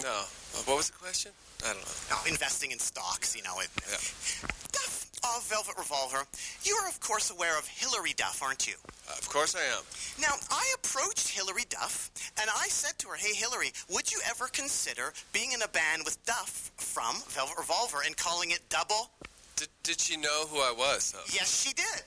no. 0.00 0.22
What 0.64 0.76
was 0.76 0.90
the 0.90 0.98
question? 0.98 1.32
I 1.64 1.72
don't 1.72 1.82
know. 1.84 2.16
No, 2.16 2.16
investing 2.30 2.70
in 2.70 2.78
stocks, 2.78 3.36
you 3.36 3.42
know. 3.42 3.60
It, 3.60 3.68
Yeah. 3.88 4.48
Duff 4.72 5.06
of 5.22 5.44
Velvet 5.44 5.76
Revolver, 5.76 6.24
you 6.64 6.74
are, 6.76 6.88
of 6.88 6.98
course, 7.00 7.30
aware 7.30 7.58
of 7.58 7.66
Hilary 7.68 8.14
Duff, 8.16 8.42
aren't 8.42 8.66
you? 8.66 8.74
Uh, 9.08 9.12
of 9.18 9.28
course 9.28 9.54
I 9.54 9.60
am. 9.76 9.82
Now, 10.20 10.34
I 10.50 10.64
approached 10.76 11.28
Hilary 11.28 11.64
Duff, 11.68 12.10
and 12.40 12.48
I 12.48 12.68
said 12.68 12.98
to 13.00 13.08
her, 13.08 13.16
Hey, 13.16 13.34
Hilary, 13.34 13.72
would 13.90 14.10
you 14.10 14.20
ever 14.28 14.46
consider 14.48 15.12
being 15.32 15.52
in 15.52 15.60
a 15.62 15.68
band 15.68 16.02
with 16.04 16.24
Duff 16.24 16.70
from 16.76 17.16
Velvet 17.28 17.58
Revolver 17.58 17.98
and 18.06 18.16
calling 18.16 18.50
it 18.52 18.60
Double? 18.70 19.10
Did, 19.56 19.68
did 19.82 20.00
she 20.00 20.16
know 20.16 20.46
who 20.48 20.58
I 20.58 20.72
was? 20.76 21.12
Though? 21.12 21.20
Yes, 21.34 21.60
she 21.62 21.74
did. 21.74 22.02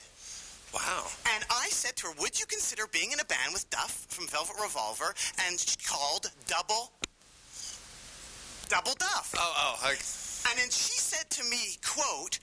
Wow. 0.74 1.04
And 1.36 1.44
I 1.50 1.68
said 1.68 1.94
to 1.96 2.08
her, 2.08 2.12
Would 2.18 2.40
you 2.40 2.46
consider 2.46 2.88
being 2.88 3.12
in 3.12 3.20
a 3.20 3.24
band 3.26 3.52
with 3.52 3.70
Duff 3.70 4.06
from 4.08 4.26
Velvet 4.26 4.56
Revolver 4.60 5.14
and 5.46 5.60
she 5.60 5.76
called 5.86 6.32
Double? 6.48 6.90
Double 8.68 8.94
Duff. 8.98 9.34
Oh, 9.36 9.52
oh, 9.56 9.86
I, 9.86 9.90
And 10.50 10.58
then 10.58 10.70
she 10.70 10.98
said 10.98 11.28
to 11.30 11.44
me, 11.44 11.76
quote, 11.84 12.38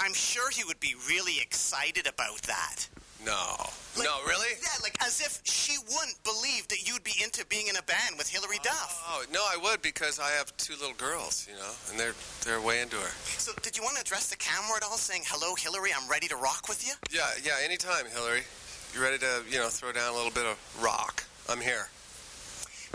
I'm 0.00 0.12
sure 0.14 0.50
he 0.50 0.64
would 0.64 0.80
be 0.80 0.94
really 1.08 1.40
excited 1.40 2.06
about 2.06 2.42
that. 2.42 2.88
no. 3.24 3.56
Like- 3.96 4.04
no, 4.04 4.18
really? 4.26 4.48
Yeah, 4.60 4.68
like 4.82 4.94
as 5.02 5.20
if 5.22 5.40
she 5.44 5.72
wouldn't 5.78 6.22
believe 6.22 6.68
that 6.68 6.86
you'd 6.86 7.02
be 7.02 7.14
into 7.24 7.46
being 7.46 7.68
in 7.68 7.76
a 7.76 7.82
band 7.82 8.18
with 8.18 8.28
Hilary 8.28 8.58
Duff. 8.62 9.02
Oh, 9.08 9.24
no, 9.32 9.40
I 9.40 9.56
would 9.56 9.80
because 9.80 10.20
I 10.20 10.30
have 10.32 10.54
two 10.58 10.74
little 10.74 10.94
girls, 10.96 11.46
you 11.50 11.54
know, 11.56 11.70
and 11.90 11.98
they're 11.98 12.12
they're 12.44 12.60
way 12.60 12.82
into 12.82 12.96
her. 12.96 13.08
So 13.38 13.52
did 13.62 13.74
you 13.74 13.82
want 13.82 13.96
to 13.96 14.02
address 14.02 14.28
the 14.28 14.36
camera 14.36 14.76
at 14.76 14.82
all 14.82 14.98
saying, 14.98 15.22
hello, 15.28 15.54
Hilary, 15.54 15.92
I'm 15.96 16.06
ready 16.10 16.28
to 16.28 16.36
rock 16.36 16.68
with 16.68 16.86
you? 16.86 16.92
Yeah, 17.10 17.24
yeah, 17.42 17.54
anytime, 17.64 18.04
Hilary. 18.12 18.42
You 18.94 19.00
ready 19.02 19.16
to, 19.18 19.42
you 19.50 19.56
know, 19.58 19.68
throw 19.68 19.92
down 19.92 20.12
a 20.12 20.14
little 20.16 20.30
bit 20.30 20.44
of 20.44 20.58
rock? 20.82 21.24
I'm 21.48 21.60
here. 21.62 21.88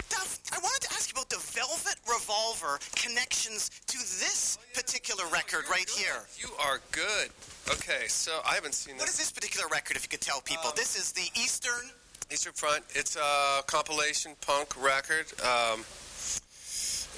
Duff, 0.09 0.39
I 0.53 0.59
wanted 0.59 0.81
to 0.87 0.93
ask 0.93 1.09
you 1.09 1.13
about 1.19 1.29
the 1.29 1.39
Velvet 1.39 1.95
Revolver 2.07 2.79
connections 2.95 3.69
to 3.87 3.97
this 3.97 4.57
particular 4.73 5.25
record 5.27 5.65
right 5.69 5.89
here. 5.89 6.23
You 6.37 6.49
are 6.59 6.79
good. 6.91 7.29
Okay, 7.69 8.07
so 8.07 8.39
I 8.45 8.55
haven't 8.55 8.73
seen 8.75 8.95
What 8.95 9.05
this. 9.05 9.15
is 9.15 9.19
this 9.19 9.31
particular 9.31 9.67
record, 9.67 9.95
if 9.97 10.03
you 10.03 10.09
could 10.09 10.21
tell 10.21 10.41
people? 10.41 10.71
this 10.75 10.95
is 10.95 11.11
the 11.11 11.27
Eastern 11.35 11.91
Eastern 12.31 12.53
Front. 12.53 12.83
It's 12.95 13.15
a 13.17 13.61
compilation 13.67 14.35
punk 14.39 14.81
record. 14.81 15.25
Um, 15.43 15.83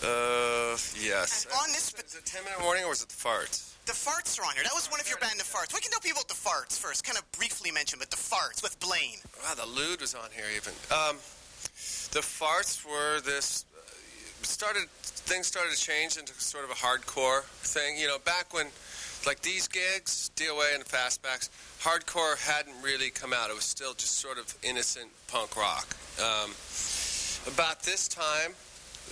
uh, 0.01 0.73
yes. 0.99 1.45
And 1.45 1.53
on 1.61 1.71
this- 1.71 1.93
Is 1.93 2.15
it 2.15 2.25
10 2.25 2.43
Minute 2.43 2.61
Warning 2.61 2.83
or 2.83 2.89
was 2.89 3.03
it 3.03 3.09
the 3.09 3.15
Farts? 3.15 3.69
The 3.85 3.91
Farts 3.93 4.39
are 4.39 4.43
on 4.45 4.55
here. 4.55 4.63
That 4.63 4.73
was 4.73 4.89
one 4.89 4.99
of 4.99 5.07
your 5.07 5.17
band, 5.19 5.39
The 5.39 5.43
Farts. 5.43 5.73
We 5.73 5.81
can 5.81 5.91
tell 5.91 5.99
people 5.99 6.21
about 6.21 6.29
The 6.29 6.49
Farts 6.49 6.77
first. 6.79 7.03
Kind 7.03 7.17
of 7.17 7.29
briefly 7.33 7.69
mention, 7.71 7.99
but 7.99 8.09
The 8.09 8.17
Farts 8.17 8.63
with 8.63 8.79
Blaine. 8.79 9.19
Wow, 9.43 9.53
the 9.55 9.65
lewd 9.67 10.01
was 10.01 10.15
on 10.15 10.29
here 10.31 10.45
even. 10.55 10.73
Um, 10.89 11.17
the 12.13 12.19
farts 12.19 12.85
were 12.85 13.21
this 13.21 13.65
uh, 13.75 13.81
started 14.43 14.87
things 15.25 15.47
started 15.47 15.73
to 15.73 15.79
change 15.79 16.17
into 16.17 16.33
sort 16.35 16.63
of 16.63 16.69
a 16.69 16.75
hardcore 16.75 17.41
thing. 17.65 17.97
You 17.97 18.07
know, 18.07 18.19
back 18.19 18.53
when 18.53 18.67
like 19.25 19.41
these 19.41 19.67
gigs, 19.67 20.29
DOA 20.35 20.75
and 20.75 20.85
Fastbacks, 20.85 21.49
hardcore 21.81 22.37
hadn't 22.37 22.75
really 22.83 23.09
come 23.09 23.33
out. 23.33 23.49
It 23.49 23.55
was 23.55 23.63
still 23.63 23.93
just 23.93 24.19
sort 24.19 24.37
of 24.37 24.53
innocent 24.61 25.09
punk 25.27 25.57
rock. 25.57 25.87
Um, 26.19 26.51
about 27.51 27.81
this 27.81 28.07
time, 28.07 28.53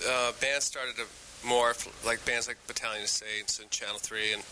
uh, 0.08 0.32
bands 0.40 0.64
started 0.64 0.94
to 0.96 1.06
morph, 1.44 1.90
like 2.06 2.24
bands 2.24 2.46
like 2.46 2.58
Battalion 2.68 3.02
of 3.02 3.08
Saints 3.08 3.58
and 3.58 3.68
Channel 3.70 3.98
Three, 3.98 4.32
and 4.32 4.42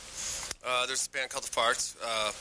uh, 0.67 0.87
there's 0.87 1.07
a 1.07 1.11
band 1.11 1.31
called 1.31 1.45
the 1.45 1.55
Farts. 1.55 1.95
Uh, 2.03 2.33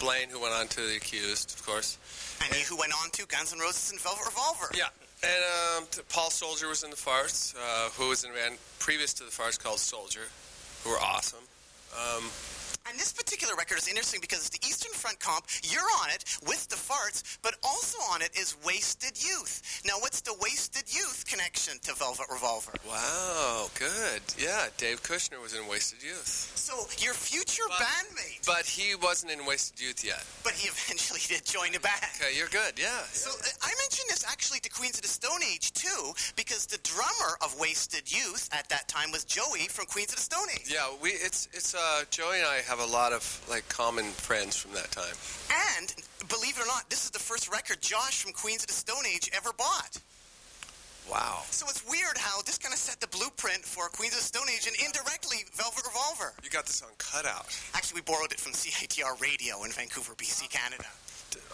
Blaine, 0.00 0.28
who 0.28 0.40
went 0.40 0.52
on 0.52 0.66
to 0.66 0.80
the 0.80 0.96
Accused, 0.96 1.54
of 1.54 1.64
course. 1.64 1.98
And 2.42 2.52
who 2.66 2.76
went 2.76 2.92
on 3.00 3.10
to 3.10 3.26
Guns 3.26 3.52
N' 3.52 3.60
Roses 3.60 3.92
and 3.92 4.00
Velvet 4.00 4.26
Revolver. 4.26 4.70
Yeah. 4.74 4.88
And 5.22 5.42
um, 5.78 5.84
Paul 6.08 6.28
Solger 6.28 6.68
was 6.68 6.82
in 6.82 6.90
the 6.90 6.96
Farts, 6.96 7.54
uh, 7.56 7.90
who 7.90 8.08
was 8.10 8.24
in 8.24 8.30
a 8.30 8.34
band 8.34 8.58
previous 8.78 9.14
to 9.14 9.24
the 9.24 9.30
Farts 9.30 9.58
called 9.58 9.78
Solger, 9.78 10.28
who 10.82 10.90
were 10.90 10.98
awesome. 10.98 11.40
Um, 11.94 12.24
And 12.86 12.98
this 12.98 13.12
particular 13.14 13.54
record 13.56 13.78
is 13.78 13.88
interesting 13.88 14.20
because 14.20 14.40
it's 14.40 14.50
the 14.50 14.60
Eastern 14.66 14.92
Front 14.92 15.18
comp. 15.18 15.46
You're 15.62 15.88
on 16.02 16.10
it 16.10 16.24
with 16.46 16.68
the 16.68 16.76
farts, 16.76 17.38
but 17.40 17.54
also 17.64 17.96
on 18.12 18.20
it 18.20 18.30
is 18.38 18.56
Wasted 18.64 19.16
Youth. 19.24 19.82
Now, 19.86 19.94
what's 20.00 20.20
the 20.20 20.34
Wasted 20.40 20.84
Youth 20.94 21.24
connection 21.26 21.78
to 21.84 21.94
Velvet 21.94 22.26
Revolver? 22.30 22.72
wow, 22.86 23.68
good. 23.78 24.20
Yeah, 24.36 24.66
Dave 24.76 25.02
Kushner 25.02 25.40
was 25.40 25.54
in 25.54 25.66
Wasted 25.66 26.02
Youth. 26.02 26.52
So, 26.54 26.84
your 27.02 27.14
future 27.14 27.62
But- 27.68 27.78
bandmate, 27.80 28.44
But 28.46 28.66
he 28.66 28.94
wasn't 28.94 29.32
in 29.32 29.46
Wasted 29.46 29.80
Youth 29.80 30.04
yet. 30.04 30.22
but 30.44 30.52
he 30.52 30.68
eventually 30.74 31.20
did 31.26 31.46
join 31.46 31.72
the 31.72 31.80
band. 31.80 32.04
Okay, 32.20 32.36
you're 32.36 32.48
good, 32.52 32.78
yeah. 32.78 33.02
So 33.12 33.30
uh, 33.30 33.48
I 33.62 33.72
mentioned 33.80 34.08
this 34.10 34.24
actually 34.28 34.60
to 34.60 34.68
Queens 34.68 34.96
of 34.96 35.02
the 35.02 35.08
Stone 35.08 35.40
Age 35.42 35.72
too, 35.72 36.12
because 36.36 36.66
the 36.66 36.78
drummer 36.84 37.38
of 37.40 37.58
Wasted 37.58 38.12
Youth 38.12 38.48
at 38.52 38.68
that 38.68 38.88
time 38.88 39.10
was 39.10 39.24
Joey 39.24 39.68
from 39.68 39.86
Queens 39.86 40.10
of 40.10 40.16
the 40.16 40.22
Stone 40.22 40.48
Age. 40.52 40.68
Yeah, 40.68 40.92
we 41.00 41.10
it's 41.10 41.48
it's 41.54 41.74
uh, 41.74 42.04
Joey 42.10 42.38
and 42.38 42.46
I 42.46 42.56
have 42.68 42.73
have 42.74 42.88
a 42.88 42.92
lot 42.92 43.12
of 43.12 43.22
like 43.48 43.68
common 43.68 44.04
friends 44.18 44.56
from 44.56 44.72
that 44.72 44.90
time. 44.90 45.14
And 45.78 45.94
believe 46.28 46.58
it 46.58 46.62
or 46.62 46.66
not, 46.66 46.90
this 46.90 47.04
is 47.04 47.10
the 47.10 47.20
first 47.22 47.48
record 47.50 47.80
Josh 47.80 48.22
from 48.22 48.32
Queens 48.32 48.62
of 48.62 48.66
the 48.66 48.72
Stone 48.74 49.06
Age 49.06 49.30
ever 49.32 49.50
bought. 49.56 49.98
Wow. 51.08 51.42
So 51.50 51.66
it's 51.68 51.84
weird 51.86 52.16
how 52.18 52.42
this 52.42 52.58
kind 52.58 52.72
of 52.72 52.78
set 52.80 52.98
the 52.98 53.06
blueprint 53.14 53.62
for 53.64 53.86
Queens 53.90 54.14
of 54.14 54.20
the 54.20 54.24
Stone 54.26 54.48
Age 54.50 54.66
and 54.66 54.74
indirectly 54.84 55.44
Velvet 55.54 55.84
Revolver. 55.86 56.32
You 56.42 56.50
got 56.50 56.66
this 56.66 56.82
on 56.82 56.88
cutout. 56.98 57.46
Actually, 57.74 58.00
we 58.02 58.10
borrowed 58.10 58.32
it 58.32 58.40
from 58.40 58.52
CITR 58.52 59.20
Radio 59.22 59.62
in 59.62 59.70
Vancouver, 59.70 60.14
BC, 60.16 60.48
Canada. 60.50 60.88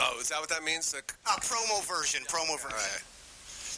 Oh, 0.00 0.16
is 0.20 0.28
that 0.30 0.40
what 0.40 0.48
that 0.48 0.62
means? 0.64 0.92
The, 0.92 1.02
Uh, 1.26 1.36
promo 1.44 1.82
version, 1.84 2.22
promo 2.30 2.50
all 2.50 2.56
version. 2.56 2.70
right. 2.78 3.04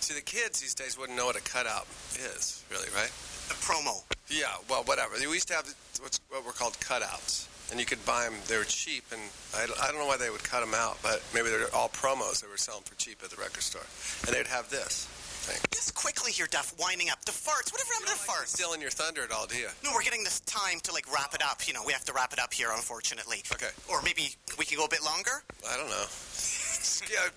See, 0.02 0.14
the 0.14 0.20
kids 0.20 0.60
these 0.60 0.74
days 0.74 0.98
wouldn't 0.98 1.16
know 1.16 1.26
what 1.26 1.36
a 1.36 1.40
cutout 1.40 1.86
is, 2.20 2.62
really, 2.70 2.88
right? 2.94 3.10
The 3.52 3.58
promo. 3.60 4.00
Yeah, 4.28 4.46
well, 4.70 4.82
whatever. 4.84 5.14
We 5.20 5.28
used 5.34 5.48
to 5.48 5.54
have 5.54 5.68
what's 6.00 6.20
what 6.30 6.44
were 6.46 6.52
called 6.52 6.72
cutouts, 6.80 7.46
and 7.70 7.78
you 7.78 7.84
could 7.84 8.02
buy 8.06 8.24
them. 8.24 8.34
They 8.48 8.56
were 8.56 8.64
cheap, 8.64 9.04
and 9.12 9.20
I, 9.56 9.66
don't- 9.66 9.78
I 9.82 9.88
don't 9.92 9.98
know 10.00 10.06
why 10.06 10.16
they 10.16 10.30
would 10.30 10.42
cut 10.42 10.60
them 10.64 10.72
out, 10.74 10.96
but 11.02 11.22
maybe 11.34 11.50
they're 11.50 11.68
all 11.74 11.90
promos 11.90 12.40
they 12.40 12.48
were 12.48 12.56
selling 12.56 12.82
for 12.84 12.94
cheap 12.96 13.20
at 13.22 13.28
the 13.28 13.36
record 13.36 13.60
store, 13.62 13.84
and 14.26 14.32
they'd 14.34 14.46
have 14.48 14.70
this 14.70 15.04
thing. 15.44 15.60
Just 15.70 15.94
quickly 15.94 16.32
here, 16.32 16.46
Duff, 16.50 16.72
winding 16.80 17.10
up. 17.10 17.22
The 17.26 17.32
farts. 17.32 17.68
Whatever 17.72 17.92
happened 17.92 18.16
to 18.16 18.24
the 18.24 18.32
farts? 18.32 18.48
Stealing 18.56 18.80
your 18.80 18.90
thunder 18.90 19.22
at 19.22 19.32
all, 19.32 19.44
do 19.46 19.58
you? 19.58 19.68
No, 19.84 19.90
we're 19.92 20.02
getting 20.06 20.24
this 20.24 20.40
time 20.40 20.80
to 20.84 20.92
like 20.94 21.04
wrap 21.12 21.34
it 21.34 21.42
up. 21.44 21.68
You 21.68 21.74
know, 21.74 21.82
we 21.84 21.92
have 21.92 22.04
to 22.08 22.12
wrap 22.14 22.32
it 22.32 22.38
up 22.38 22.54
here, 22.54 22.70
unfortunately. 22.72 23.42
Okay. 23.52 23.70
Or 23.90 24.00
maybe 24.00 24.32
we 24.58 24.64
can 24.64 24.78
go 24.78 24.86
a 24.86 24.88
bit 24.88 25.04
longer. 25.04 25.44
I 25.68 25.76
don't 25.76 25.90
know. 25.92 26.06
yeah, 27.12 27.28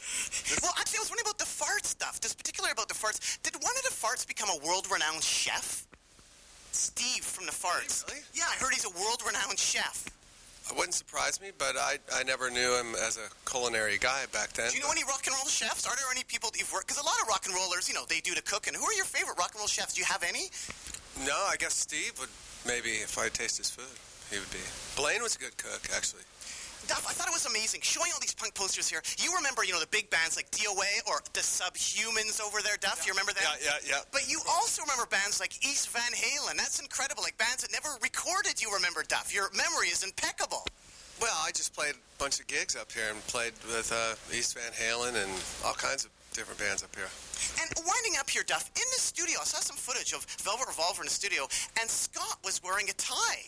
Well, 0.63 0.71
actually, 0.79 0.99
I 0.99 1.03
was 1.03 1.09
wondering 1.11 1.27
about 1.27 1.39
the 1.43 1.49
fart 1.49 1.83
stuff. 1.85 2.21
Just 2.21 2.37
particularly 2.37 2.71
about 2.71 2.87
the 2.87 2.95
farts. 2.95 3.41
Did 3.43 3.55
one 3.59 3.73
of 3.75 3.83
the 3.83 3.91
farts 3.93 4.25
become 4.25 4.47
a 4.49 4.57
world-renowned 4.65 5.23
chef? 5.23 5.83
Steve 6.75 7.23
from 7.23 7.45
the 7.45 7.51
farts. 7.51 8.07
Really? 8.07 8.21
Yeah, 8.33 8.45
I 8.49 8.55
heard 8.55 8.73
he's 8.73 8.85
a 8.85 8.89
world-renowned 8.89 9.57
chef. 9.59 10.05
it 10.69 10.75
wouldn't 10.75 10.93
surprise 10.93 11.39
me, 11.41 11.51
but 11.57 11.75
I 11.77 11.97
I 12.13 12.23
never 12.23 12.49
knew 12.49 12.75
him 12.77 12.95
as 12.95 13.17
a 13.17 13.27
culinary 13.49 13.97
guy 13.99 14.25
back 14.31 14.53
then. 14.53 14.69
Do 14.71 14.77
you 14.77 14.83
know 14.83 14.91
any 14.91 15.03
rock 15.03 15.23
and 15.25 15.35
roll 15.35 15.47
chefs? 15.47 15.85
Are 15.87 15.95
there 15.95 16.05
any 16.11 16.23
people 16.23 16.51
that 16.51 16.59
you've 16.59 16.71
worked? 16.73 16.87
Because 16.87 17.01
a 17.01 17.05
lot 17.05 17.15
of 17.21 17.27
rock 17.27 17.45
and 17.45 17.55
rollers, 17.55 17.87
you 17.87 17.95
know, 17.95 18.05
they 18.09 18.19
do 18.19 18.35
the 18.35 18.41
cooking. 18.41 18.73
Who 18.73 18.83
are 18.83 18.93
your 18.93 19.05
favorite 19.05 19.37
rock 19.37 19.51
and 19.53 19.59
roll 19.59 19.67
chefs? 19.67 19.93
Do 19.93 20.01
you 20.01 20.05
have 20.07 20.23
any? 20.23 20.49
No, 21.25 21.37
I 21.47 21.55
guess 21.57 21.73
Steve 21.75 22.13
would 22.19 22.29
maybe 22.67 22.89
if 22.99 23.17
I 23.17 23.29
taste 23.29 23.57
his 23.57 23.69
food, 23.69 23.95
he 24.31 24.37
would 24.39 24.51
be. 24.51 24.59
Blaine 24.95 25.21
was 25.21 25.35
a 25.35 25.39
good 25.39 25.55
cook, 25.57 25.87
actually. 25.95 26.23
Duff, 26.87 27.05
I 27.09 27.13
thought 27.13 27.27
it 27.27 27.33
was 27.33 27.45
amazing 27.45 27.81
showing 27.81 28.11
all 28.13 28.19
these 28.21 28.33
punk 28.33 28.53
posters 28.53 28.87
here. 28.87 29.01
You 29.17 29.33
remember, 29.35 29.63
you 29.63 29.73
know, 29.73 29.79
the 29.79 29.89
big 29.89 30.09
bands 30.09 30.35
like 30.35 30.49
DOA 30.51 31.01
or 31.09 31.21
the 31.33 31.41
Subhumans 31.41 32.39
over 32.41 32.61
there, 32.61 32.77
Duff? 32.77 33.05
You 33.05 33.13
remember 33.13 33.33
that? 33.33 33.57
Yeah, 33.61 33.77
yeah, 33.81 33.97
yeah. 33.97 34.01
But 34.11 34.29
you 34.29 34.39
also 34.47 34.83
remember 34.83 35.05
bands 35.07 35.39
like 35.39 35.53
East 35.65 35.89
Van 35.89 36.13
Halen. 36.13 36.57
That's 36.57 36.79
incredible. 36.79 37.23
Like 37.23 37.37
bands 37.37 37.65
that 37.65 37.71
never 37.71 37.89
recorded. 38.01 38.61
You 38.61 38.73
remember, 38.73 39.03
Duff. 39.03 39.33
Your 39.33 39.49
memory 39.57 39.87
is 39.89 40.03
impeccable. 40.03 40.65
Well, 41.21 41.35
I 41.41 41.51
just 41.51 41.73
played 41.73 41.95
a 41.95 42.17
bunch 42.19 42.39
of 42.39 42.47
gigs 42.47 42.75
up 42.75 42.91
here 42.91 43.09
and 43.09 43.19
played 43.27 43.53
with 43.67 43.91
uh, 43.91 44.15
East 44.35 44.57
Van 44.57 44.73
Halen 44.73 45.15
and 45.15 45.31
all 45.63 45.73
kinds 45.73 46.05
of 46.05 46.11
different 46.33 46.59
bands 46.59 46.83
up 46.83 46.93
here. 46.93 47.07
And 47.61 47.71
winding 47.87 48.19
up 48.19 48.29
here, 48.29 48.43
Duff, 48.43 48.69
in 48.75 48.87
the 48.93 48.99
studio, 48.99 49.39
I 49.39 49.45
saw 49.45 49.59
some 49.59 49.77
footage 49.77 50.13
of 50.13 50.25
Velvet 50.43 50.67
Revolver 50.67 51.01
in 51.01 51.07
the 51.07 51.13
studio, 51.13 51.47
and 51.79 51.89
Scott 51.89 52.37
was 52.43 52.61
wearing 52.61 52.89
a 52.89 52.93
tie. 52.93 53.47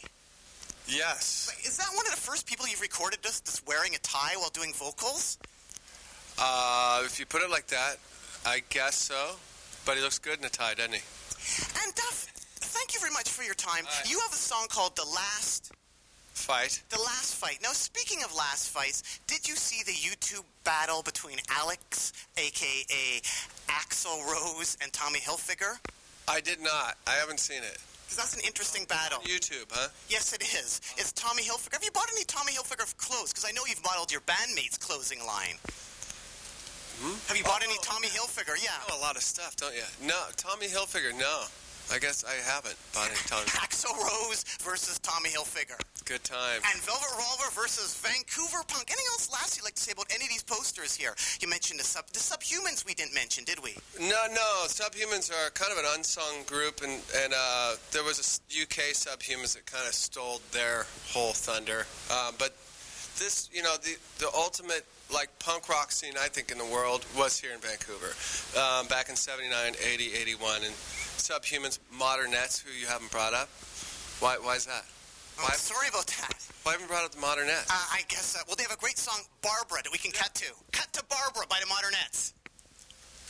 Yes. 0.88 1.52
Is 1.66 1.78
that 1.78 1.90
one 1.96 2.06
of 2.06 2.12
the 2.12 2.22
first 2.22 2.46
people 2.48 2.68
you've 2.68 2.82
recorded 2.82 3.22
just, 3.22 3.46
just 3.46 3.68
wearing 3.68 3.96
a 3.96 4.00
tie 4.00 4.36
while 4.38 4.50
doing 4.50 4.74
vocals? 4.74 5.38
Uh, 6.40 7.02
if 7.06 7.20
you 7.20 7.26
put 7.26 7.42
it 7.42 7.50
like 7.50 7.68
that, 7.68 7.98
I 8.46 8.62
guess 8.70 8.96
so. 8.96 9.36
But 9.86 9.98
he 9.98 10.04
looks 10.04 10.20
good 10.20 10.40
in 10.40 10.46
a 10.46 10.50
tie, 10.50 10.74
doesn't 10.74 10.94
he? 10.94 11.02
And 11.84 11.96
Duff, 11.96 12.28
thank 12.60 12.94
you 12.94 13.00
very 13.00 13.12
much 13.14 13.30
for 13.30 13.44
your 13.44 13.56
time. 13.56 13.86
Right. 13.86 14.12
You 14.12 14.20
have 14.20 14.32
a 14.32 14.36
song 14.36 14.68
called 14.70 14.96
"The 14.96 15.06
Last." 15.06 15.72
Fight. 16.34 16.84
The 16.90 17.00
last 17.00 17.34
fight. 17.34 17.58
Now, 17.64 17.72
speaking 17.72 18.24
of 18.24 18.34
last 18.34 18.70
fights, 18.70 19.20
did 19.26 19.50
you 19.50 19.56
see 19.56 19.84
the 19.84 19.92
YouTube 19.92 20.44
battle 20.64 21.02
between 21.02 21.40
Alex, 21.50 22.14
aka 22.38 23.22
Axl 23.68 24.24
Rose, 24.24 24.78
and 24.80 24.94
Tommy 24.94 25.20
Hilfiger? 25.20 25.80
I 26.28 26.40
did 26.40 26.62
not. 26.62 26.96
I 27.08 27.14
haven't 27.14 27.40
seen 27.40 27.64
it. 27.64 27.80
Because 28.08 28.24
that's 28.24 28.36
an 28.36 28.42
interesting 28.48 28.86
battle. 28.88 29.20
YouTube, 29.20 29.68
huh? 29.70 29.90
Yes, 30.08 30.32
it 30.32 30.42
is. 30.42 30.80
It's 30.96 31.12
Tommy 31.12 31.44
Hilfiger. 31.44 31.74
Have 31.74 31.84
you 31.84 31.92
bought 31.92 32.08
any 32.16 32.24
Tommy 32.24 32.54
Hilfiger 32.54 32.88
clothes? 32.96 33.34
Because 33.34 33.44
I 33.44 33.52
know 33.52 33.64
you've 33.68 33.84
modeled 33.84 34.14
your 34.14 34.22
bandmate's 34.22 34.78
clothing 34.78 35.20
line. 35.28 35.60
Hmm? 37.04 37.20
Have 37.28 37.36
you 37.36 37.44
bought 37.44 37.64
any 37.64 37.76
oh, 37.76 37.84
Tommy 37.84 38.08
Hilfiger? 38.08 38.56
Yeah. 38.64 38.96
A 38.96 39.00
lot 39.02 39.18
of 39.18 39.24
stuff, 39.24 39.58
don't 39.58 39.76
you? 39.76 39.84
No, 40.02 40.16
Tommy 40.38 40.68
Hilfiger, 40.68 41.12
no. 41.20 41.44
I 41.94 42.00
guess 42.00 42.26
I 42.28 42.36
haven't 42.44 42.76
any 43.00 43.16
Tommy. 43.28 43.48
Axl 43.64 43.96
Rose 43.96 44.44
versus 44.60 45.00
Tommy 45.00 45.30
Hilfiger. 45.30 45.80
Good 46.06 46.24
time. 46.24 46.62
And 46.72 46.82
Velvet 46.84 47.08
Revolver 47.16 47.52
versus 47.56 47.96
Vancouver 48.04 48.64
Punk. 48.68 48.92
Anything 48.92 49.08
else 49.14 49.32
last 49.32 49.58
you'd 49.58 49.64
like 49.64 49.76
to 49.76 49.82
say 49.82 49.94
about 49.94 50.08
any 50.14 50.26
of 50.26 50.30
these 50.30 50.44
posters 50.44 50.96
here? 50.96 51.16
You 51.40 51.48
mentioned 51.48 51.80
the 51.80 51.86
sub 51.86 52.08
the 52.08 52.20
subhumans 52.20 52.86
we 52.86 52.94
didn't 52.94 53.14
mention, 53.14 53.46
did 53.46 53.60
we? 53.64 53.76
No, 54.00 54.20
no. 54.32 54.68
Subhumans 54.68 55.32
are 55.32 55.50
kind 55.52 55.72
of 55.72 55.78
an 55.78 55.86
unsung 55.96 56.44
group, 56.46 56.82
and 56.84 57.02
and 57.24 57.34
uh, 57.36 57.76
there 57.92 58.04
was 58.04 58.20
a 58.20 58.62
UK 58.62 58.92
Subhumans 58.92 59.56
that 59.56 59.66
kind 59.66 59.88
of 59.88 59.94
stole 59.94 60.42
their 60.52 60.86
whole 61.12 61.34
thunder. 61.34 61.86
Um, 62.12 62.36
but 62.38 62.56
this, 63.18 63.50
you 63.54 63.64
know, 63.64 63.76
the 63.82 63.98
the 64.20 64.30
ultimate 64.36 64.86
like 65.14 65.30
punk 65.40 65.70
rock 65.70 65.92
scene 65.92 66.14
I 66.20 66.28
think 66.28 66.52
in 66.52 66.58
the 66.58 66.66
world 66.66 67.06
was 67.18 67.40
here 67.40 67.52
in 67.54 67.60
Vancouver, 67.60 68.12
um, 68.60 68.88
back 68.88 69.10
in 69.10 69.16
'79, 69.16 69.76
'80, 69.84 70.14
'81, 70.14 70.64
and 70.64 70.74
Subhumans, 71.18 71.80
modern 71.92 72.32
Modernettes, 72.32 72.62
who 72.64 72.72
you 72.72 72.88
haven't 72.88 73.12
brought 73.12 73.34
up. 73.34 73.50
Why? 74.20 74.38
Why 74.42 74.56
is 74.56 74.66
that? 74.66 74.86
Oh, 75.40 75.44
Why, 75.44 75.54
sorry 75.56 75.88
about 75.90 76.08
that. 76.08 76.34
why 76.64 76.72
haven't 76.74 76.86
you 76.86 76.90
brought 76.90 77.06
up 77.06 77.12
the 77.12 77.22
Modernettes? 77.22 77.70
Uh, 77.70 77.78
I 77.94 78.02
guess, 78.10 78.36
uh, 78.36 78.42
well, 78.48 78.56
they 78.56 78.64
have 78.64 78.72
a 78.72 78.78
great 78.82 78.98
song, 78.98 79.22
Barbara, 79.42 79.84
that 79.84 79.92
we 79.92 80.00
can 80.00 80.12
cut 80.12 80.34
to. 80.36 80.50
Cut 80.72 80.92
to 80.94 81.04
Barbara 81.06 81.46
by 81.48 81.60
the 81.62 81.68
Modernettes. 81.68 82.34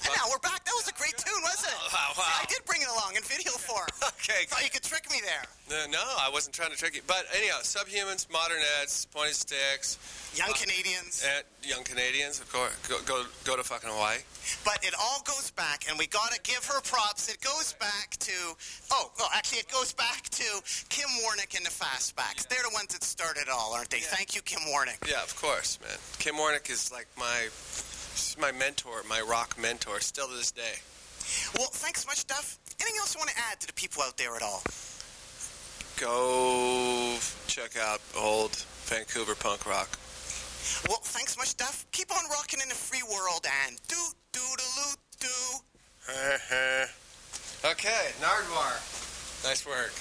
And 0.06 0.14
now 0.16 0.26
we're 0.30 0.40
back. 0.44 0.64
That 0.66 0.76
was 0.78 0.88
a 0.88 0.94
great 0.94 1.16
tune, 1.18 1.42
wasn't 1.44 1.74
it? 1.74 1.80
Oh, 1.80 1.90
wow, 1.94 2.10
wow. 2.18 2.24
See, 2.24 2.44
I 2.44 2.46
did 2.50 2.62
bring 2.66 2.82
it 2.82 2.90
along 2.90 3.16
in 3.16 3.24
video 3.24 3.52
form. 3.54 3.88
Okay. 4.28 4.44
Thought 4.48 4.64
you 4.64 4.70
could 4.70 4.84
trick 4.84 5.10
me 5.10 5.22
there. 5.24 5.44
No, 5.70 5.90
no, 5.90 6.04
I 6.20 6.30
wasn't 6.30 6.54
trying 6.54 6.72
to 6.72 6.76
trick 6.76 6.96
you. 6.96 7.02
But 7.08 7.24
anyhow, 7.38 7.60
Subhumans, 7.64 8.28
Modernettes, 8.28 9.10
Pointed 9.12 9.36
Sticks, 9.36 9.98
Young 10.36 10.50
uh, 10.50 10.54
Canadians. 10.54 11.24
and 11.24 11.46
Young 11.64 11.84
Canadians, 11.86 12.42
of 12.42 12.52
course. 12.52 12.76
Go, 12.90 13.00
go, 13.06 13.24
go 13.46 13.56
to 13.56 13.64
fucking 13.64 13.90
Hawaii. 13.90 14.18
But 14.66 14.84
it 14.84 14.94
all 15.00 15.22
goes 15.24 15.52
back, 15.52 15.86
and 15.88 15.98
we 15.98 16.08
gotta 16.08 16.42
give 16.44 16.66
her 16.66 16.82
props. 16.82 17.30
It 17.30 17.40
goes 17.40 17.72
back 17.80 18.18
to, 18.20 18.34
oh, 18.92 19.12
well, 19.18 19.30
actually, 19.34 19.60
it 19.60 19.72
goes 19.72 19.94
back 19.94 20.24
to 20.30 20.44
Kim 20.90 21.08
Warnick 21.24 21.56
and 21.56 21.66
the 21.66 21.72
Fastbacks. 21.72 22.48
They're 22.50 22.64
the 22.68 22.74
ones 22.74 22.88
that 22.92 23.04
started 23.04 23.44
it 23.44 23.50
all, 23.50 23.74
aren't 23.74 23.90
they? 23.90 24.00
Thank 24.00 24.36
you, 24.36 24.42
Kim 24.42 24.60
Warnick. 24.68 25.08
Yeah, 25.08 25.24
of 25.24 25.34
course, 25.40 25.80
man. 25.82 25.98
Kim 26.20 26.36
Warnick 26.36 26.70
is 26.70 26.92
like 26.92 27.08
my, 27.18 27.48
she's 28.18 28.38
my 28.38 28.52
mentor, 28.52 29.04
my 29.08 29.22
rock 29.22 29.58
mentor, 29.60 30.00
still 30.00 30.28
to 30.28 30.36
this 30.36 30.52
day. 30.52 30.82
Well, 31.58 31.68
thanks 31.72 32.04
so 32.04 32.08
much, 32.08 32.26
Duff. 32.26 32.58
Anything 32.82 33.00
else 33.00 33.16
you 33.16 33.20
want 33.20 33.30
to 33.32 33.38
add 33.52 33.60
to 33.62 33.68
the 33.68 33.74
people 33.74 34.02
out 34.02 34.18
there 34.18 34.36
at 34.36 34.42
all? 34.42 34.64
Go 36.00 37.18
check 37.48 37.78
out 37.78 38.02
old 38.16 38.56
Vancouver 38.86 39.36
punk 39.36 39.66
rock. 39.66 39.90
Well, 40.88 41.00
thanks 41.02 41.34
so 41.34 41.40
much, 41.40 41.56
Duff. 41.58 41.86
Keep 41.92 42.12
on 42.12 42.24
rocking 42.30 42.60
in 42.62 42.70
the 42.70 42.76
free 42.76 43.04
world 43.04 43.46
and 43.66 43.78
do 43.88 43.96
do 44.32 44.42
do 44.58 45.28
do. 45.28 45.28
okay, 47.70 48.12
Nardwuar. 48.22 49.44
Nice 49.44 49.66
work. 49.66 49.94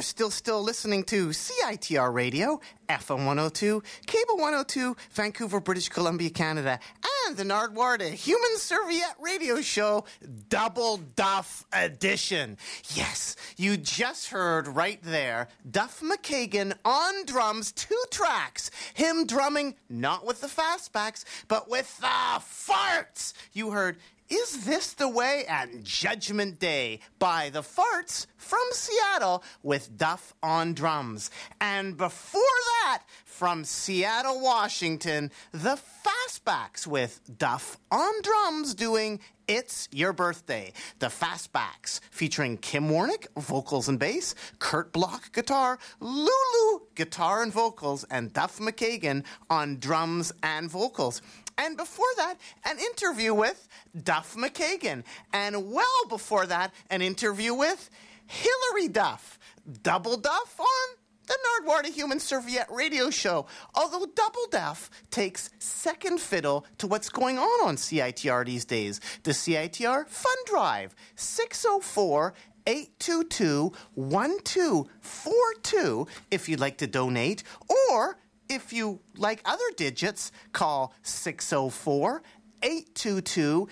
You're 0.00 0.04
still 0.04 0.30
still 0.30 0.62
listening 0.62 1.04
to 1.04 1.28
CITR 1.28 2.10
Radio, 2.14 2.58
FM 2.88 3.26
102, 3.26 3.82
Cable 4.06 4.36
102, 4.38 4.96
Vancouver, 5.10 5.60
British 5.60 5.90
Columbia, 5.90 6.30
Canada, 6.30 6.80
and 7.26 7.36
the 7.36 7.42
Nardwuar 7.42 8.00
Human 8.00 8.56
Serviette 8.56 9.16
Radio 9.20 9.60
Show 9.60 10.06
Double 10.48 10.96
Duff 11.16 11.66
Edition. 11.70 12.56
Yes, 12.94 13.36
you 13.58 13.76
just 13.76 14.30
heard 14.30 14.68
right 14.68 15.02
there 15.02 15.48
Duff 15.70 16.00
McKagan 16.00 16.72
on 16.82 17.26
drums, 17.26 17.70
two 17.70 18.02
tracks. 18.10 18.70
Him 18.94 19.26
drumming 19.26 19.74
not 19.90 20.24
with 20.24 20.40
the 20.40 20.46
fastbacks, 20.46 21.26
but 21.46 21.68
with 21.68 21.98
the 21.98 22.06
farts. 22.06 23.34
You 23.52 23.72
heard 23.72 23.98
is 24.30 24.64
This 24.64 24.92
the 24.94 25.08
Way? 25.08 25.44
and 25.48 25.84
Judgment 25.84 26.58
Day 26.58 27.00
by 27.18 27.50
the 27.50 27.62
Farts 27.62 28.26
from 28.36 28.62
Seattle 28.72 29.42
with 29.62 29.96
Duff 29.96 30.34
on 30.42 30.74
drums. 30.74 31.30
And 31.60 31.96
before 31.96 32.42
that, 32.82 33.02
from 33.24 33.64
Seattle, 33.64 34.40
Washington, 34.40 35.30
the 35.52 35.78
Fastbacks 36.04 36.86
with 36.86 37.20
Duff 37.38 37.78
on 37.90 38.12
drums 38.22 38.74
doing 38.74 39.18
It's 39.48 39.88
Your 39.90 40.12
Birthday. 40.12 40.72
The 41.00 41.06
Fastbacks 41.06 42.00
featuring 42.10 42.58
Kim 42.58 42.88
Warnick, 42.88 43.26
vocals 43.36 43.88
and 43.88 43.98
bass, 43.98 44.34
Kurt 44.58 44.92
Block, 44.92 45.32
guitar, 45.32 45.78
Lulu, 45.98 46.80
guitar 46.94 47.42
and 47.42 47.52
vocals, 47.52 48.04
and 48.10 48.32
Duff 48.32 48.58
McKagan 48.58 49.24
on 49.48 49.78
drums 49.78 50.32
and 50.42 50.70
vocals. 50.70 51.22
And 51.60 51.76
before 51.76 52.06
that, 52.16 52.36
an 52.64 52.78
interview 52.78 53.34
with 53.34 53.68
Duff 54.02 54.34
McKagan. 54.34 55.04
And 55.34 55.70
well 55.70 56.06
before 56.08 56.46
that, 56.46 56.72
an 56.88 57.02
interview 57.02 57.52
with 57.52 57.90
Hilary 58.26 58.88
Duff. 58.88 59.38
Double 59.82 60.16
Duff 60.16 60.58
on 60.58 60.96
the 61.26 61.36
Nardwuar 61.44 61.84
Human 61.84 62.18
Serviette 62.18 62.70
radio 62.70 63.10
show. 63.10 63.44
Although 63.74 64.06
Double 64.06 64.46
Duff 64.50 64.90
takes 65.10 65.50
second 65.58 66.18
fiddle 66.18 66.64
to 66.78 66.86
what's 66.86 67.10
going 67.10 67.38
on 67.38 67.68
on 67.68 67.76
CITR 67.76 68.46
these 68.46 68.64
days. 68.64 68.98
The 69.24 69.32
CITR 69.32 70.08
Fund 70.08 70.38
Drive, 70.46 70.94
604 71.16 72.32
822 72.66 73.72
1242 73.94 76.06
if 76.30 76.48
you'd 76.48 76.60
like 76.60 76.78
to 76.78 76.86
donate, 76.86 77.42
or 77.90 78.16
if 78.50 78.72
you 78.72 79.00
like 79.16 79.40
other 79.44 79.64
digits, 79.76 80.32
call 80.52 80.92
604 81.02 82.22
822 82.62 83.68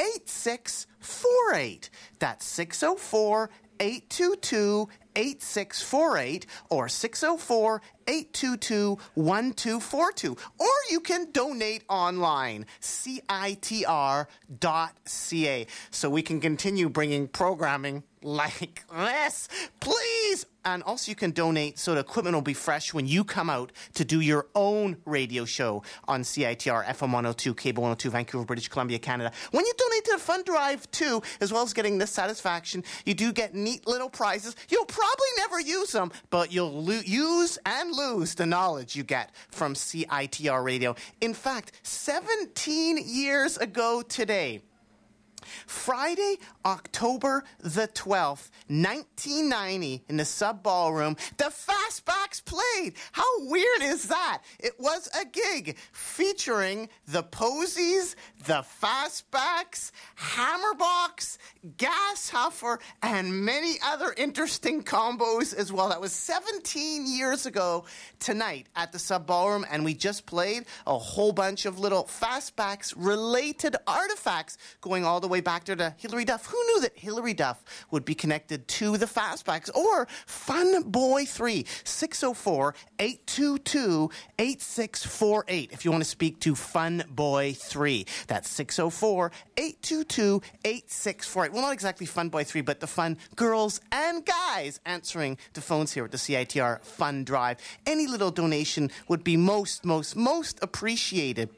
8648. 0.00 1.90
That's 2.18 2.44
604 2.46 3.50
822 3.78 4.88
8648 5.14 6.46
or 6.70 6.88
604 6.88 7.82
822 8.06 8.98
1242. 9.14 10.36
Or 10.58 10.66
you 10.90 11.00
can 11.00 11.30
donate 11.32 11.84
online, 11.88 12.66
citr.ca, 12.80 14.26
so 15.90 16.10
we 16.10 16.22
can 16.22 16.40
continue 16.40 16.88
bringing 16.88 17.28
programming 17.28 18.02
like 18.22 18.84
this. 18.94 19.48
Please! 19.80 20.46
And 20.64 20.84
also, 20.84 21.10
you 21.10 21.16
can 21.16 21.32
donate 21.32 21.76
so 21.76 21.94
the 21.94 22.00
equipment 22.00 22.36
will 22.36 22.40
be 22.42 22.54
fresh 22.54 22.94
when 22.94 23.04
you 23.04 23.24
come 23.24 23.50
out 23.50 23.72
to 23.94 24.04
do 24.04 24.20
your 24.20 24.46
own 24.54 24.96
radio 25.04 25.44
show 25.44 25.82
on 26.06 26.22
CITR 26.22 26.84
FM 26.84 27.00
102, 27.00 27.52
Cable 27.54 27.82
102, 27.82 28.10
Vancouver, 28.10 28.44
British 28.44 28.68
Columbia, 28.68 29.00
Canada. 29.00 29.32
When 29.50 29.66
you 29.66 29.72
donate 29.76 30.04
to 30.04 30.12
the 30.12 30.18
fund 30.20 30.44
drive, 30.44 30.88
too, 30.92 31.20
as 31.40 31.52
well 31.52 31.64
as 31.64 31.72
getting 31.72 31.98
this 31.98 32.12
satisfaction, 32.12 32.84
you 33.04 33.14
do 33.14 33.32
get 33.32 33.56
neat 33.56 33.88
little 33.88 34.08
prizes. 34.08 34.54
You'll 34.68 34.84
probably 34.84 35.26
never 35.38 35.58
use 35.58 35.90
them, 35.90 36.12
but 36.30 36.52
you'll 36.52 36.80
lo- 36.84 37.00
use 37.04 37.58
and 37.66 37.91
lose 37.92 38.34
the 38.34 38.46
knowledge 38.46 38.96
you 38.96 39.04
get 39.04 39.30
from 39.50 39.74
CITR 39.74 40.64
radio. 40.64 40.96
In 41.20 41.34
fact, 41.34 41.72
17 41.82 42.98
years 43.04 43.56
ago 43.56 44.02
today, 44.02 44.60
Friday, 45.66 46.36
October 46.64 47.44
the 47.60 47.88
12th, 47.88 48.50
1990, 48.68 50.04
in 50.08 50.16
the 50.16 50.24
sub 50.24 50.62
ballroom, 50.62 51.16
the 51.36 51.44
Fastbacks 51.44 52.44
played. 52.44 52.94
How 53.12 53.46
weird 53.46 53.82
is 53.82 54.08
that? 54.08 54.42
It 54.58 54.74
was 54.78 55.08
a 55.20 55.24
gig 55.24 55.76
featuring 55.92 56.88
the 57.06 57.22
Posies, 57.22 58.16
the 58.46 58.64
Fastbacks, 58.82 59.92
Hammerbox, 60.18 61.38
Gas 61.76 62.30
Huffer, 62.30 62.78
and 63.02 63.44
many 63.44 63.76
other 63.84 64.14
interesting 64.16 64.82
combos 64.82 65.54
as 65.54 65.72
well. 65.72 65.88
That 65.88 66.00
was 66.00 66.12
17 66.12 67.06
years 67.06 67.46
ago 67.46 67.84
tonight 68.18 68.66
at 68.76 68.92
the 68.92 68.98
sub 68.98 69.26
ballroom, 69.26 69.66
and 69.70 69.84
we 69.84 69.94
just 69.94 70.26
played 70.26 70.64
a 70.86 70.98
whole 70.98 71.32
bunch 71.32 71.66
of 71.66 71.78
little 71.78 72.04
Fastbacks 72.04 72.94
related 72.96 73.76
artifacts 73.86 74.58
going 74.80 75.04
all 75.04 75.20
the 75.20 75.28
way 75.28 75.31
back 75.40 75.64
there 75.64 75.76
to 75.76 75.94
Hilary 75.98 76.24
Duff. 76.24 76.46
Who 76.46 76.56
knew 76.64 76.80
that 76.82 76.92
Hilary 76.96 77.34
Duff 77.34 77.62
would 77.90 78.04
be 78.04 78.14
connected 78.14 78.68
to 78.68 78.96
the 78.96 79.06
Fastbacks 79.06 79.74
or 79.74 80.06
Fun 80.26 80.82
Boy 80.82 81.24
3 81.24 81.66
604 81.84 82.74
822 82.98 84.10
8648 84.38 85.72
if 85.72 85.84
you 85.84 85.90
want 85.90 86.02
to 86.02 86.08
speak 86.08 86.40
to 86.40 86.54
Fun 86.54 87.04
Boy 87.08 87.52
3. 87.52 88.06
That's 88.26 88.48
604 88.50 89.32
822 89.56 90.42
8648. 90.64 91.52
Well, 91.52 91.62
not 91.62 91.72
exactly 91.72 92.06
Fun 92.06 92.28
Boy 92.28 92.44
3, 92.44 92.60
but 92.60 92.80
the 92.80 92.86
fun 92.86 93.18
girls 93.36 93.80
and 93.90 94.24
guys 94.24 94.80
answering 94.86 95.38
the 95.54 95.60
phones 95.60 95.92
here 95.92 96.04
at 96.04 96.10
the 96.10 96.18
CITR 96.18 96.82
Fun 96.82 97.24
Drive. 97.24 97.58
Any 97.86 98.06
little 98.06 98.30
donation 98.30 98.90
would 99.08 99.24
be 99.24 99.36
most, 99.36 99.84
most, 99.84 100.16
most 100.16 100.58
appreciated. 100.62 101.50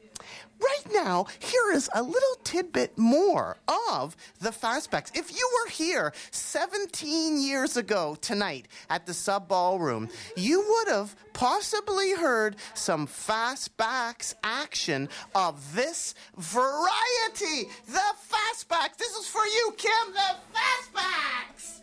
Right 0.59 0.93
now, 0.93 1.25
here 1.39 1.71
is 1.73 1.89
a 1.93 2.01
little 2.01 2.35
tidbit 2.43 2.97
more 2.97 3.57
of 3.89 4.15
the 4.39 4.51
Fastbacks. 4.51 5.11
If 5.17 5.35
you 5.35 5.49
were 5.59 5.69
here 5.69 6.13
17 6.31 7.41
years 7.41 7.77
ago 7.77 8.17
tonight 8.21 8.67
at 8.89 9.05
the 9.05 9.13
Sub 9.13 9.47
Ballroom, 9.47 10.09
you 10.37 10.65
would 10.67 10.93
have 10.93 11.15
possibly 11.33 12.13
heard 12.13 12.55
some 12.73 13.07
Fastbacks 13.07 14.33
action 14.43 15.09
of 15.33 15.75
this 15.75 16.15
variety. 16.37 17.69
The 17.87 18.13
Fastbacks. 18.29 18.97
This 18.97 19.13
is 19.15 19.27
for 19.27 19.45
you, 19.45 19.73
Kim. 19.77 20.13
The 20.13 20.35
Fastbacks. 20.53 21.81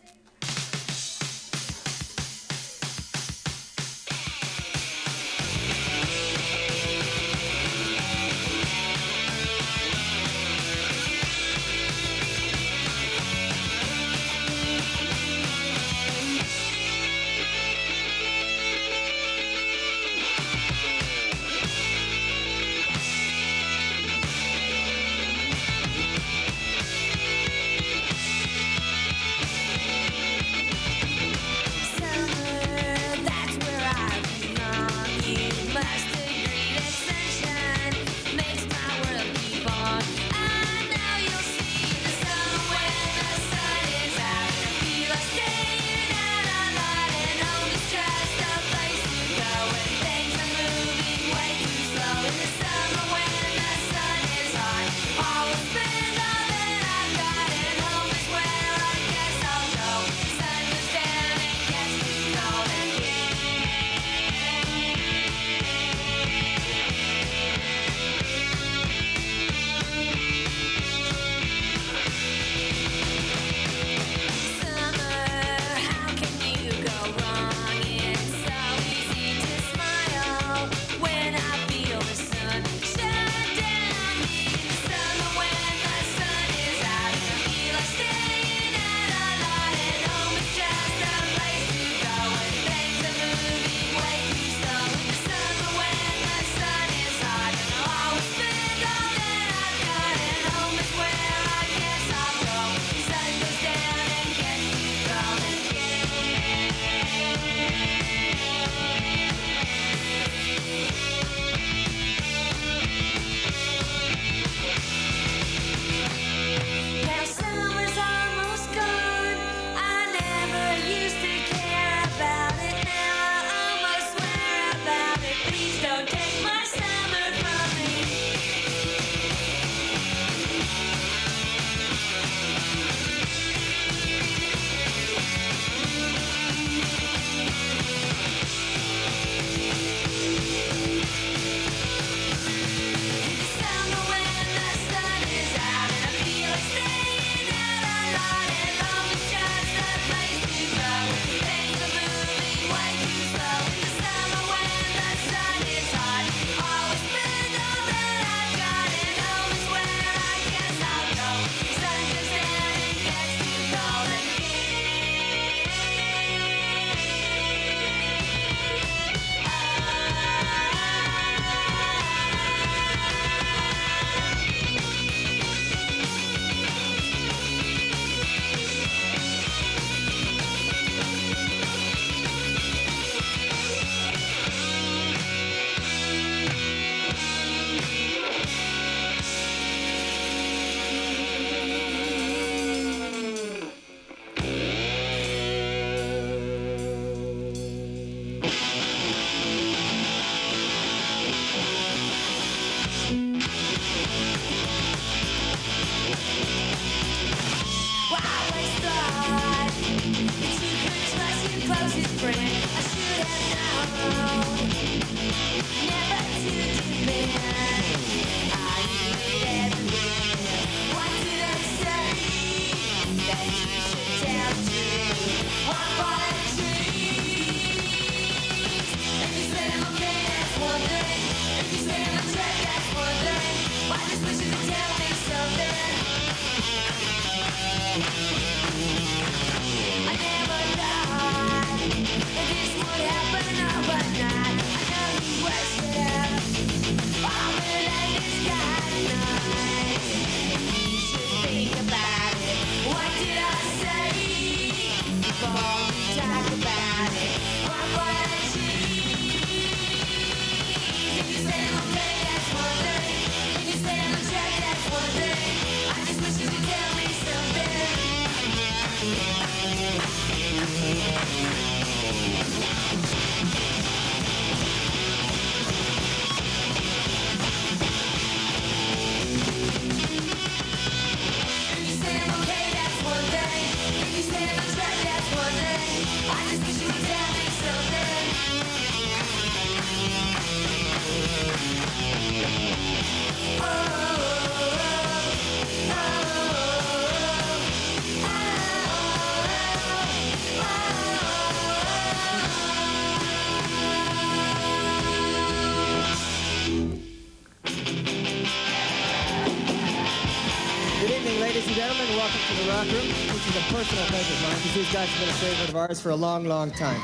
guys 314.93 315.09
have 315.09 315.21
been 315.21 315.29
a 315.31 315.33
favorite 315.33 315.69
of 315.71 315.77
ours 315.77 316.03
for 316.03 316.11
a 316.11 316.15
long, 316.15 316.45
long 316.45 316.71
time. 316.71 317.01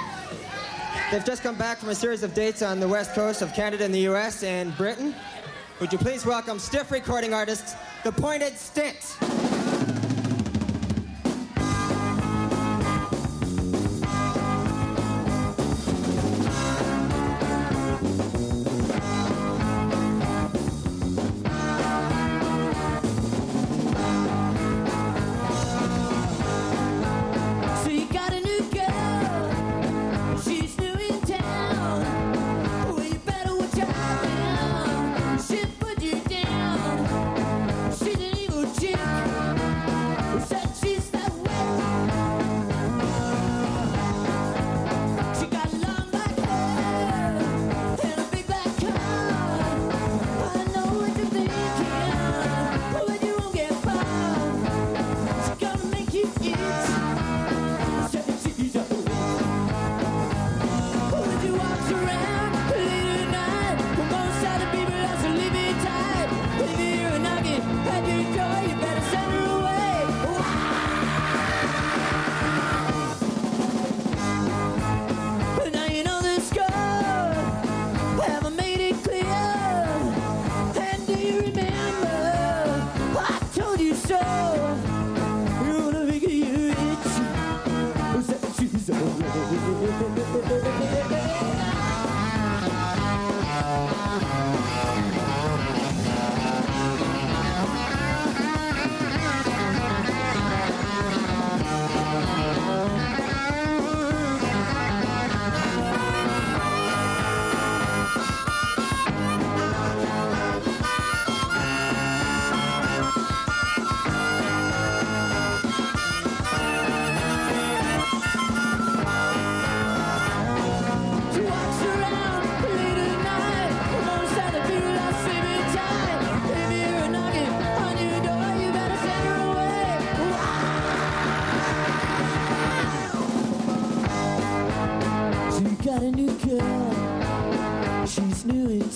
They've 1.11 1.25
just 1.25 1.43
come 1.43 1.57
back 1.57 1.79
from 1.79 1.89
a 1.89 1.95
series 1.95 2.23
of 2.23 2.35
dates 2.35 2.61
on 2.61 2.81
the 2.81 2.89
west 2.89 3.15
coast 3.15 3.41
of 3.41 3.55
Canada 3.55 3.83
and 3.83 3.95
the 3.95 4.01
US 4.01 4.43
and 4.43 4.77
Britain. 4.77 5.15
Would 5.81 5.91
you 5.91 5.99
please 5.99 6.27
welcome 6.27 6.59
stiff 6.59 6.91
recording 6.91 7.33
artists, 7.33 7.77
The 8.05 8.13
Pointed 8.13 8.59
Sticks? 8.59 9.17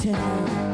tonight. 0.02 0.71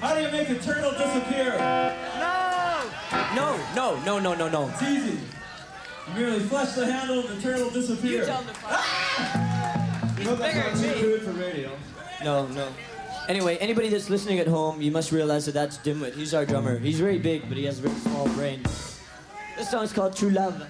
How 0.00 0.14
do 0.14 0.22
you 0.22 0.30
make 0.30 0.48
a 0.48 0.58
turtle 0.58 0.92
disappear? 0.92 1.58
No! 2.18 2.80
No, 3.34 3.60
no, 3.74 4.00
no, 4.02 4.18
no, 4.18 4.34
no, 4.34 4.48
no. 4.48 4.68
It's 4.70 4.82
easy. 4.82 5.18
You 6.08 6.14
merely 6.14 6.40
flush 6.40 6.72
the 6.72 6.90
handle 6.90 7.20
and 7.20 7.28
the 7.28 7.42
turtle 7.42 7.68
disappears. 7.68 8.26
You 8.26 8.32
tell 8.32 8.44
ah! 8.64 10.14
He's 10.16 10.26
no, 10.26 10.36
bigger 10.36 11.18
than 11.18 11.38
me. 11.38 11.68
No, 12.24 12.46
no. 12.46 12.68
Anyway, 13.28 13.58
anybody 13.58 13.90
that's 13.90 14.08
listening 14.08 14.38
at 14.38 14.46
home, 14.46 14.80
you 14.80 14.90
must 14.90 15.12
realize 15.12 15.44
that 15.46 15.52
that's 15.52 15.76
Dimwit. 15.78 16.14
He's 16.14 16.32
our 16.32 16.46
drummer. 16.46 16.78
He's 16.78 16.98
very 16.98 17.18
big, 17.18 17.46
but 17.48 17.58
he 17.58 17.64
has 17.64 17.78
a 17.78 17.82
very 17.82 17.94
small 18.00 18.26
brain. 18.30 18.62
This 19.56 19.70
song's 19.70 19.92
called 19.92 20.16
True 20.16 20.30
Love. 20.30 20.66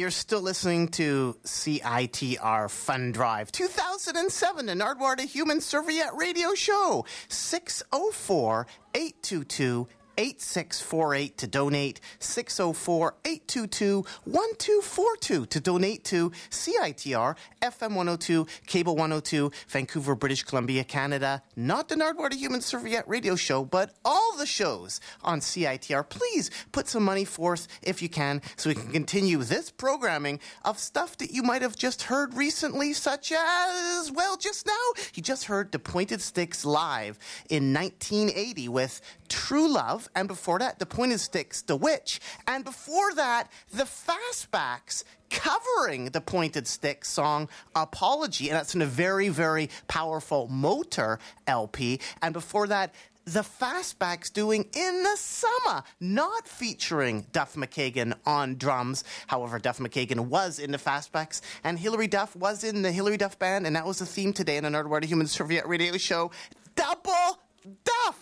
You're 0.00 0.10
still 0.10 0.40
listening 0.40 0.88
to 0.88 1.36
CITR 1.44 2.70
Fun 2.70 3.12
Drive 3.12 3.52
2007, 3.52 4.64
the 4.64 4.74
to 5.14 5.24
Human 5.24 5.60
Serviette 5.60 6.16
Radio 6.16 6.54
Show. 6.54 7.04
604 7.28 8.66
822 8.94 9.86
8648 10.20 11.38
to 11.38 11.46
donate, 11.46 12.00
604 12.18 13.14
822 13.24 14.04
1242 14.24 15.46
to 15.46 15.60
donate 15.60 16.04
to 16.04 16.30
CITR, 16.50 17.36
FM 17.62 17.94
102, 17.94 18.46
Cable 18.66 18.96
102, 18.96 19.50
Vancouver, 19.68 20.14
British 20.14 20.42
Columbia, 20.42 20.84
Canada. 20.84 21.42
Not 21.56 21.88
the 21.88 21.94
Nardwuar 21.94 22.34
Human 22.34 22.60
Serviette 22.60 23.08
radio 23.08 23.34
show, 23.34 23.64
but 23.64 23.94
all 24.04 24.36
the 24.36 24.44
shows 24.44 25.00
on 25.22 25.40
CITR. 25.40 26.06
Please 26.10 26.50
put 26.70 26.86
some 26.86 27.02
money 27.02 27.24
forth 27.24 27.66
if 27.80 28.02
you 28.02 28.10
can 28.10 28.42
so 28.56 28.68
we 28.68 28.74
can 28.74 28.92
continue 28.92 29.38
this 29.38 29.70
programming 29.70 30.38
of 30.66 30.78
stuff 30.78 31.16
that 31.16 31.30
you 31.30 31.42
might 31.42 31.62
have 31.62 31.76
just 31.76 32.02
heard 32.02 32.34
recently, 32.34 32.92
such 32.92 33.32
as, 33.32 34.12
well, 34.12 34.36
just 34.36 34.66
now, 34.66 34.72
you 35.14 35.22
just 35.22 35.44
heard 35.44 35.72
the 35.72 35.78
Pointed 35.78 36.20
Sticks 36.20 36.66
live 36.66 37.18
in 37.48 37.72
1980 37.72 38.68
with 38.68 39.00
True 39.30 39.72
Love, 39.72 40.08
and 40.14 40.28
before 40.28 40.58
that, 40.58 40.78
The 40.78 40.86
Pointed 40.86 41.20
Sticks, 41.20 41.62
The 41.62 41.76
Witch, 41.76 42.20
and 42.46 42.64
before 42.64 43.14
that, 43.14 43.50
The 43.72 43.84
Fastbacks 43.84 45.04
covering 45.30 46.06
the 46.06 46.20
Pointed 46.20 46.66
Sticks 46.66 47.08
song 47.08 47.48
Apology, 47.74 48.48
and 48.48 48.56
that's 48.56 48.74
in 48.74 48.82
a 48.82 48.86
very, 48.86 49.28
very 49.28 49.70
powerful 49.88 50.48
Motor 50.48 51.18
LP, 51.46 52.00
and 52.20 52.34
before 52.34 52.66
that, 52.66 52.92
the 53.24 53.40
Fastbacks 53.40 54.32
doing 54.32 54.66
In 54.74 55.02
the 55.04 55.16
Summer, 55.16 55.84
not 56.00 56.48
featuring 56.48 57.26
Duff 57.32 57.54
McKagan 57.54 58.14
on 58.26 58.56
drums. 58.56 59.04
However, 59.28 59.58
Duff 59.58 59.78
McKagan 59.78 60.26
was 60.26 60.58
in 60.58 60.72
the 60.72 60.78
Fastbacks, 60.78 61.40
and 61.62 61.78
Hilary 61.78 62.08
Duff 62.08 62.34
was 62.34 62.64
in 62.64 62.82
the 62.82 62.90
Hilary 62.90 63.18
Duff 63.18 63.38
Band, 63.38 63.66
and 63.66 63.76
that 63.76 63.86
was 63.86 64.00
the 64.00 64.06
theme 64.06 64.32
today 64.32 64.56
in 64.56 64.64
the 64.64 64.70
nerd 64.70 64.86
Nardwuar 64.86 65.04
Human 65.04 65.28
Serviette 65.28 65.68
radio 65.68 65.96
show. 65.96 66.32
Double 66.74 67.38
Duff! 67.84 68.19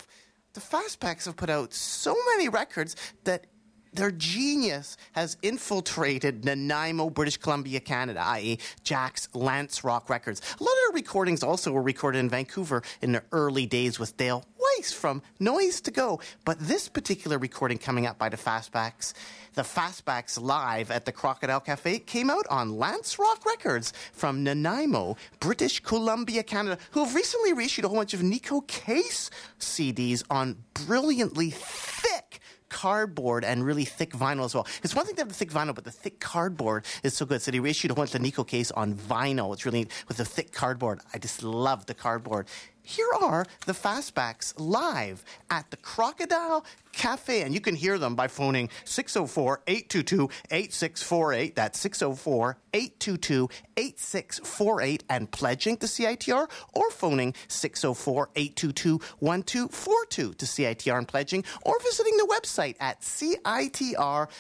The 0.59 0.77
Fastbacks 0.77 1.27
have 1.27 1.37
put 1.37 1.51
out 1.51 1.73
so 1.73 2.17
many 2.33 2.49
records 2.49 2.97
that 3.23 3.47
their 3.93 4.11
genius 4.11 4.97
has 5.13 5.37
infiltrated 5.41 6.45
Nanaimo, 6.45 7.11
British 7.11 7.37
Columbia, 7.37 7.79
Canada, 7.79 8.21
i.e., 8.25 8.59
Jack's 8.83 9.29
Lance 9.35 9.85
Rock 9.85 10.11
Records. 10.11 10.41
A 10.59 10.61
lot 10.61 10.73
of 10.73 10.77
their 10.89 11.01
recordings 11.01 11.45
also 11.45 11.71
were 11.71 11.81
recorded 11.81 12.19
in 12.19 12.29
Vancouver 12.29 12.83
in 13.01 13.13
the 13.13 13.23
early 13.31 13.67
days 13.67 14.01
with 14.01 14.17
Dale 14.17 14.45
From 14.79 15.23
Noise 15.41 15.81
to 15.83 15.91
Go. 15.91 16.21
But 16.45 16.61
this 16.61 16.89
particular 16.89 17.37
recording 17.37 17.79
coming 17.79 18.07
up 18.07 18.17
by 18.17 18.29
the 18.29 18.37
Fastbacks, 18.37 19.13
the 19.55 19.63
Fastbacks 19.63 20.41
live 20.41 20.93
at 20.93 21.05
the 21.05 21.11
Crocodile 21.11 21.59
Cafe, 21.59 21.99
came 21.99 22.31
out 22.31 22.47
on 22.49 22.79
Lance 22.79 23.19
Rock 23.19 23.45
Records 23.45 23.93
from 24.13 24.45
Nanaimo, 24.45 25.17
British 25.41 25.81
Columbia, 25.81 26.45
Canada, 26.45 26.79
who 26.93 27.05
have 27.05 27.17
recently 27.17 27.53
reissued 27.53 27.85
a 27.85 27.89
whole 27.89 27.97
bunch 27.97 28.15
of 28.15 28.21
Neko 28.21 28.65
Case 28.69 29.31
CDs 29.59 30.23
on 30.31 30.57
brilliantly 30.75 31.51
thick 31.51 32.39
cardboard 32.69 33.45
and 33.45 33.65
really 33.65 33.85
thick 33.85 34.13
vinyl 34.13 34.45
as 34.45 34.55
well. 34.55 34.67
It's 34.83 34.95
one 34.95 35.07
thing 35.07 35.17
to 35.17 35.23
have 35.23 35.29
the 35.29 35.35
thick 35.35 35.51
vinyl, 35.51 35.75
but 35.75 35.85
the 35.85 35.91
thick 35.91 36.21
cardboard 36.21 36.85
is 37.03 37.17
so 37.17 37.27
good. 37.27 37.43
So 37.43 37.51
they 37.51 37.61
reissued 37.61 37.91
a 37.91 37.95
whole 37.95 38.05
bunch 38.05 38.15
of 38.15 38.21
Neko 38.21 38.47
Case 38.47 38.71
on 38.71 38.95
vinyl. 38.95 39.53
It's 39.53 39.65
really 39.65 39.89
with 40.07 40.19
the 40.19 40.25
thick 40.25 40.53
cardboard. 40.53 41.01
I 41.13 41.19
just 41.19 41.43
love 41.43 41.87
the 41.87 41.95
cardboard. 41.95 42.47
Here 42.89 43.11
are 43.21 43.45
the 43.67 43.75
Fastbacks 43.75 44.55
live 44.57 45.23
at 45.51 45.71
the 45.71 45.77
Crocodile 45.77 46.65
Cafe, 46.93 47.43
and 47.43 47.53
you 47.53 47.61
can 47.61 47.75
hear 47.75 47.99
them 47.99 48.15
by 48.15 48.29
phoning 48.29 48.71
604 48.87 49.61
822 49.67 50.31
8648. 50.51 51.55
That's 51.55 51.79
604 51.81 52.57
822 52.73 53.51
8648 53.77 55.05
and 55.11 55.31
pledging 55.31 55.77
to 55.77 55.87
CITR, 55.87 56.49
or 56.73 56.91
phoning 56.91 57.35
604 57.49 58.31
822 58.35 58.93
1242 59.19 60.33
to 60.33 60.47
CITR 60.47 60.97
and 60.97 61.07
pledging, 61.07 61.45
or 61.67 61.79
visiting 61.81 62.17
the 62.17 62.27
website 62.35 62.77
at 62.81 63.03
CITR.ca. 63.03 64.33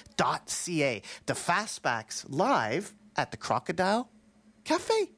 The 1.26 1.34
Fastbacks 1.34 2.24
live 2.30 2.94
at 3.14 3.30
the 3.30 3.36
Crocodile 3.36 4.08
Cafe. 4.64 5.10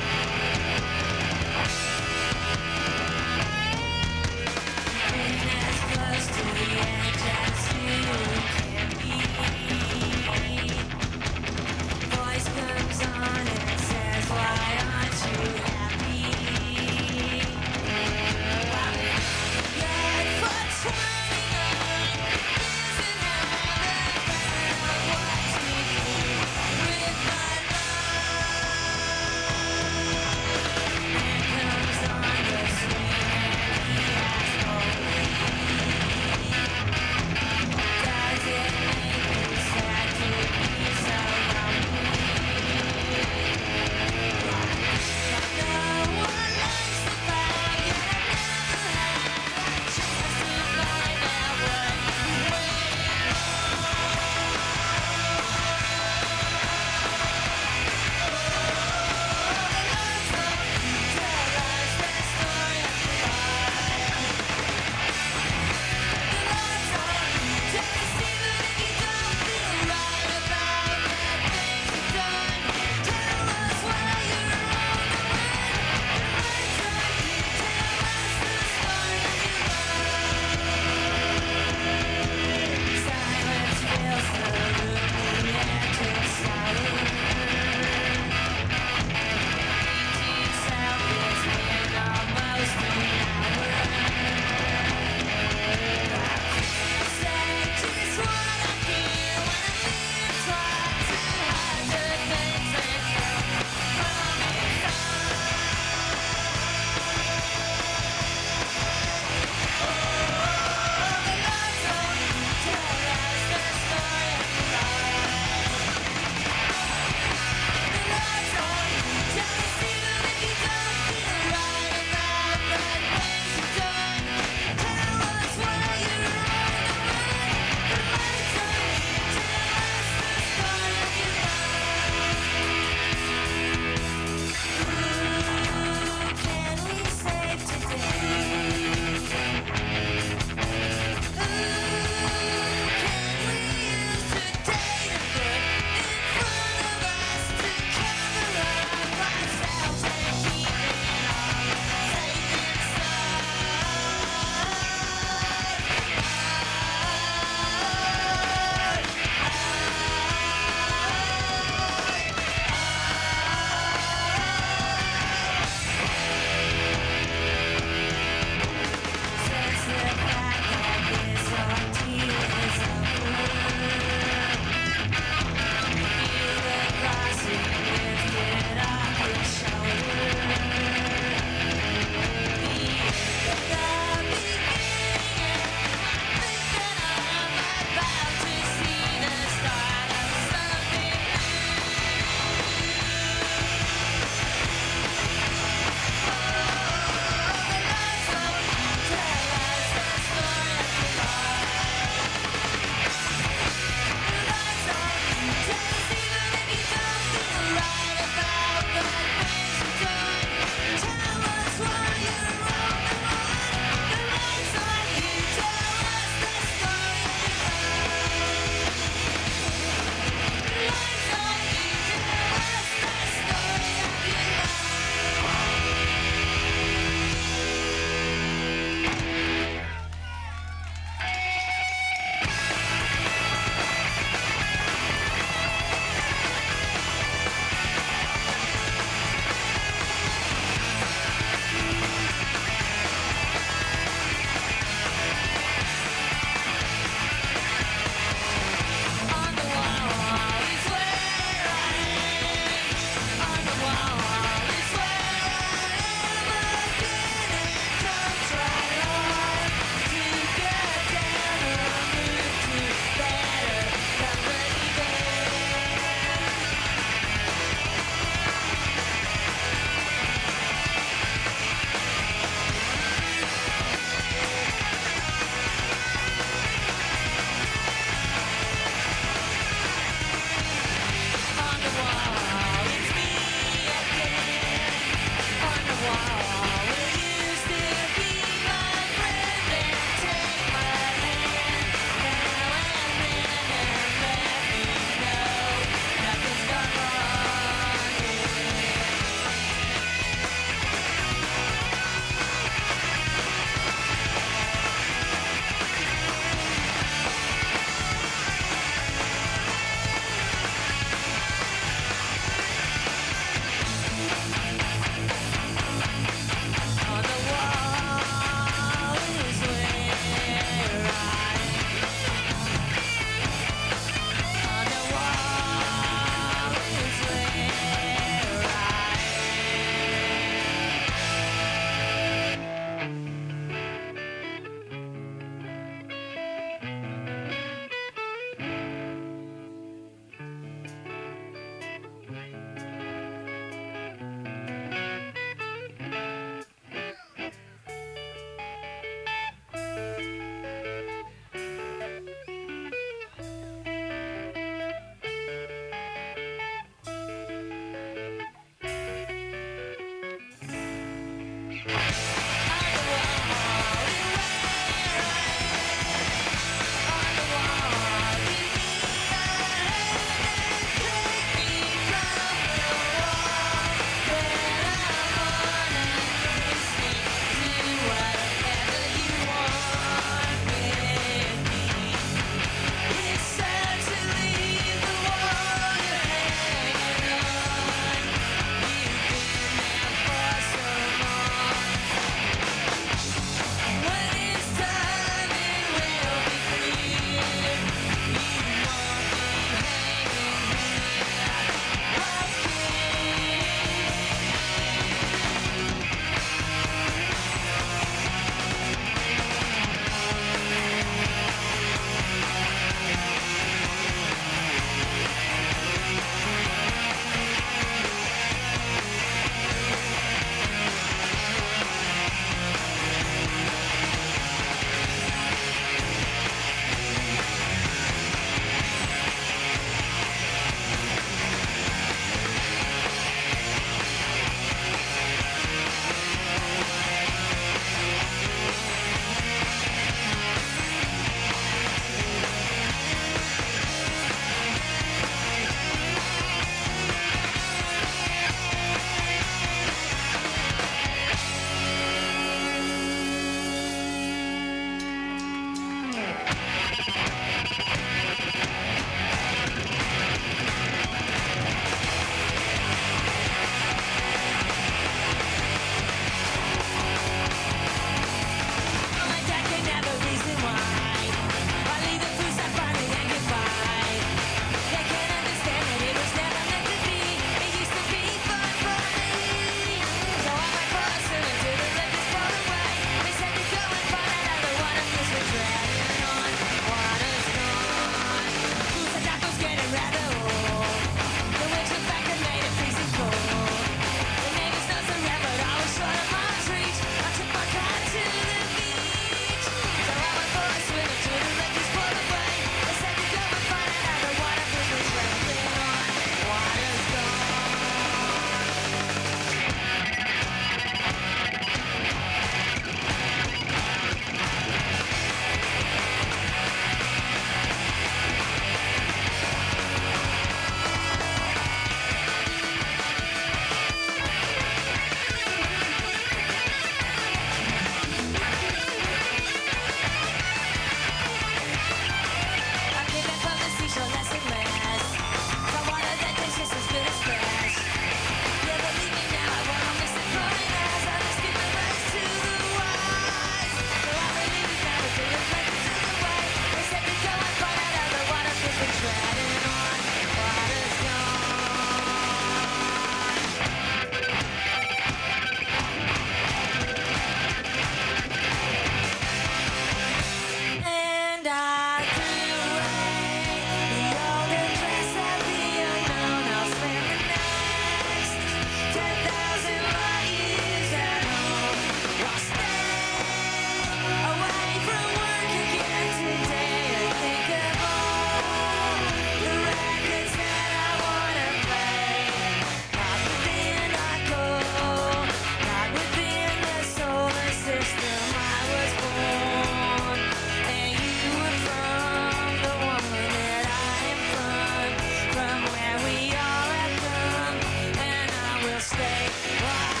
Ah! 599.43 600.00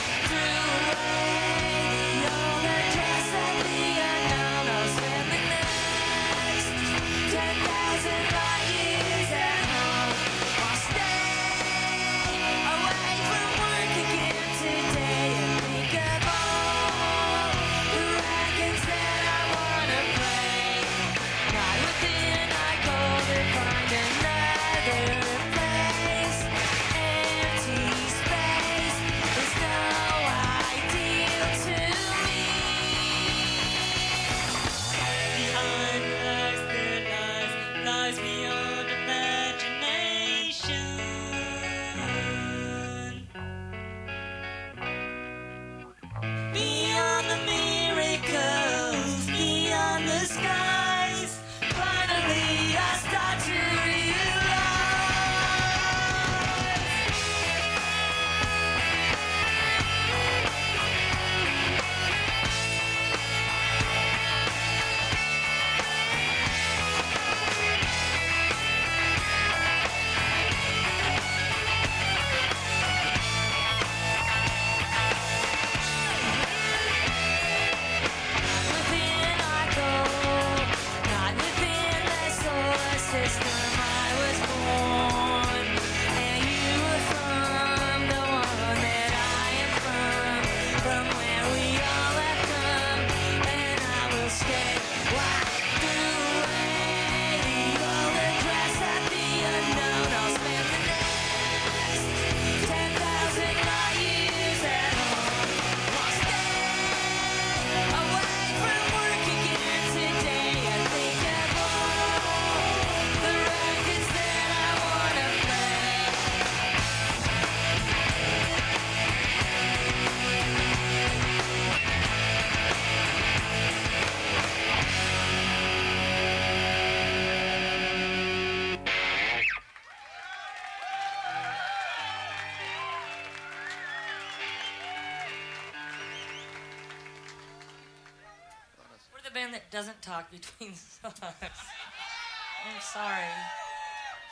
doesn't 139.71 140.01
talk 140.01 140.29
between 140.29 140.75
songs. 140.75 141.15
I'm 141.21 142.81
sorry. 142.81 143.23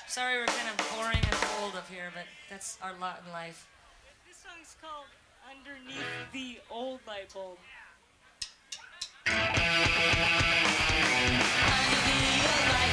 Sorry 0.08 0.38
we're 0.38 0.46
kind 0.46 0.68
of 0.68 0.78
boring 0.96 1.18
and 1.24 1.36
old 1.62 1.76
up 1.76 1.90
here, 1.90 2.12
but 2.14 2.26
that's 2.50 2.78
our 2.84 2.92
lot 3.00 3.22
in 3.26 3.32
life. 3.32 3.68
This 4.28 4.38
song's 4.38 4.76
called 4.82 5.06
Underneath 5.50 6.04
the 6.34 6.60
Old 6.70 7.00
Light 7.08 7.34
Bulb. 7.34 7.58
The 9.26 9.32
old 9.32 9.48
light 12.74 12.89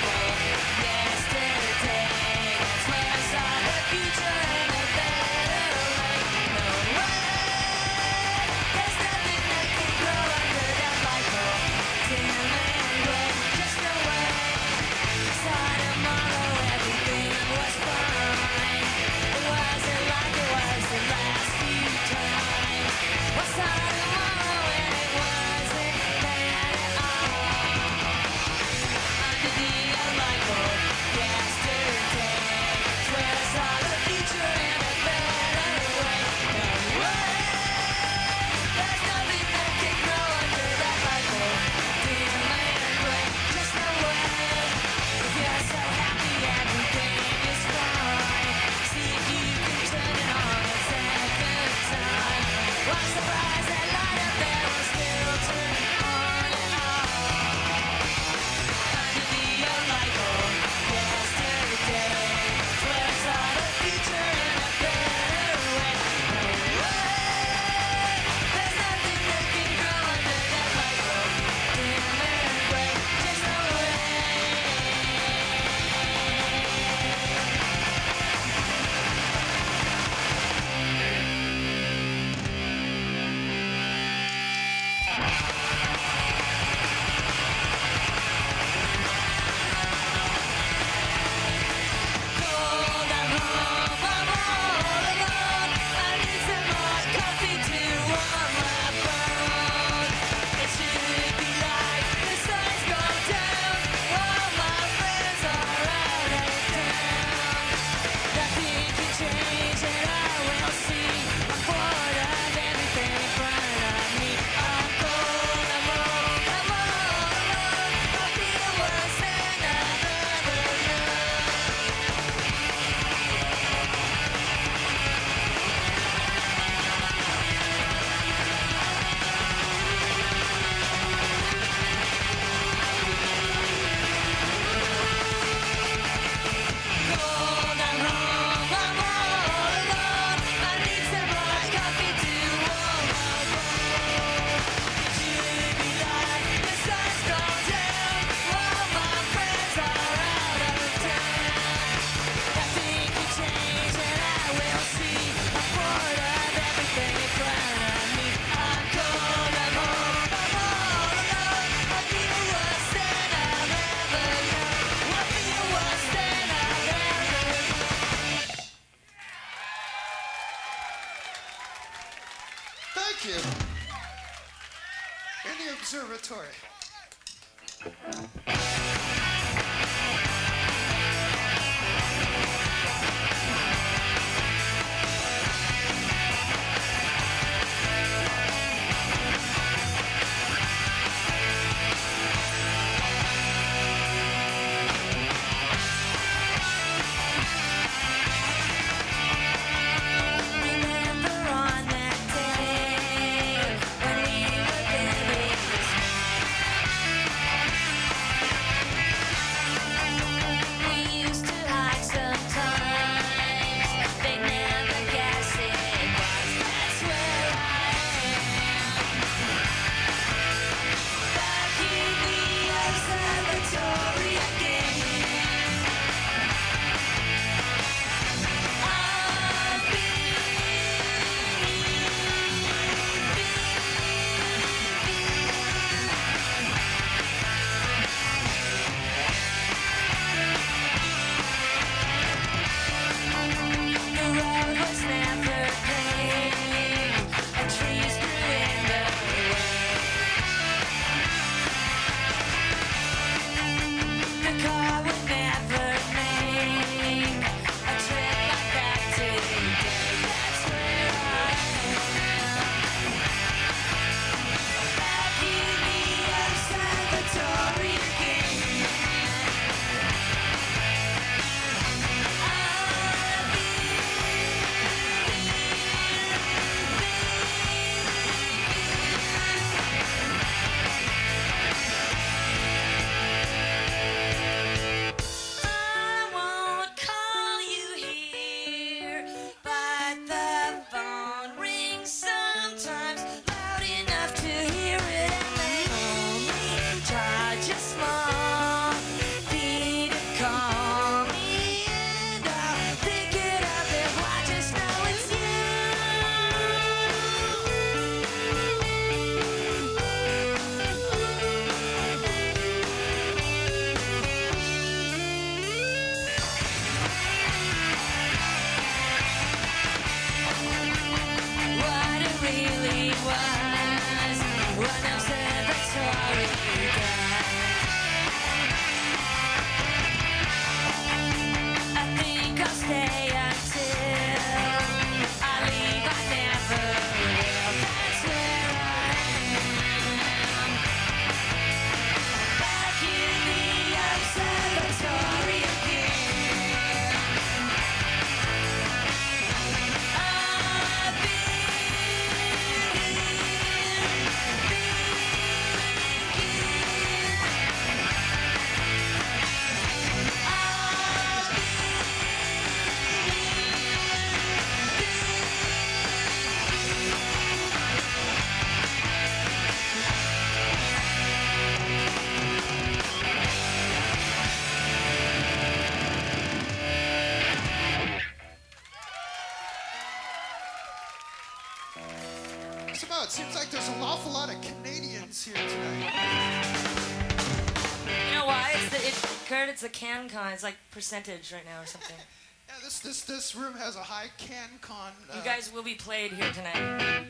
it, 389.65 389.69
it's 389.69 389.83
a 389.83 389.89
CanCon. 389.89 390.53
It's 390.53 390.62
like 390.62 390.77
percentage 390.91 391.53
right 391.53 391.65
now 391.65 391.83
or 391.83 391.87
something. 391.87 392.16
Yeah, 392.69 392.74
this 392.83 392.99
this 392.99 393.23
this 393.23 393.55
room 393.55 393.74
has 393.74 393.95
a 393.95 394.01
high 394.01 394.27
CanCon. 394.41 394.91
Uh, 395.31 395.37
You 395.37 395.45
guys 395.45 395.73
will 395.73 395.85
be 395.85 395.95
played 395.95 396.33
here 396.33 396.51
tonight. 396.53 397.27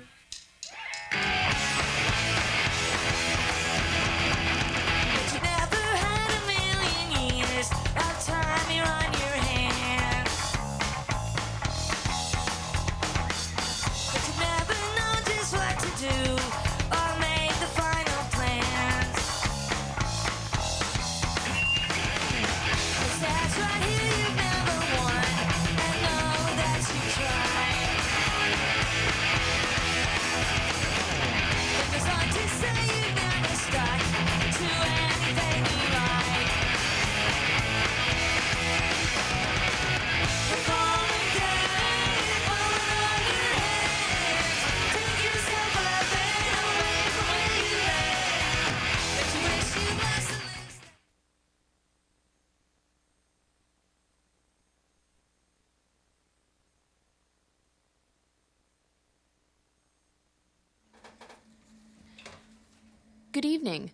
Evening. 63.56 63.90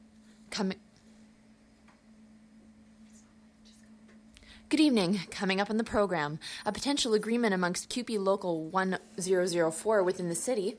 Coming. 0.50 0.76
Good 4.68 4.80
evening. 4.80 5.20
Coming 5.30 5.60
up 5.60 5.70
on 5.70 5.76
the 5.76 5.84
program, 5.84 6.40
a 6.66 6.72
potential 6.72 7.14
agreement 7.14 7.54
amongst 7.54 7.88
CUPE 7.88 8.18
Local 8.18 8.64
1004 8.64 10.02
within 10.02 10.28
the 10.28 10.34
city. 10.34 10.78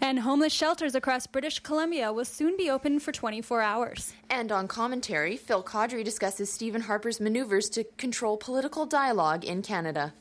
And 0.00 0.18
homeless 0.18 0.52
shelters 0.52 0.96
across 0.96 1.28
British 1.28 1.60
Columbia 1.60 2.12
will 2.12 2.24
soon 2.24 2.56
be 2.56 2.68
open 2.68 2.98
for 2.98 3.12
24 3.12 3.62
hours. 3.62 4.12
And 4.28 4.50
on 4.50 4.66
commentary, 4.66 5.36
Phil 5.36 5.62
Caudry 5.62 6.02
discusses 6.02 6.52
Stephen 6.52 6.82
Harper's 6.82 7.20
maneuvers 7.20 7.70
to 7.70 7.84
control 7.96 8.36
political 8.36 8.86
dialogue 8.86 9.44
in 9.44 9.62
Canada. 9.62 10.12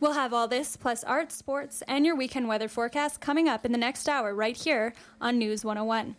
We'll 0.00 0.14
have 0.14 0.34
all 0.34 0.48
this, 0.48 0.76
plus 0.76 1.04
arts, 1.04 1.36
sports, 1.36 1.84
and 1.86 2.04
your 2.04 2.16
weekend 2.16 2.48
weather 2.48 2.66
forecast 2.66 3.20
coming 3.20 3.48
up 3.48 3.64
in 3.64 3.70
the 3.70 3.78
next 3.78 4.08
hour 4.08 4.34
right 4.34 4.56
here 4.56 4.92
on 5.20 5.38
News 5.38 5.64
101. 5.64 6.16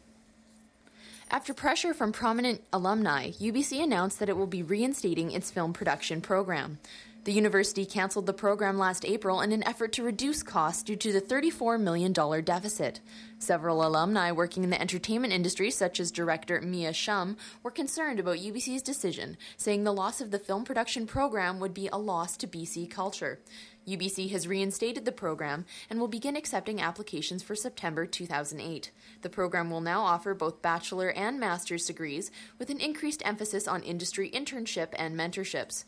After 1.31 1.55
pressure 1.55 1.93
from 1.93 2.11
prominent 2.11 2.61
alumni, 2.71 3.31
UBC 3.31 3.83
announced 3.83 4.19
that 4.19 4.29
it 4.29 4.37
will 4.37 4.45
be 4.45 4.61
reinstating 4.61 5.31
its 5.31 5.49
film 5.49 5.73
production 5.73 6.21
program. 6.21 6.77
The 7.23 7.33
university 7.33 7.87
canceled 7.87 8.27
the 8.27 8.33
program 8.33 8.77
last 8.77 9.03
April 9.03 9.41
in 9.41 9.51
an 9.51 9.67
effort 9.67 9.91
to 9.93 10.03
reduce 10.03 10.43
costs 10.43 10.83
due 10.83 10.95
to 10.97 11.11
the 11.11 11.19
$34 11.19 11.81
million 11.81 12.13
deficit. 12.13 12.99
Several 13.39 13.83
alumni 13.83 14.31
working 14.31 14.63
in 14.63 14.69
the 14.69 14.79
entertainment 14.79 15.33
industry, 15.33 15.71
such 15.71 15.99
as 15.99 16.11
director 16.11 16.61
Mina 16.61 16.93
Shum, 16.93 17.37
were 17.63 17.71
concerned 17.71 18.19
about 18.19 18.37
UBC's 18.37 18.83
decision, 18.83 19.37
saying 19.57 19.83
the 19.83 19.91
loss 19.91 20.21
of 20.21 20.29
the 20.29 20.37
film 20.37 20.63
production 20.63 21.07
program 21.07 21.59
would 21.59 21.73
be 21.73 21.87
a 21.87 21.97
loss 21.97 22.37
to 22.37 22.47
BC 22.47 22.91
culture. 22.91 23.39
UBC 23.87 24.31
has 24.31 24.47
reinstated 24.47 25.05
the 25.05 25.11
program 25.11 25.65
and 25.89 25.99
will 25.99 26.07
begin 26.07 26.35
accepting 26.35 26.81
applications 26.81 27.43
for 27.43 27.55
September 27.55 28.05
2008. 28.05 28.91
The 29.21 29.29
program 29.29 29.69
will 29.69 29.81
now 29.81 30.01
offer 30.01 30.33
both 30.33 30.61
bachelor 30.61 31.09
and 31.11 31.39
master's 31.39 31.85
degrees 31.85 32.31
with 32.57 32.69
an 32.69 32.79
increased 32.79 33.21
emphasis 33.25 33.67
on 33.67 33.83
industry 33.83 34.29
internship 34.31 34.89
and 34.97 35.15
mentorships. 35.15 35.85